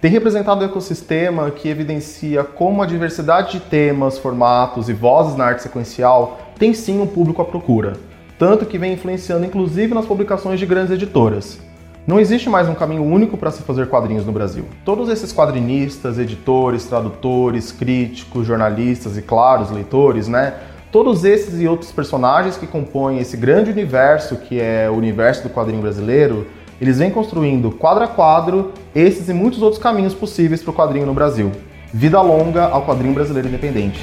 Tem 0.00 0.10
representado 0.10 0.60
um 0.62 0.66
ecossistema 0.66 1.50
que 1.50 1.68
evidencia 1.68 2.44
como 2.44 2.82
a 2.82 2.86
diversidade 2.86 3.52
de 3.52 3.60
temas, 3.60 4.18
formatos 4.18 4.88
e 4.88 4.92
vozes 4.92 5.36
na 5.36 5.46
arte 5.46 5.62
sequencial 5.62 6.40
tem 6.58 6.74
sim 6.74 7.00
um 7.00 7.06
público 7.06 7.40
à 7.40 7.44
procura, 7.44 7.94
tanto 8.38 8.66
que 8.66 8.78
vem 8.78 8.92
influenciando 8.92 9.46
inclusive 9.46 9.94
nas 9.94 10.06
publicações 10.06 10.60
de 10.60 10.66
grandes 10.66 10.92
editoras. 10.92 11.58
Não 12.06 12.20
existe 12.20 12.50
mais 12.50 12.68
um 12.68 12.74
caminho 12.74 13.02
único 13.02 13.34
para 13.34 13.50
se 13.50 13.62
fazer 13.62 13.88
quadrinhos 13.88 14.26
no 14.26 14.32
Brasil. 14.32 14.66
Todos 14.84 15.08
esses 15.08 15.32
quadrinistas, 15.32 16.18
editores, 16.18 16.84
tradutores, 16.84 17.72
críticos, 17.72 18.46
jornalistas 18.46 19.16
e, 19.16 19.22
claro, 19.22 19.62
os 19.62 19.70
leitores, 19.70 20.28
né? 20.28 20.52
Todos 20.92 21.24
esses 21.24 21.58
e 21.58 21.66
outros 21.66 21.90
personagens 21.90 22.58
que 22.58 22.66
compõem 22.66 23.20
esse 23.20 23.38
grande 23.38 23.70
universo 23.70 24.36
que 24.36 24.60
é 24.60 24.86
o 24.90 24.92
universo 24.92 25.44
do 25.44 25.48
quadrinho 25.48 25.80
brasileiro, 25.80 26.46
eles 26.78 26.98
vêm 26.98 27.10
construindo 27.10 27.70
quadro 27.70 28.04
a 28.04 28.08
quadro 28.08 28.72
esses 28.94 29.30
e 29.30 29.32
muitos 29.32 29.62
outros 29.62 29.82
caminhos 29.82 30.12
possíveis 30.12 30.62
para 30.62 30.72
o 30.72 30.74
quadrinho 30.74 31.06
no 31.06 31.14
Brasil. 31.14 31.52
Vida 31.90 32.20
longa 32.20 32.66
ao 32.66 32.84
quadrinho 32.84 33.14
brasileiro 33.14 33.48
independente. 33.48 34.00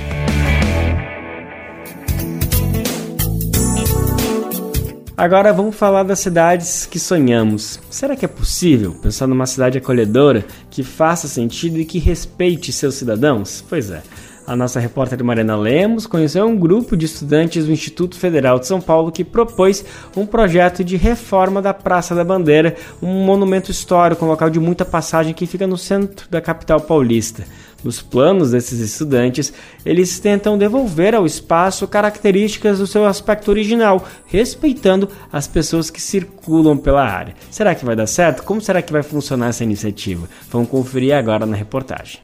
Agora 5.22 5.54
vamos 5.54 5.76
falar 5.76 6.02
das 6.02 6.18
cidades 6.18 6.88
que 6.88 6.98
sonhamos. 6.98 7.80
Será 7.92 8.16
que 8.16 8.26
é 8.26 8.28
possível 8.28 8.96
pensar 8.96 9.28
numa 9.28 9.46
cidade 9.46 9.78
acolhedora 9.78 10.44
que 10.68 10.82
faça 10.82 11.28
sentido 11.28 11.78
e 11.78 11.86
que 11.86 12.00
respeite 12.00 12.74
seus 12.74 12.96
cidadãos? 12.96 13.64
Pois 13.70 13.92
é. 13.92 14.02
A 14.48 14.56
nossa 14.56 14.80
repórter 14.80 15.24
Mariana 15.24 15.56
Lemos 15.56 16.08
conheceu 16.08 16.48
um 16.48 16.58
grupo 16.58 16.98
de 16.98 17.06
estudantes 17.06 17.68
do 17.68 17.72
Instituto 17.72 18.18
Federal 18.18 18.58
de 18.58 18.66
São 18.66 18.82
Paulo 18.82 19.12
que 19.12 19.24
propôs 19.24 19.86
um 20.18 20.26
projeto 20.26 20.84
de 20.84 20.98
reforma 20.98 21.62
da 21.62 21.72
Praça 21.72 22.16
da 22.16 22.24
Bandeira, 22.24 22.76
um 23.00 23.24
monumento 23.24 23.70
histórico, 23.70 24.26
um 24.26 24.28
local 24.28 24.50
de 24.50 24.60
muita 24.60 24.84
passagem 24.84 25.36
que 25.36 25.46
fica 25.46 25.68
no 25.68 25.78
centro 25.78 26.28
da 26.32 26.42
capital 26.42 26.82
paulista. 26.82 27.44
Nos 27.84 28.02
planos 28.02 28.52
desses 28.52 28.80
estudantes, 28.80 29.52
eles 29.84 30.20
tentam 30.20 30.58
devolver 30.58 31.16
ao 31.16 31.26
espaço 31.26 31.88
características 31.88 32.78
do 32.78 32.86
seu 32.86 33.06
aspecto 33.06 33.50
original, 33.50 34.08
respeitando 34.28 35.10
as 35.32 35.48
pessoas 35.48 35.90
que 35.90 36.00
circulam 36.00 36.78
pela 36.78 37.04
área. 37.04 37.34
Será 37.50 37.74
que 37.74 37.84
vai 37.84 37.96
dar 37.96 38.08
certo? 38.08 38.44
Como 38.44 38.62
será 38.62 38.82
que 38.82 38.94
vai 38.94 39.02
funcionar 39.02 39.48
essa 39.48 39.64
iniciativa? 39.64 40.30
Vamos 40.52 40.70
conferir 40.70 41.16
agora 41.16 41.46
na 41.46 41.56
reportagem. 41.56 42.20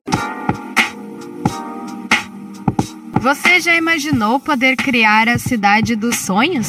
Você 3.19 3.59
já 3.59 3.75
imaginou 3.75 4.39
poder 4.39 4.75
criar 4.75 5.27
a 5.27 5.39
cidade 5.39 5.95
dos 5.95 6.17
sonhos? 6.17 6.67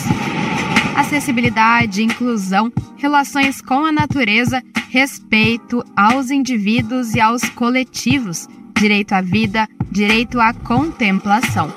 Acessibilidade, 0.96 2.02
inclusão, 2.02 2.72
relações 2.96 3.60
com 3.60 3.84
a 3.84 3.92
natureza, 3.92 4.62
respeito 4.88 5.84
aos 5.94 6.30
indivíduos 6.30 7.14
e 7.14 7.20
aos 7.20 7.42
coletivos 7.50 8.48
direito 8.78 9.12
à 9.12 9.20
vida, 9.20 9.68
direito 9.90 10.40
à 10.40 10.54
contemplação. 10.54 11.72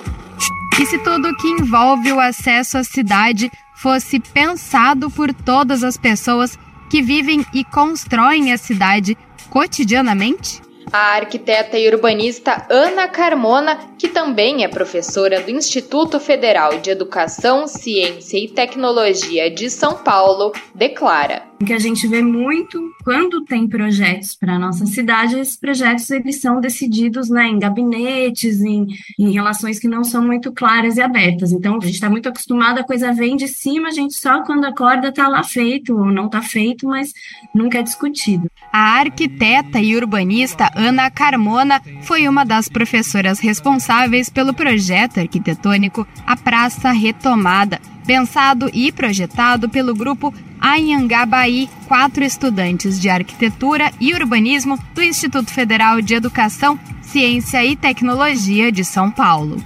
E 0.80 0.86
se 0.86 0.98
tudo 1.00 1.36
que 1.36 1.48
envolve 1.48 2.12
o 2.12 2.20
acesso 2.20 2.78
à 2.78 2.84
cidade 2.84 3.52
fosse 3.76 4.20
pensado 4.20 5.10
por 5.10 5.34
todas 5.34 5.84
as 5.84 5.98
pessoas 5.98 6.58
que 6.90 7.02
vivem 7.02 7.46
e 7.54 7.64
constroem 7.64 8.54
a 8.54 8.58
cidade 8.58 9.18
cotidianamente? 9.50 10.62
A 10.92 11.16
arquiteta 11.16 11.78
e 11.78 11.88
urbanista 11.88 12.66
Ana 12.70 13.08
Carmona, 13.08 13.78
que 13.98 14.08
também 14.08 14.64
é 14.64 14.68
professora 14.68 15.40
do 15.42 15.52
Instituto 15.52 16.20
Federal 16.20 16.80
de 16.80 16.90
Educação, 16.90 17.66
Ciência 17.66 18.38
e 18.38 18.50
Tecnologia 18.50 19.50
de 19.50 19.70
São 19.70 19.96
Paulo, 19.96 20.52
declara: 20.76 21.44
o 21.62 21.66
que 21.66 21.74
a 21.74 21.80
gente 21.80 22.08
vê 22.08 22.24
muito 22.24 22.92
quando 23.04 23.46
tem 23.46 23.68
projetos 23.68 24.36
para 24.36 24.56
a 24.56 24.60
nossa 24.60 24.86
cidade, 24.88 25.40
esses 25.40 25.56
projetos 25.56 26.10
eles 26.10 26.42
são 26.42 26.60
decididos 26.60 27.30
né, 27.30 27.48
em 27.48 27.60
gabinetes, 27.60 28.62
em, 28.62 28.88
em 29.20 29.32
relações 29.32 29.80
que 29.80 29.88
não 29.88 30.04
são 30.04 30.26
muito 30.26 30.52
claras 30.52 30.98
e 30.98 31.02
abertas. 31.02 31.52
Então, 31.52 31.78
a 31.78 31.86
gente 31.86 31.94
está 31.94 32.10
muito 32.10 32.28
acostumado, 32.28 32.80
a 32.80 32.84
coisa 32.84 33.14
vem 33.14 33.36
de 33.36 33.48
cima, 33.48 33.90
a 33.90 33.92
gente 33.92 34.16
só 34.16 34.44
quando 34.44 34.66
acorda 34.66 35.10
está 35.10 35.28
lá 35.28 35.44
feito, 35.44 35.96
ou 35.96 36.06
não 36.06 36.26
está 36.26 36.42
feito, 36.42 36.88
mas 36.88 37.14
nunca 37.54 37.78
é 37.78 37.84
discutido. 37.84 38.50
A 38.74 39.00
arquiteta 39.00 39.80
e 39.80 39.96
urbanista 39.96 40.72
Ana 40.76 41.12
Carmona 41.12 41.80
foi 42.02 42.28
uma 42.28 42.44
das 42.44 42.68
professoras 42.68 43.40
responsáveis 43.40 44.30
pelo 44.30 44.54
projeto 44.54 45.20
arquitetônico 45.20 46.08
A 46.26 46.36
Praça 46.36 46.92
Retomada, 46.92 47.80
pensado 48.06 48.70
e 48.74 48.92
projetado 48.92 49.70
pelo 49.70 49.94
grupo 49.94 50.34
Anhangabaí, 50.60 51.70
quatro 51.88 52.24
estudantes 52.24 53.00
de 53.00 53.10
arquitetura 53.10 53.92
e 54.00 54.14
urbanismo 54.14 54.78
do 54.94 55.02
Instituto 55.02 55.52
Federal 55.52 56.02
de 56.02 56.14
Educação, 56.14 56.80
Ciência 57.02 57.66
e 57.66 57.76
Tecnologia 57.76 58.72
de 58.72 58.86
São 58.86 59.10
Paulo. 59.10 59.58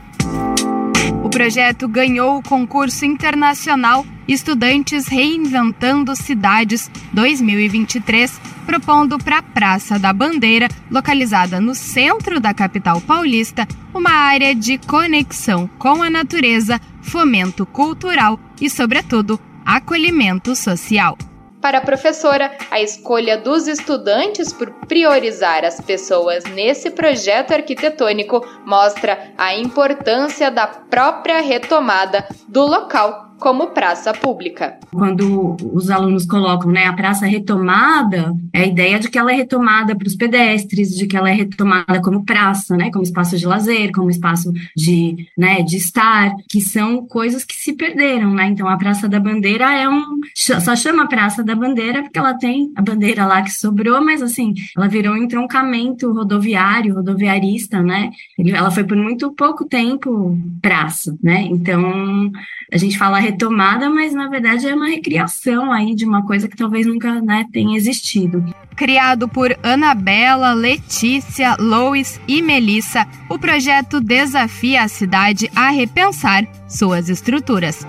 O 1.23 1.29
projeto 1.29 1.87
ganhou 1.87 2.37
o 2.37 2.41
concurso 2.41 3.05
internacional 3.05 4.05
Estudantes 4.27 5.07
Reinventando 5.07 6.15
Cidades 6.15 6.89
2023, 7.13 8.39
propondo 8.65 9.17
para 9.17 9.39
a 9.39 9.43
Praça 9.43 9.99
da 9.99 10.11
Bandeira, 10.11 10.67
localizada 10.89 11.59
no 11.59 11.75
centro 11.75 12.39
da 12.39 12.53
capital 12.53 12.99
paulista, 13.01 13.67
uma 13.93 14.11
área 14.11 14.55
de 14.55 14.77
conexão 14.79 15.69
com 15.77 16.01
a 16.01 16.09
natureza, 16.09 16.81
fomento 17.05 17.65
cultural 17.65 18.39
e, 18.59 18.69
sobretudo, 18.69 19.39
acolhimento 19.65 20.55
social. 20.55 21.17
Para 21.61 21.79
a 21.79 21.81
professora, 21.81 22.55
a 22.69 22.79
escolha 22.79 23.37
dos 23.37 23.67
estudantes 23.67 24.53
por 24.53 24.69
priorizar 24.87 25.65
as 25.65 25.81
pessoas 25.81 26.43
nesse 26.43 26.91
projeto 26.91 27.53
arquitetônico 27.53 28.45
mostra 28.65 29.33
a 29.37 29.55
importância 29.55 30.51
da 30.51 30.67
própria 30.67 31.41
retomada 31.41 32.27
do 32.47 32.65
local 32.65 33.24
como 33.39 33.67
praça 33.67 34.13
pública. 34.13 34.77
Quando 34.91 35.57
os 35.73 35.89
alunos 35.89 36.25
colocam 36.25 36.71
né, 36.71 36.85
a 36.85 36.93
praça 36.93 37.25
retomada, 37.25 38.33
é 38.53 38.61
a 38.61 38.65
ideia 38.65 38.99
de 38.99 39.09
que 39.09 39.17
ela 39.17 39.31
é 39.31 39.35
retomada 39.35 39.95
para 39.95 40.07
os 40.07 40.15
pedestres, 40.15 40.95
de 40.95 41.05
que 41.05 41.17
ela 41.17 41.29
é 41.29 41.33
retomada 41.33 42.01
como 42.01 42.25
praça, 42.25 42.75
né, 42.75 42.89
como 42.91 43.03
espaço 43.03 43.37
de 43.37 43.45
lazer, 43.45 43.91
como 43.91 44.09
espaço 44.09 44.51
de, 44.75 45.27
né, 45.37 45.61
de 45.61 45.77
estar, 45.77 46.33
que 46.49 46.61
são 46.61 47.05
coisas 47.05 47.43
que 47.43 47.55
se 47.55 47.73
perderam. 47.73 48.31
Né? 48.33 48.47
Então, 48.47 48.67
a 48.67 48.77
Praça 48.77 49.07
da 49.07 49.19
Bandeira 49.19 49.73
é 49.73 49.87
um. 49.87 50.19
Só 50.35 50.75
chama 50.75 51.07
Praça 51.07 51.43
da 51.43 51.55
Bandeira 51.55 52.03
porque 52.03 52.19
ela 52.19 52.33
tem 52.33 52.71
a 52.75 52.81
bandeira 52.81 53.25
lá 53.25 53.41
que 53.41 53.51
sobrou, 53.51 54.03
mas 54.03 54.21
assim, 54.21 54.53
ela 54.75 54.87
virou 54.87 55.13
um 55.13 55.17
entroncamento 55.17 56.11
rodoviário, 56.11 56.95
rodoviarista, 56.95 57.81
né? 57.81 58.11
Ela 58.37 58.71
foi 58.71 58.83
por 58.83 58.97
muito 58.97 59.31
pouco 59.33 59.65
tempo 59.65 60.37
praça, 60.61 61.17
né? 61.21 61.41
Então, 61.49 62.31
a 62.71 62.77
gente 62.77 62.97
fala 62.97 63.19
retomada, 63.25 63.89
mas 63.89 64.13
na 64.13 64.27
verdade 64.27 64.67
é 64.67 64.73
uma 64.73 64.87
recriação 64.87 65.71
aí 65.71 65.95
de 65.95 66.05
uma 66.05 66.25
coisa 66.25 66.47
que 66.47 66.55
talvez 66.55 66.85
nunca 66.85 67.21
né, 67.21 67.45
tenha 67.51 67.75
existido. 67.75 68.43
Criado 68.75 69.27
por 69.27 69.57
Anabela, 69.63 70.53
Letícia, 70.53 71.55
Lois 71.59 72.19
e 72.27 72.41
Melissa, 72.41 73.07
o 73.29 73.39
projeto 73.39 73.99
desafia 73.99 74.83
a 74.83 74.87
cidade 74.87 75.49
a 75.55 75.69
repensar 75.69 76.45
suas 76.67 77.09
estruturas. 77.09 77.85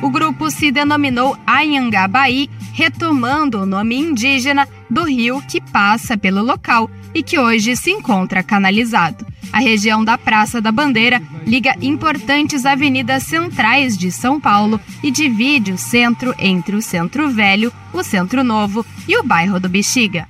O 0.00 0.10
grupo 0.10 0.50
se 0.50 0.70
denominou 0.70 1.36
Anhangabaí, 1.44 2.48
retomando 2.72 3.62
o 3.62 3.66
nome 3.66 3.96
indígena 3.96 4.68
do 4.88 5.04
rio 5.04 5.42
que 5.42 5.60
passa 5.60 6.16
pelo 6.16 6.42
local 6.42 6.88
e 7.12 7.22
que 7.22 7.38
hoje 7.38 7.74
se 7.74 7.90
encontra 7.90 8.42
canalizado. 8.42 9.26
A 9.52 9.60
região 9.60 10.04
da 10.04 10.18
Praça 10.18 10.60
da 10.60 10.70
Bandeira 10.70 11.22
liga 11.46 11.74
importantes 11.80 12.66
avenidas 12.66 13.24
centrais 13.24 13.96
de 13.96 14.12
São 14.12 14.40
Paulo 14.40 14.80
e 15.02 15.10
divide 15.10 15.72
o 15.72 15.78
centro 15.78 16.34
entre 16.38 16.76
o 16.76 16.82
Centro 16.82 17.30
Velho, 17.30 17.72
o 17.92 18.02
Centro 18.02 18.44
Novo 18.44 18.84
e 19.06 19.16
o 19.16 19.22
bairro 19.22 19.58
do 19.58 19.68
Bexiga. 19.68 20.28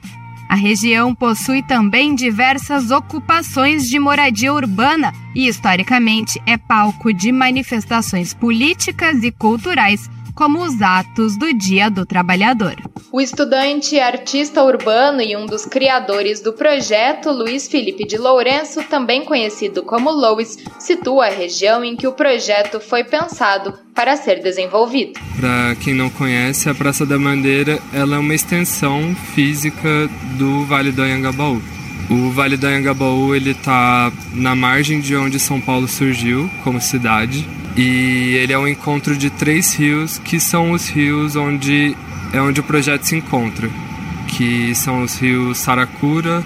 A 0.49 0.55
região 0.55 1.15
possui 1.15 1.63
também 1.63 2.15
diversas 2.15 2.91
ocupações 2.91 3.87
de 3.87 3.99
moradia 3.99 4.53
urbana 4.53 5.13
e, 5.35 5.47
historicamente, 5.47 6.41
é 6.47 6.57
palco 6.57 7.13
de 7.13 7.31
manifestações 7.31 8.33
políticas 8.33 9.23
e 9.23 9.31
culturais 9.31 10.09
como 10.39 10.63
os 10.63 10.81
atos 10.81 11.37
do 11.37 11.53
Dia 11.53 11.91
do 11.91 12.07
Trabalhador. 12.07 12.77
O 13.11 13.21
estudante, 13.21 13.99
artista 13.99 14.63
urbano 14.63 15.21
e 15.21 15.37
um 15.37 15.47
dos 15.47 15.67
criadores 15.67 16.41
do 16.41 16.53
projeto, 16.53 17.33
Luiz 17.33 17.67
Felipe 17.67 18.07
de 18.07 18.17
Lourenço, 18.17 18.85
também 18.85 19.25
conhecido 19.25 19.83
como 19.83 20.13
Louis, 20.13 20.57
situa 20.79 21.27
a 21.27 21.31
região 21.31 21.83
em 21.83 21.97
que 21.97 22.07
o 22.07 22.13
projeto 22.13 22.79
foi 22.79 23.03
pensado 23.03 23.77
para 23.93 24.17
ser 24.17 24.41
desenvolvido. 24.41 25.19
Para 25.41 25.75
quem 25.83 25.93
não 25.93 26.09
conhece, 26.09 26.71
a 26.71 26.75
Praça 26.75 27.05
da 27.05 27.19
Bandeira 27.19 27.81
ela 27.93 28.15
é 28.15 28.19
uma 28.21 28.35
extensão 28.35 29.17
física 29.35 30.09
do 30.39 30.65
Vale 30.67 30.93
do 30.93 31.03
Anhangabaú. 31.03 31.61
O 32.09 32.31
Vale 32.31 32.57
do 32.57 32.65
Anhangabaú 32.65 33.35
ele 33.35 33.51
está 33.51 34.13
na 34.33 34.55
margem 34.55 35.01
de 35.01 35.17
onde 35.17 35.41
São 35.41 35.61
Paulo 35.61 35.89
surgiu 35.89 36.49
como 36.63 36.81
cidade 36.81 37.45
e 37.79 38.35
ele 38.35 38.53
é 38.53 38.59
um 38.59 38.67
encontro 38.67 39.17
de 39.17 39.31
três 39.31 39.73
rios 39.73 40.19
que 40.19 40.41
são 40.41 40.73
os 40.73 40.89
rios 40.89 41.37
onde 41.37 41.97
é 42.35 42.43
onde 42.43 42.59
o 42.59 42.65
projeto 42.65 43.05
se 43.05 43.15
encontra, 43.15 43.71
que 44.27 44.75
são 44.75 45.03
os 45.03 45.17
rios 45.17 45.59
Saracura, 45.59 46.45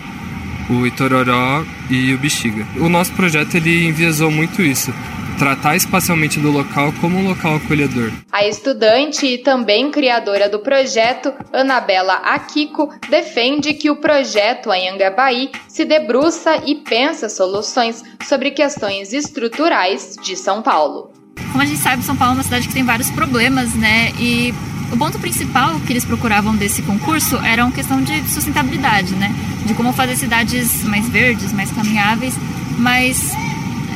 o 0.68 0.86
Itororó 0.86 1.64
e 1.90 2.12
o 2.12 2.18
Bexiga. 2.18 2.66
O 2.78 2.88
nosso 2.88 3.12
projeto 3.14 3.54
ele 3.54 3.86
enviesou 3.86 4.30
muito 4.30 4.60
isso, 4.60 4.92
tratar 5.38 5.74
espacialmente 5.74 6.38
do 6.38 6.50
local 6.50 6.92
como 7.00 7.16
um 7.16 7.26
local 7.26 7.56
acolhedor. 7.56 8.12
A 8.30 8.46
estudante 8.46 9.24
e 9.26 9.38
também 9.38 9.90
criadora 9.90 10.50
do 10.50 10.58
projeto, 10.58 11.32
Anabela 11.50 12.16
Akiko, 12.16 12.92
defende 13.08 13.72
que 13.72 13.90
o 13.90 13.96
projeto 13.96 14.70
Anhangabaí 14.70 15.50
se 15.66 15.86
debruça 15.86 16.62
e 16.66 16.74
pensa 16.74 17.30
soluções 17.30 18.04
sobre 18.28 18.50
questões 18.50 19.14
estruturais 19.14 20.14
de 20.22 20.36
São 20.36 20.60
Paulo. 20.60 21.21
Como 21.52 21.62
a 21.62 21.66
gente 21.66 21.80
sabe, 21.80 22.02
São 22.02 22.16
Paulo 22.16 22.32
é 22.32 22.36
uma 22.38 22.42
cidade 22.42 22.66
que 22.66 22.72
tem 22.72 22.82
vários 22.82 23.10
problemas, 23.10 23.74
né? 23.74 24.10
E 24.18 24.54
o 24.90 24.96
ponto 24.96 25.18
principal 25.18 25.78
que 25.80 25.92
eles 25.92 26.04
procuravam 26.04 26.56
desse 26.56 26.82
concurso 26.82 27.36
era 27.44 27.62
uma 27.62 27.72
questão 27.72 28.02
de 28.02 28.26
sustentabilidade, 28.28 29.14
né? 29.14 29.30
De 29.66 29.74
como 29.74 29.92
fazer 29.92 30.16
cidades 30.16 30.82
mais 30.84 31.08
verdes, 31.08 31.52
mais 31.52 31.70
caminháveis, 31.70 32.34
mas 32.78 33.32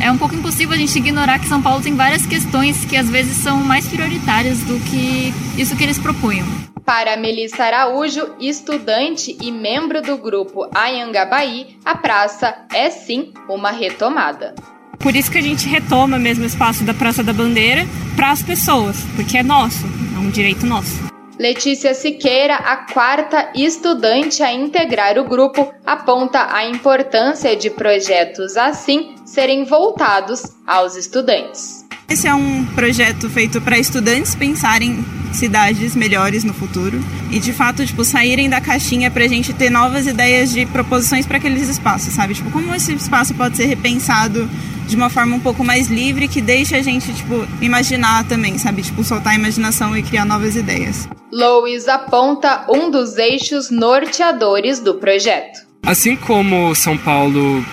é 0.00 0.10
um 0.12 0.18
pouco 0.18 0.34
impossível 0.34 0.74
a 0.74 0.78
gente 0.78 0.96
ignorar 0.98 1.38
que 1.38 1.48
São 1.48 1.62
Paulo 1.62 1.82
tem 1.82 1.94
várias 1.94 2.26
questões 2.26 2.84
que 2.84 2.96
às 2.96 3.08
vezes 3.08 3.38
são 3.38 3.58
mais 3.64 3.88
prioritárias 3.88 4.60
do 4.60 4.78
que 4.80 5.32
isso 5.56 5.74
que 5.76 5.82
eles 5.82 5.98
propunham. 5.98 6.46
Para 6.84 7.16
Melissa 7.16 7.64
Araújo, 7.64 8.34
estudante 8.38 9.36
e 9.42 9.50
membro 9.50 10.00
do 10.02 10.16
grupo 10.16 10.68
Anhangabaí, 10.74 11.76
a 11.84 11.96
praça 11.96 12.54
é 12.72 12.90
sim 12.90 13.32
uma 13.48 13.70
retomada. 13.70 14.54
Por 14.98 15.14
isso 15.14 15.30
que 15.30 15.38
a 15.38 15.42
gente 15.42 15.68
retoma 15.68 16.18
mesmo 16.18 16.44
o 16.44 16.46
espaço 16.46 16.84
da 16.84 16.94
Praça 16.94 17.22
da 17.22 17.32
Bandeira 17.32 17.86
para 18.14 18.30
as 18.30 18.42
pessoas, 18.42 18.96
porque 19.14 19.38
é 19.38 19.42
nosso, 19.42 19.84
é 20.14 20.18
um 20.18 20.30
direito 20.30 20.66
nosso. 20.66 21.06
Letícia 21.38 21.92
Siqueira, 21.92 22.54
a 22.54 22.78
quarta 22.92 23.50
estudante 23.54 24.42
a 24.42 24.52
integrar 24.52 25.18
o 25.18 25.24
grupo, 25.24 25.70
aponta 25.84 26.48
a 26.50 26.66
importância 26.66 27.54
de 27.54 27.68
projetos 27.68 28.56
assim 28.56 29.15
serem 29.26 29.64
voltados 29.64 30.42
aos 30.66 30.96
estudantes. 30.96 31.84
Esse 32.08 32.28
é 32.28 32.34
um 32.34 32.64
projeto 32.66 33.28
feito 33.28 33.60
para 33.60 33.76
estudantes 33.76 34.36
pensarem 34.36 35.04
cidades 35.32 35.96
melhores 35.96 36.44
no 36.44 36.54
futuro 36.54 37.02
e 37.30 37.40
de 37.40 37.52
fato 37.52 37.84
tipo 37.84 38.04
saírem 38.04 38.48
da 38.48 38.60
caixinha 38.60 39.10
para 39.10 39.24
a 39.24 39.28
gente 39.28 39.52
ter 39.52 39.70
novas 39.70 40.06
ideias 40.06 40.52
de 40.52 40.64
proposições 40.66 41.26
para 41.26 41.38
aqueles 41.38 41.68
espaços, 41.68 42.14
sabe? 42.14 42.34
Tipo 42.34 42.50
como 42.52 42.72
esse 42.74 42.94
espaço 42.94 43.34
pode 43.34 43.56
ser 43.56 43.66
repensado 43.66 44.48
de 44.86 44.94
uma 44.94 45.10
forma 45.10 45.34
um 45.34 45.40
pouco 45.40 45.64
mais 45.64 45.88
livre 45.88 46.28
que 46.28 46.40
deixe 46.40 46.76
a 46.76 46.82
gente 46.82 47.12
tipo 47.12 47.44
imaginar 47.60 48.24
também, 48.24 48.56
sabe? 48.56 48.82
Tipo 48.82 49.02
soltar 49.02 49.32
a 49.32 49.36
imaginação 49.36 49.96
e 49.96 50.02
criar 50.02 50.24
novas 50.24 50.54
ideias. 50.54 51.08
Lois 51.32 51.88
aponta 51.88 52.64
um 52.70 52.88
dos 52.88 53.18
eixos 53.18 53.68
norteadores 53.68 54.78
do 54.78 54.94
projeto. 54.94 55.66
Assim 55.84 56.16
como 56.16 56.72
São 56.74 56.96
Paulo 56.96 57.64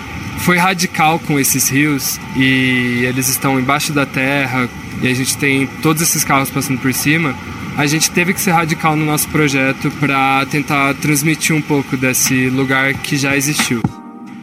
foi 0.43 0.57
radical 0.57 1.19
com 1.19 1.39
esses 1.39 1.69
rios 1.69 2.19
e 2.35 3.05
eles 3.05 3.29
estão 3.29 3.57
embaixo 3.57 3.93
da 3.93 4.05
terra 4.05 4.69
e 5.01 5.07
a 5.07 5.13
gente 5.13 5.37
tem 5.37 5.65
todos 5.81 6.01
esses 6.01 6.23
carros 6.25 6.49
passando 6.49 6.79
por 6.79 6.93
cima. 6.93 7.33
A 7.77 7.87
gente 7.87 8.11
teve 8.11 8.33
que 8.33 8.41
ser 8.41 8.51
radical 8.51 8.95
no 8.95 9.05
nosso 9.05 9.29
projeto 9.29 9.89
para 9.99 10.45
tentar 10.47 10.93
transmitir 10.95 11.55
um 11.55 11.61
pouco 11.61 11.95
desse 11.95 12.49
lugar 12.49 12.93
que 12.93 13.15
já 13.15 13.37
existiu. 13.37 13.81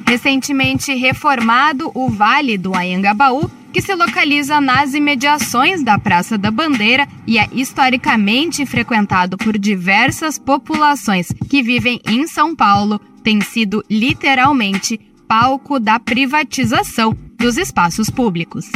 Recentemente 0.08 0.94
reformado, 0.94 1.90
o 1.94 2.08
Vale 2.08 2.56
do 2.56 2.74
Anhangabaú, 2.74 3.50
que 3.70 3.82
se 3.82 3.94
localiza 3.94 4.58
nas 4.58 4.94
imediações 4.94 5.84
da 5.84 5.98
Praça 5.98 6.38
da 6.38 6.50
Bandeira 6.50 7.06
e 7.26 7.38
é 7.38 7.46
historicamente 7.52 8.64
frequentado 8.64 9.36
por 9.36 9.58
diversas 9.58 10.38
populações 10.38 11.28
que 11.48 11.62
vivem 11.62 12.00
em 12.08 12.26
São 12.26 12.56
Paulo, 12.56 12.98
tem 13.22 13.40
sido 13.42 13.84
literalmente 13.88 14.98
palco 15.30 15.78
da 15.78 16.00
privatização 16.00 17.16
dos 17.38 17.56
espaços 17.56 18.10
públicos. 18.10 18.66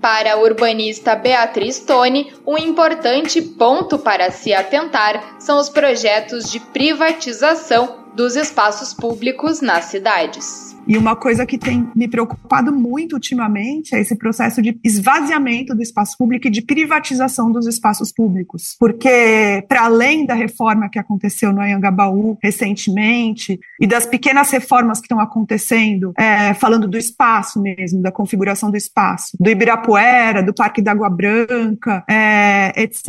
Para 0.00 0.32
a 0.32 0.38
urbanista 0.38 1.14
Beatriz 1.14 1.80
Tone, 1.80 2.32
um 2.46 2.56
importante 2.56 3.42
ponto 3.42 3.98
para 3.98 4.30
se 4.30 4.54
atentar 4.54 5.36
são 5.38 5.60
os 5.60 5.68
projetos 5.68 6.50
de 6.50 6.60
privatização 6.60 8.06
dos 8.16 8.36
espaços 8.36 8.94
públicos 8.94 9.60
nas 9.60 9.84
cidades. 9.84 10.71
E 10.86 10.96
uma 10.96 11.14
coisa 11.14 11.46
que 11.46 11.56
tem 11.56 11.88
me 11.94 12.08
preocupado 12.08 12.72
muito 12.72 13.14
ultimamente 13.14 13.94
é 13.94 14.00
esse 14.00 14.16
processo 14.16 14.60
de 14.60 14.78
esvaziamento 14.82 15.74
do 15.74 15.82
espaço 15.82 16.16
público 16.18 16.48
e 16.48 16.50
de 16.50 16.60
privatização 16.62 17.52
dos 17.52 17.66
espaços 17.66 18.12
públicos. 18.12 18.76
Porque, 18.78 19.64
para 19.68 19.84
além 19.84 20.26
da 20.26 20.34
reforma 20.34 20.88
que 20.88 20.98
aconteceu 20.98 21.52
no 21.52 21.60
Anhangabaú 21.60 22.36
recentemente 22.42 23.60
e 23.80 23.86
das 23.86 24.06
pequenas 24.06 24.50
reformas 24.50 24.98
que 24.98 25.06
estão 25.06 25.20
acontecendo, 25.20 26.12
é, 26.18 26.52
falando 26.54 26.88
do 26.88 26.98
espaço 26.98 27.60
mesmo, 27.60 28.02
da 28.02 28.10
configuração 28.10 28.70
do 28.70 28.76
espaço, 28.76 29.36
do 29.38 29.50
Ibirapuera, 29.50 30.42
do 30.42 30.52
Parque 30.52 30.82
da 30.82 30.92
Água 30.92 31.08
Branca, 31.08 32.04
é, 32.08 32.72
etc., 32.76 33.08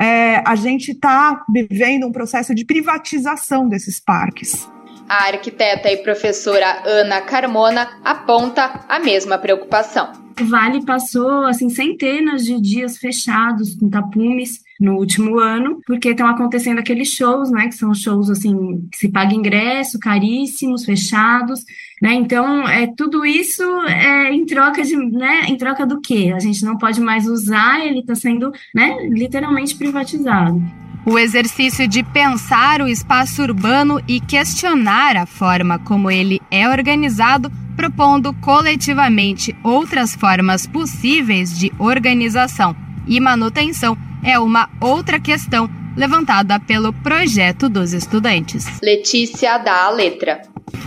é, 0.00 0.42
a 0.46 0.54
gente 0.54 0.92
está 0.92 1.44
vivendo 1.52 2.06
um 2.06 2.12
processo 2.12 2.54
de 2.54 2.64
privatização 2.64 3.68
desses 3.68 4.00
parques. 4.00 4.68
A 5.08 5.26
arquiteta 5.26 5.90
e 5.90 5.98
professora 5.98 6.82
Ana 6.86 7.20
Carmona 7.20 7.88
aponta 8.04 8.80
a 8.88 8.98
mesma 8.98 9.38
preocupação. 9.38 10.12
O 10.40 10.44
Vale 10.44 10.84
passou 10.84 11.44
assim 11.44 11.68
centenas 11.68 12.44
de 12.44 12.60
dias 12.60 12.96
fechados 12.96 13.74
com 13.74 13.90
tapumes 13.90 14.60
no 14.80 14.96
último 14.96 15.38
ano, 15.38 15.80
porque 15.86 16.08
estão 16.08 16.26
acontecendo 16.26 16.78
aqueles 16.78 17.08
shows, 17.08 17.50
né, 17.50 17.68
que 17.68 17.74
são 17.74 17.94
shows 17.94 18.28
assim 18.30 18.88
que 18.90 18.98
se 18.98 19.08
paga 19.08 19.34
ingresso, 19.34 19.98
caríssimos, 19.98 20.84
fechados, 20.84 21.64
né? 22.00 22.14
Então, 22.14 22.66
é 22.66 22.88
tudo 22.96 23.24
isso 23.24 23.62
é 23.82 24.32
em 24.32 24.44
troca 24.44 24.82
de, 24.82 24.96
né, 24.96 25.42
em 25.46 25.56
troca 25.56 25.86
do 25.86 26.00
quê? 26.00 26.32
A 26.34 26.40
gente 26.40 26.64
não 26.64 26.76
pode 26.76 27.00
mais 27.00 27.28
usar, 27.28 27.84
ele 27.86 28.00
está 28.00 28.14
sendo, 28.14 28.50
né, 28.74 29.06
literalmente 29.08 29.76
privatizado. 29.76 30.60
O 31.04 31.18
exercício 31.18 31.88
de 31.88 32.04
pensar 32.04 32.80
o 32.80 32.86
espaço 32.86 33.42
urbano 33.42 34.00
e 34.06 34.20
questionar 34.20 35.16
a 35.16 35.26
forma 35.26 35.76
como 35.80 36.08
ele 36.08 36.40
é 36.48 36.68
organizado, 36.68 37.50
propondo 37.74 38.32
coletivamente 38.34 39.54
outras 39.64 40.14
formas 40.14 40.64
possíveis 40.64 41.58
de 41.58 41.72
organização 41.76 42.76
e 43.06 43.18
manutenção, 43.18 43.98
é 44.22 44.38
uma 44.38 44.68
outra 44.80 45.18
questão 45.18 45.68
levantada 45.96 46.60
pelo 46.60 46.92
projeto 46.92 47.68
dos 47.68 47.92
estudantes. 47.92 48.64
Letícia 48.80 49.58
dá 49.58 49.86
a 49.86 49.90
letra. 49.90 50.42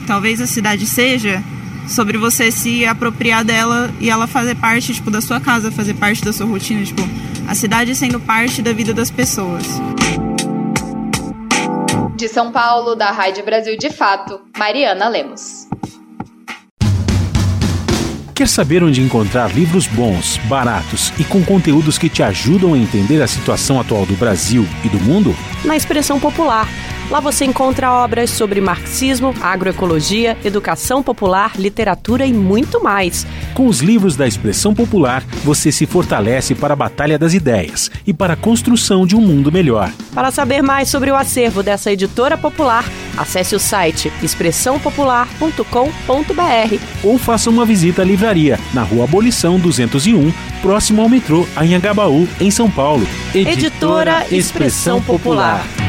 Talvez 0.08 0.40
a 0.40 0.48
cidade 0.48 0.88
seja 0.88 1.44
sobre 1.90 2.18
você 2.18 2.52
se 2.52 2.86
apropriar 2.86 3.44
dela 3.44 3.94
e 4.00 4.10
ela 4.10 4.28
fazer 4.28 4.56
parte 4.56 4.94
tipo 4.94 5.12
da 5.12 5.20
sua 5.20 5.42
casa, 5.42 5.72
fazer 5.72 5.96
parte 5.96 6.24
da 6.24 6.32
sua 6.32 6.46
rotina, 6.46 6.84
tipo 6.84 7.02
a 7.48 7.56
cidade 7.56 7.96
sendo 7.96 8.20
parte 8.20 8.62
da 8.62 8.74
vida 8.74 8.94
das 8.94 9.12
pessoas. 9.12 9.64
De 12.16 12.28
São 12.28 12.52
Paulo, 12.52 12.96
da 12.96 13.12
Rádio 13.12 13.44
Brasil 13.44 13.78
de 13.78 13.90
Fato, 13.90 14.42
Mariana 14.58 15.08
Lemos. 15.08 15.68
Quer 18.34 18.50
saber 18.50 18.84
onde 18.84 19.02
encontrar 19.02 19.54
livros 19.56 19.88
bons, 19.88 20.38
baratos 20.50 21.14
e 21.18 21.24
com 21.24 21.44
conteúdos 21.44 21.98
que 21.98 22.10
te 22.10 22.22
ajudam 22.22 22.74
a 22.74 22.78
entender 22.78 23.22
a 23.22 23.28
situação 23.28 23.80
atual 23.80 24.06
do 24.06 24.14
Brasil 24.16 24.66
e 24.84 24.90
do 24.90 25.00
mundo? 25.00 25.34
Na 25.64 25.78
Expressão 25.78 26.20
Popular 26.20 26.68
Lá 27.10 27.20
você 27.20 27.44
encontra 27.46 27.92
obras 27.92 28.30
sobre 28.32 28.60
marxismo, 28.60 29.34
agroecologia, 29.40 30.36
educação 30.44 31.04
popular, 31.04 31.52
literatura 31.56 32.26
e 32.26 32.34
muito 32.34 32.84
mais. 32.84 33.28
Com 33.54 33.68
os 33.68 33.80
livros 33.80 34.16
da 34.16 34.28
expressão 34.28 34.74
popular, 34.74 35.24
você 35.44 35.72
se 35.72 35.86
fortalece 35.86 36.56
para 36.56 36.74
a 36.74 36.76
batalha 36.76 37.20
das 37.20 37.36
ideias 37.36 37.92
e 38.08 38.14
para 38.14 38.34
a 38.34 38.38
construção 38.38 39.06
de 39.06 39.16
um 39.16 39.22
mundo 39.22 39.52
melhor. 39.52 39.92
Para 40.14 40.32
saber 40.32 40.64
mais 40.64 40.90
sobre 40.90 41.12
o 41.12 41.16
acervo 41.16 41.62
dessa 41.62 41.92
editora 41.92 42.38
popular, 42.38 42.84
acesse 43.16 43.56
o 43.56 43.60
site 43.60 44.12
expressãopopular.com.br 44.24 46.80
ou 47.04 47.20
faça 47.20 47.52
uma 47.52 47.66
visita 47.66 48.02
à 48.02 48.06
livraria 48.06 48.60
na 48.74 48.82
Rua 48.82 49.04
Abolição 49.04 49.60
201, 49.60 50.34
próximo 50.62 51.04
ao 51.04 51.10
metrô 51.10 51.46
Anhangabaú, 51.56 52.28
em 52.42 52.50
São 52.50 52.68
Paulo. 52.70 53.08
Editora, 53.34 53.52
Editora 53.52 54.26
Expressão 54.36 55.02
Popular. 55.02 55.85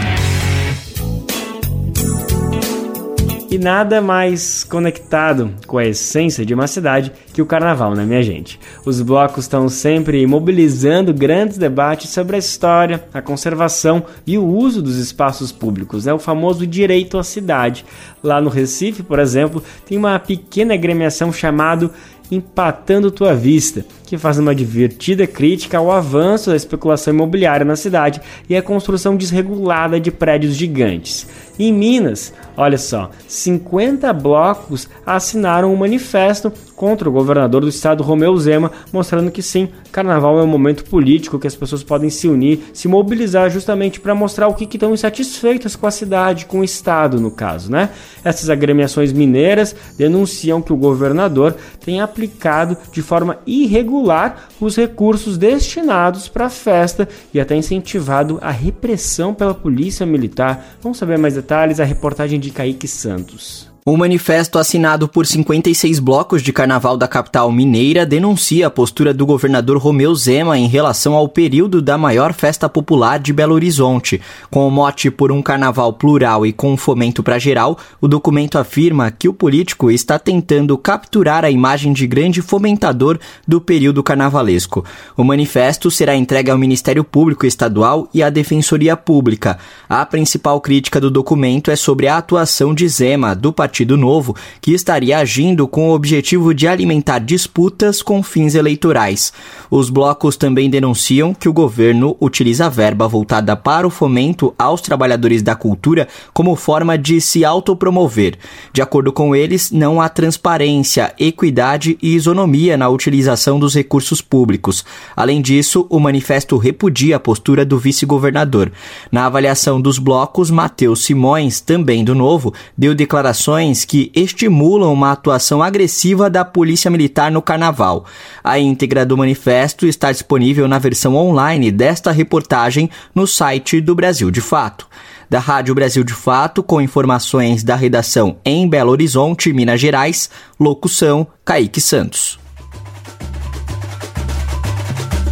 E 3.49 3.59
nada 3.59 4.03
mais 4.03 4.65
conectado 4.65 5.55
com 5.69 5.79
a 5.79 5.85
essência 5.85 6.45
de 6.45 6.53
uma 6.53 6.67
cidade 6.67 7.13
que 7.33 7.41
o 7.41 7.47
carnaval, 7.47 7.95
né, 7.95 8.05
minha 8.05 8.23
gente? 8.23 8.59
Os 8.85 9.01
blocos 9.01 9.45
estão 9.45 9.69
sempre 9.69 10.27
mobilizando 10.27 11.15
grandes 11.15 11.57
debates 11.57 12.11
sobre 12.11 12.35
a 12.35 12.41
história, 12.41 13.05
a 13.15 13.23
conservação 13.23 14.05
e 14.27 14.37
o 14.37 14.45
uso 14.45 14.83
dos 14.83 14.97
espaços 14.97 15.53
públicos, 15.53 16.07
né? 16.07 16.13
O 16.13 16.19
famoso 16.19 16.67
direito 16.67 17.19
à 17.19 17.23
cidade. 17.23 17.85
Lá 18.21 18.41
no 18.41 18.51
Recife, 18.51 19.05
por 19.05 19.21
exemplo, 19.21 19.63
tem 19.87 19.97
uma 19.97 20.19
pequena 20.19 20.75
agremiação 20.75 21.33
chamado 21.33 21.93
Empatando 22.31 23.11
Tua 23.11 23.35
Vista, 23.35 23.85
que 24.05 24.19
faz 24.19 24.39
uma 24.39 24.55
divertida 24.55 25.27
crítica 25.27 25.79
ao 25.79 25.93
avanço 25.93 26.51
da 26.51 26.57
especulação 26.57 27.15
imobiliária 27.15 27.65
na 27.65 27.77
cidade 27.77 28.21
e 28.49 28.57
a 28.57 28.63
construção 28.63 29.17
desregulada 29.17 30.01
de 30.01 30.11
prédios 30.11 30.55
gigantes. 30.55 31.29
Em 31.59 31.73
Minas, 31.73 32.35
olha 32.55 32.77
só, 32.77 33.11
50 33.27 34.13
blocos 34.13 34.89
assinaram 35.07 35.73
um 35.73 35.77
manifesto 35.77 36.53
contra 36.75 37.09
o 37.09 37.13
governador 37.13 37.63
do 37.63 37.69
estado, 37.69 38.03
Romeu 38.03 38.37
Zema, 38.37 38.71
mostrando 38.93 39.31
que 39.31 39.41
sim, 39.41 39.71
carnaval 39.91 40.39
é 40.39 40.43
um 40.43 40.47
momento 40.47 40.85
político 40.85 41.39
que 41.39 41.47
as 41.47 41.57
pessoas 41.57 41.83
podem 41.83 42.11
se 42.11 42.29
unir, 42.29 42.63
se 42.75 42.87
mobilizar 42.87 43.49
justamente 43.49 43.99
para 43.99 44.15
mostrar 44.15 44.49
o 44.49 44.55
que, 44.55 44.65
estão 44.77 44.93
insatisfeitas 44.93 45.75
com 45.75 45.87
a 45.87 45.91
cidade, 45.91 46.45
com 46.45 46.61
o 46.61 46.65
estado, 46.65 47.19
no 47.19 47.31
caso, 47.31 47.73
né? 47.73 47.89
Essas 48.23 48.51
agremiações 48.51 49.11
mineiras 49.11 49.75
denunciam 49.97 50.61
que 50.61 50.75
o 50.75 50.77
governador 50.77 51.57
tem 51.83 52.03
aplicado 52.03 52.77
de 52.93 53.01
forma 53.01 53.39
irregular 53.47 54.49
os 54.61 54.77
recursos 54.77 55.39
destinados 55.39 56.29
para 56.29 56.47
a 56.47 56.51
festa 56.51 57.09
e 57.33 57.41
até 57.41 57.57
incentivado 57.57 58.39
a 58.43 58.51
repressão 58.51 59.33
pela 59.33 59.55
polícia 59.55 60.05
militar. 60.05 60.77
Vamos 60.83 60.99
saber 60.99 61.17
mais 61.17 61.33
detalhes 61.33 61.46
a 61.81 61.85
reportagem 61.85 62.41
de 62.41 62.51
Kaique 62.51 62.89
Santos. 62.89 63.76
O 63.89 63.97
manifesto 63.97 64.59
assinado 64.59 65.07
por 65.07 65.25
56 65.25 66.01
blocos 66.01 66.43
de 66.43 66.53
carnaval 66.53 66.97
da 66.97 67.07
capital 67.07 67.53
mineira 67.53 68.05
denuncia 68.05 68.67
a 68.67 68.71
postura 68.71 69.15
do 69.15 69.25
governador 69.25 69.79
Romeu 69.79 70.13
Zema 70.13 70.59
em 70.59 70.67
relação 70.67 71.15
ao 71.15 71.29
período 71.29 71.81
da 71.81 71.97
maior 71.97 72.33
festa 72.33 72.69
popular 72.69 73.21
de 73.21 73.33
Belo 73.33 73.55
Horizonte. 73.55 74.21
Com 74.51 74.67
o 74.67 74.71
mote 74.73 75.09
por 75.09 75.31
um 75.31 75.41
carnaval 75.41 75.93
plural 75.93 76.45
e 76.45 76.53
com 76.53 76.77
fomento 76.77 77.23
para 77.23 77.39
geral, 77.39 77.79
o 78.01 78.09
documento 78.09 78.59
afirma 78.59 79.09
que 79.09 79.29
o 79.29 79.33
político 79.33 79.89
está 79.89 80.19
tentando 80.19 80.77
capturar 80.77 81.45
a 81.45 81.51
imagem 81.53 81.93
de 81.93 82.09
grande 82.09 82.43
fomentador 82.43 83.21
do 83.47 83.61
período 83.61 84.03
carnavalesco. 84.03 84.85
O 85.17 85.23
manifesto 85.23 85.93
será 85.93 86.17
entregue 86.17 86.51
ao 86.51 86.59
Ministério 86.59 87.05
Público 87.05 87.47
Estadual 87.47 88.09
e 88.13 88.21
à 88.21 88.31
Defensoria 88.31 88.97
Pública. 88.97 89.59
A 89.89 90.05
principal 90.05 90.61
crítica 90.61 91.01
do 91.01 91.09
documento 91.09 91.71
é 91.71 91.77
sobre 91.77 92.09
a 92.09 92.17
atuação 92.17 92.75
de 92.75 92.89
Zema, 92.89 93.33
do 93.33 93.53
Partido 93.53 93.76
Partido 93.77 93.99
Novo, 93.99 94.35
que 94.59 94.73
estaria 94.73 95.19
agindo 95.19 95.69
com 95.69 95.91
o 95.91 95.95
objetivo 95.95 96.55
de 96.55 96.67
alimentar 96.67 97.19
disputas 97.19 98.01
com 98.01 98.23
fins 98.23 98.55
eleitorais. 98.55 99.35
Os 99.71 99.91
blocos 99.91 100.35
também 100.35 100.71
denunciam 100.71 101.35
que 101.35 101.47
o 101.47 101.53
governo 101.53 102.17
utiliza 102.19 102.65
a 102.65 102.69
verba 102.71 103.07
voltada 103.07 103.55
para 103.55 103.87
o 103.87 103.91
fomento 103.91 104.55
aos 104.59 104.81
trabalhadores 104.81 105.43
da 105.43 105.55
cultura 105.55 106.09
como 106.33 106.57
forma 106.57 106.97
de 106.97 107.21
se 107.21 107.45
autopromover. 107.45 108.39
De 108.73 108.81
acordo 108.81 109.13
com 109.13 109.37
eles, 109.37 109.71
não 109.71 110.01
há 110.01 110.09
transparência, 110.09 111.13
equidade 111.19 111.99
e 112.01 112.15
isonomia 112.15 112.79
na 112.79 112.89
utilização 112.89 113.59
dos 113.59 113.75
recursos 113.75 114.23
públicos. 114.23 114.87
Além 115.15 115.43
disso, 115.43 115.87
o 115.91 116.01
manifesto 116.01 116.57
repudia 116.57 117.17
a 117.17 117.21
postura 117.21 117.63
do 117.63 117.79
vice-governador. 117.79 118.73
Na 119.13 119.27
avaliação 119.27 119.79
dos 119.79 119.99
blocos, 119.99 120.51
Matheus 120.51 121.05
Simões, 121.05 121.61
também 121.61 122.03
do 122.03 122.15
Novo, 122.15 122.55
deu 122.75 122.95
declarações 122.95 123.66
ações 123.67 123.85
que 123.85 124.11
estimulam 124.15 124.93
uma 124.93 125.13
atuação 125.13 125.63
agressiva 125.63 126.31
da 126.31 126.45
Polícia 126.45 126.91
Militar 126.91 127.31
no 127.31 127.43
Carnaval. 127.43 128.05
A 128.43 128.59
íntegra 128.59 129.05
do 129.05 129.17
manifesto 129.17 129.87
está 129.87 130.13
disponível 130.13 130.69
na 130.69 130.79
versão 130.79 131.17
online 131.17 131.73
desta 131.73 132.13
reportagem 132.13 132.89
no 133.15 133.27
site 133.27 133.81
do 133.81 133.95
Brasil 133.95 134.31
de 134.31 134.41
Fato. 134.41 134.87
Da 135.29 135.41
Rádio 135.41 135.75
Brasil 135.75 136.05
de 136.05 136.13
Fato, 136.13 136.63
com 136.63 136.81
informações 136.81 137.65
da 137.65 137.75
redação 137.75 138.37
em 138.45 138.69
Belo 138.69 138.93
Horizonte, 138.93 139.53
Minas 139.53 139.81
Gerais, 139.81 140.31
locução 140.59 141.27
Kaique 141.45 141.81
Santos. 141.81 142.39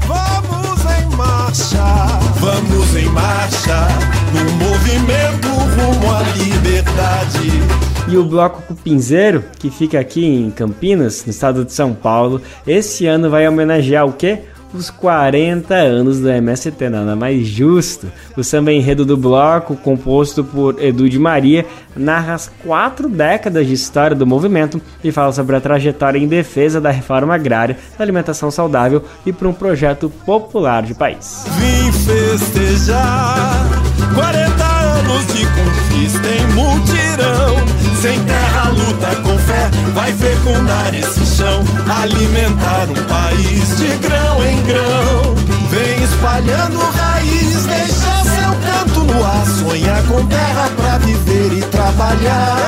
Vamos 0.06 0.80
em 0.84 1.16
marcha, 1.16 1.84
vamos 2.40 2.96
em 2.96 3.08
marcha, 3.10 3.88
no 4.32 4.66
movimento 4.66 5.53
rumo 5.76 6.14
à 6.14 6.22
liberdade. 6.36 7.84
E 8.06 8.16
o 8.16 8.24
Bloco 8.24 8.62
Cupinzeiro, 8.62 9.42
que 9.58 9.70
fica 9.70 9.98
aqui 9.98 10.24
em 10.24 10.50
Campinas, 10.50 11.24
no 11.24 11.30
estado 11.30 11.64
de 11.64 11.72
São 11.72 11.94
Paulo, 11.94 12.40
esse 12.66 13.06
ano 13.06 13.30
vai 13.30 13.48
homenagear 13.48 14.06
o 14.06 14.12
quê? 14.12 14.40
Os 14.74 14.90
40 14.90 15.72
anos 15.72 16.18
do 16.18 16.28
MST, 16.28 16.88
nada 16.88 17.14
mais 17.14 17.46
justo. 17.46 18.08
O 18.36 18.42
samba 18.42 18.72
enredo 18.72 19.04
do 19.04 19.16
bloco, 19.16 19.76
composto 19.76 20.42
por 20.42 20.82
Edu 20.82 21.08
de 21.08 21.18
Maria, 21.18 21.64
narra 21.96 22.34
as 22.34 22.50
quatro 22.64 23.08
décadas 23.08 23.68
de 23.68 23.72
história 23.72 24.16
do 24.16 24.26
movimento 24.26 24.82
e 25.02 25.12
fala 25.12 25.32
sobre 25.32 25.54
a 25.54 25.60
trajetória 25.60 26.18
em 26.18 26.26
defesa 26.26 26.80
da 26.80 26.90
reforma 26.90 27.34
agrária, 27.34 27.78
da 27.96 28.04
alimentação 28.04 28.50
saudável 28.50 29.04
e 29.24 29.32
por 29.32 29.46
um 29.46 29.52
projeto 29.52 30.10
popular 30.26 30.82
de 30.82 30.94
país. 30.94 31.46
Vim 31.56 31.92
festejar 31.92 33.64
40 34.12 34.63
anos 35.04 35.26
de 35.26 35.46
conquista 35.46 36.28
em 36.28 36.46
mutirão 36.54 37.84
sem 38.00 38.22
terra, 38.24 38.68
luta 38.68 39.16
com 39.22 39.38
fé, 39.38 39.70
vai 39.94 40.12
fecundar 40.12 40.94
esse 40.94 41.24
chão, 41.24 41.64
alimentar 42.02 42.86
um 42.90 43.02
país 43.08 43.78
de 43.78 43.96
grão 43.96 44.44
em 44.44 44.62
grão. 44.64 45.34
Vem 45.70 46.04
espalhando 46.04 46.78
raiz, 46.98 47.64
deixa 47.64 48.24
seu 48.24 48.52
canto 48.60 49.00
no 49.10 49.24
ar, 49.24 49.46
sonha 49.46 50.02
com 50.06 50.26
terra 50.26 50.70
pra 50.76 50.98
viver 50.98 51.58
e 51.58 51.62
trabalhar. 51.62 52.58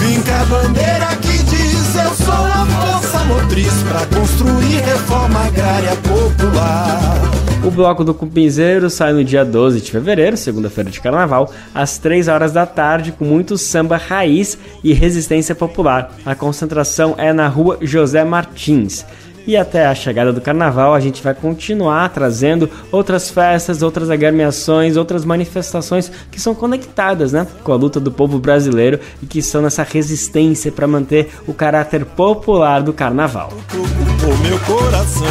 Finca 0.00 0.40
a 0.40 0.44
bandeira 0.46 1.16
que 1.22 1.38
diz: 1.44 1.65
Eu 2.04 2.14
sou 2.14 2.34
a 2.34 2.66
força 2.66 3.24
motriz 3.24 3.72
pra 3.82 4.18
construir 4.18 4.80
reforma 4.80 5.40
agrária 5.46 5.96
popular. 5.96 7.36
O 7.64 7.70
bloco 7.70 8.04
do 8.04 8.14
Cupinzeiro 8.14 8.88
sai 8.88 9.12
no 9.12 9.24
dia 9.24 9.44
12 9.44 9.80
de 9.80 9.90
fevereiro, 9.90 10.36
segunda-feira 10.36 10.90
de 10.90 11.00
carnaval, 11.00 11.50
às 11.74 11.98
3 11.98 12.28
horas 12.28 12.52
da 12.52 12.64
tarde, 12.64 13.12
com 13.12 13.24
muito 13.24 13.58
samba 13.58 13.96
raiz 13.96 14.56
e 14.84 14.92
resistência 14.92 15.54
popular. 15.54 16.12
A 16.24 16.34
concentração 16.34 17.14
é 17.18 17.32
na 17.32 17.48
rua 17.48 17.78
José 17.80 18.24
Martins. 18.24 19.04
E 19.46 19.56
até 19.56 19.86
a 19.86 19.94
chegada 19.94 20.32
do 20.32 20.40
carnaval, 20.40 20.92
a 20.94 21.00
gente 21.00 21.22
vai 21.22 21.32
continuar 21.32 22.08
trazendo 22.08 22.68
outras 22.90 23.30
festas, 23.30 23.80
outras 23.80 24.10
agremiações, 24.10 24.96
outras 24.96 25.24
manifestações 25.24 26.10
que 26.30 26.40
são 26.40 26.52
conectadas 26.54 27.32
né, 27.32 27.46
com 27.62 27.72
a 27.72 27.76
luta 27.76 28.00
do 28.00 28.10
povo 28.10 28.40
brasileiro 28.40 28.98
e 29.22 29.26
que 29.26 29.38
estão 29.38 29.62
nessa 29.62 29.84
resistência 29.84 30.72
para 30.72 30.88
manter 30.88 31.30
o 31.46 31.54
caráter 31.54 32.04
popular 32.04 32.82
do 32.82 32.92
carnaval. 32.92 33.52
O 33.72 34.36
meu 34.38 34.58
coração 34.60 35.26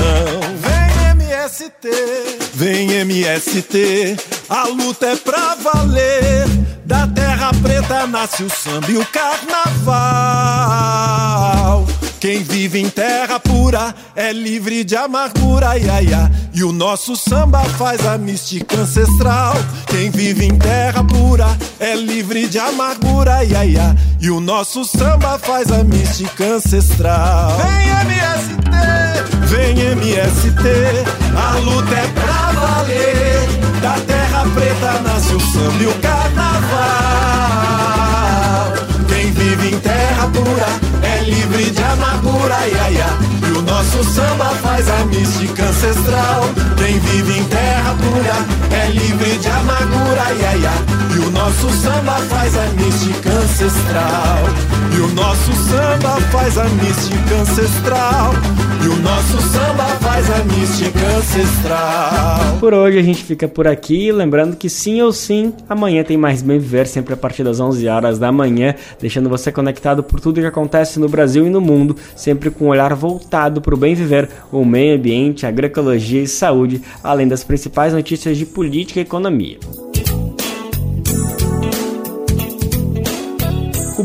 MST, 1.45 1.89
vem 2.53 2.91
MST, 2.93 4.16
a 4.49 4.68
luta 4.68 5.07
é 5.07 5.16
pra 5.16 5.55
valer. 5.55 6.45
Da 6.86 7.07
terra 7.07 7.51
preta 7.61 8.07
nasce 8.07 8.43
o 8.43 8.49
samba 8.49 8.89
e 8.91 8.97
o 8.97 9.05
carnaval. 9.07 9.95
Quem 12.26 12.41
vive 12.41 12.80
em 12.80 12.89
terra 12.89 13.39
pura 13.39 13.93
é 14.15 14.34
livre 14.34 14.84
de 14.84 14.95
amargura, 14.95 15.78
ia, 15.78 16.01
ia. 16.01 16.32
E 16.55 16.63
o 16.63 16.71
nosso 16.71 17.15
samba 17.15 17.59
faz 17.78 18.03
a 18.03 18.17
mística 18.17 18.78
ancestral. 18.78 19.53
Quem 19.86 20.09
vive 20.09 20.43
em 20.43 20.57
terra 20.57 21.03
pura 21.03 21.45
é 21.80 21.93
livre 21.93 22.47
de 22.47 22.57
amargura, 22.57 23.43
ia, 23.43 23.63
ia. 23.63 23.95
E 24.19 24.32
o 24.32 24.39
nosso 24.39 24.84
samba 24.86 25.38
faz 25.38 25.71
a 25.71 25.84
mística 25.84 26.43
ancestral. 26.45 27.57
Vem 27.57 27.89
MST, 27.89 28.55
vem 29.45 29.80
MST, 29.91 30.67
a 31.38 31.59
luta 31.59 31.93
é 31.93 32.07
pra 32.07 32.51
valer. 32.59 33.47
Da 33.84 33.99
terra 33.99 34.45
preta 34.55 34.99
nasce 35.01 35.36
o 35.36 35.39
samba 35.39 35.84
e 35.84 35.86
o 35.86 35.93
carnaval. 35.99 36.55
Amargura, 42.56 42.68
ia, 42.68 42.89
ia. 42.91 43.24
Nosso 43.95 44.09
samba 44.09 44.45
faz 44.61 44.89
a 44.89 45.05
mística 45.05 45.63
ancestral. 45.63 46.43
Quem 46.77 46.99
vive 46.99 47.39
em 47.39 47.43
terra 47.45 47.95
pura 47.95 48.77
é 48.77 48.89
livre 48.89 49.37
de 49.37 49.47
amargura, 49.47 50.33
ia, 50.37 50.57
ia. 50.57 51.15
E 51.15 51.19
o 51.19 51.31
nosso 51.31 51.69
samba 51.69 52.11
faz 52.27 52.57
a 52.57 52.67
mística 52.73 53.29
ancestral. 53.29 54.39
E 54.93 54.99
o 54.99 55.07
nosso 55.13 55.53
samba 55.69 56.19
faz 56.29 56.57
a 56.57 56.65
mística 56.65 57.35
ancestral. 57.35 58.33
E 58.83 58.87
o 58.87 58.95
nosso 58.97 59.41
samba 59.41 59.85
faz 60.01 60.29
a 60.29 60.43
mística 60.43 61.05
ancestral. 61.17 62.57
Por 62.59 62.73
hoje 62.73 62.99
a 62.99 63.01
gente 63.01 63.23
fica 63.23 63.47
por 63.47 63.67
aqui, 63.67 64.11
lembrando 64.11 64.55
que 64.55 64.69
sim 64.69 65.01
ou 65.01 65.11
sim, 65.11 65.53
amanhã 65.67 66.03
tem 66.03 66.17
mais 66.17 66.41
Bem 66.41 66.59
Viver, 66.59 66.85
sempre 66.85 67.13
a 67.13 67.17
partir 67.17 67.43
das 67.43 67.59
11 67.59 67.87
horas 67.87 68.19
da 68.19 68.31
manhã, 68.31 68.75
deixando 68.99 69.27
você 69.27 69.51
conectado 69.51 70.03
por 70.03 70.19
tudo 70.19 70.39
que 70.39 70.45
acontece 70.45 70.99
no 70.99 71.09
Brasil 71.09 71.47
e 71.47 71.49
no 71.49 71.61
mundo, 71.61 71.95
sempre 72.15 72.51
com 72.51 72.65
um 72.65 72.67
olhar 72.67 72.93
voltado 72.93 73.59
para 73.59 73.73
o 73.73 73.77
bem 73.86 73.93
viver, 73.93 74.27
o 74.51 74.65
meio 74.65 74.95
ambiente, 74.95 75.45
agroecologia 75.45 76.23
e 76.23 76.27
saúde, 76.27 76.81
além 77.03 77.27
das 77.27 77.43
principais 77.43 77.93
notícias 77.93 78.36
de 78.36 78.43
política 78.43 78.99
e 78.99 79.03
economia. 79.03 79.59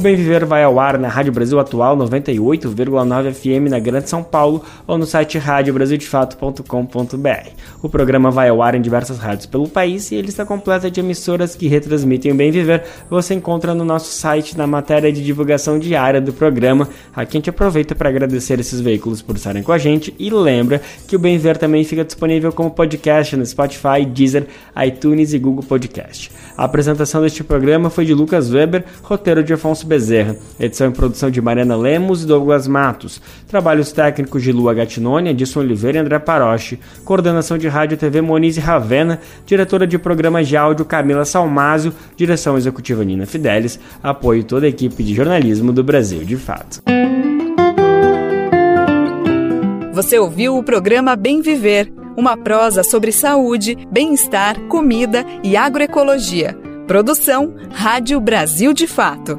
Bem 0.01 0.17
Viver 0.17 0.47
vai 0.47 0.65
ao 0.65 0.81
ar 0.81 0.99
na 0.99 1.09
Rádio 1.09 1.31
Brasil 1.31 1.61
Atual 1.61 1.95
98,9 1.97 3.35
FM 3.35 3.71
na 3.71 3.79
Grande 3.79 4.09
São 4.09 4.23
Paulo 4.23 4.65
ou 4.87 4.97
no 4.97 5.05
site 5.05 5.37
radiobrasildefato.com.br. 5.37 7.51
O 7.83 7.89
programa 7.89 8.31
vai 8.31 8.49
ao 8.49 8.63
ar 8.63 8.75
em 8.75 8.81
diversas 8.81 9.19
rádios 9.19 9.45
pelo 9.45 9.69
país 9.69 10.11
e 10.11 10.15
ele 10.15 10.31
está 10.31 10.47
completa 10.47 10.91
de 10.91 11.01
emissoras 11.01 11.55
que 11.55 11.69
retransmitem 11.69 12.33
o 12.33 12.35
Bem 12.35 12.51
Viver. 12.51 12.83
Você 13.11 13.35
encontra 13.35 13.75
no 13.75 13.85
nosso 13.85 14.11
site 14.11 14.57
na 14.57 14.67
matéria 14.67 15.13
de 15.13 15.23
divulgação 15.23 15.79
diária 15.79 16.21
do 16.21 16.33
programa. 16.33 16.89
Aqui 17.15 17.37
a 17.37 17.39
gente 17.39 17.51
aproveita 17.51 17.95
para 17.95 18.09
agradecer 18.09 18.59
esses 18.59 18.81
veículos 18.81 19.21
por 19.21 19.37
estarem 19.37 19.63
com 19.63 19.73
a 19.73 19.79
gente 19.79 20.15
e 20.19 20.31
lembra 20.31 20.81
que 21.07 21.15
o 21.15 21.19
Bem 21.19 21.37
Viver 21.37 21.59
também 21.59 21.85
fica 21.85 22.05
disponível 22.05 22.53
como 22.53 22.71
podcast 22.71 23.37
no 23.37 23.45
Spotify, 23.45 24.07
Deezer, 24.07 24.47
iTunes 24.83 25.35
e 25.35 25.39
Google 25.39 25.63
Podcast. 25.63 26.33
A 26.57 26.65
apresentação 26.65 27.21
deste 27.21 27.45
programa 27.45 27.91
foi 27.91 28.07
de 28.07 28.15
Lucas 28.15 28.51
Weber, 28.51 28.85
roteiro 29.03 29.43
de 29.43 29.53
Afonso 29.53 29.90
Bezerra. 29.91 30.37
Edição 30.59 30.89
e 30.89 30.93
produção 30.93 31.33
de 31.33 31.41
Mariana 31.41 31.77
Lemos 31.77 32.23
e 32.23 32.27
Douglas 32.27 32.69
Matos. 32.69 33.21
Trabalhos 33.49 33.91
técnicos 33.91 34.41
de 34.41 34.53
Lua 34.53 34.73
Gatinoni, 34.73 35.31
Edson 35.31 35.59
Oliveira 35.59 35.99
e 35.99 36.01
André 36.01 36.21
Paroche. 36.21 36.79
Coordenação 37.05 37.59
de 37.59 37.67
Rádio 37.67 37.97
e 37.97 37.99
TV 37.99 38.21
Monize 38.21 38.61
Ravena. 38.61 39.19
Diretora 39.45 39.89
de 39.89 39.99
programas 39.99 40.47
de 40.47 40.57
áudio 40.57 40.85
Camila 40.85 41.25
Salmásio. 41.25 41.93
Direção 42.17 42.57
executiva 42.57 43.05
Nina 43.05 43.27
Fidelis. 43.27 43.81
Apoio 44.01 44.45
toda 44.45 44.65
a 44.65 44.69
equipe 44.69 45.03
de 45.03 45.13
jornalismo 45.13 45.73
do 45.73 45.83
Brasil 45.83 46.23
de 46.25 46.37
Fato. 46.37 46.83
Você 49.93 50.21
ouviu 50.21 50.57
o 50.57 50.63
programa 50.63 51.17
Bem 51.17 51.43
Viver, 51.43 51.93
uma 52.17 52.37
prosa 52.37 52.85
sobre 52.85 53.11
saúde, 53.11 53.77
bem-estar, 53.91 54.57
comida 54.69 55.27
e 55.43 55.57
agroecologia. 55.57 56.57
Produção 56.87 57.55
Rádio 57.73 58.21
Brasil 58.21 58.73
de 58.73 58.87
Fato. 58.87 59.37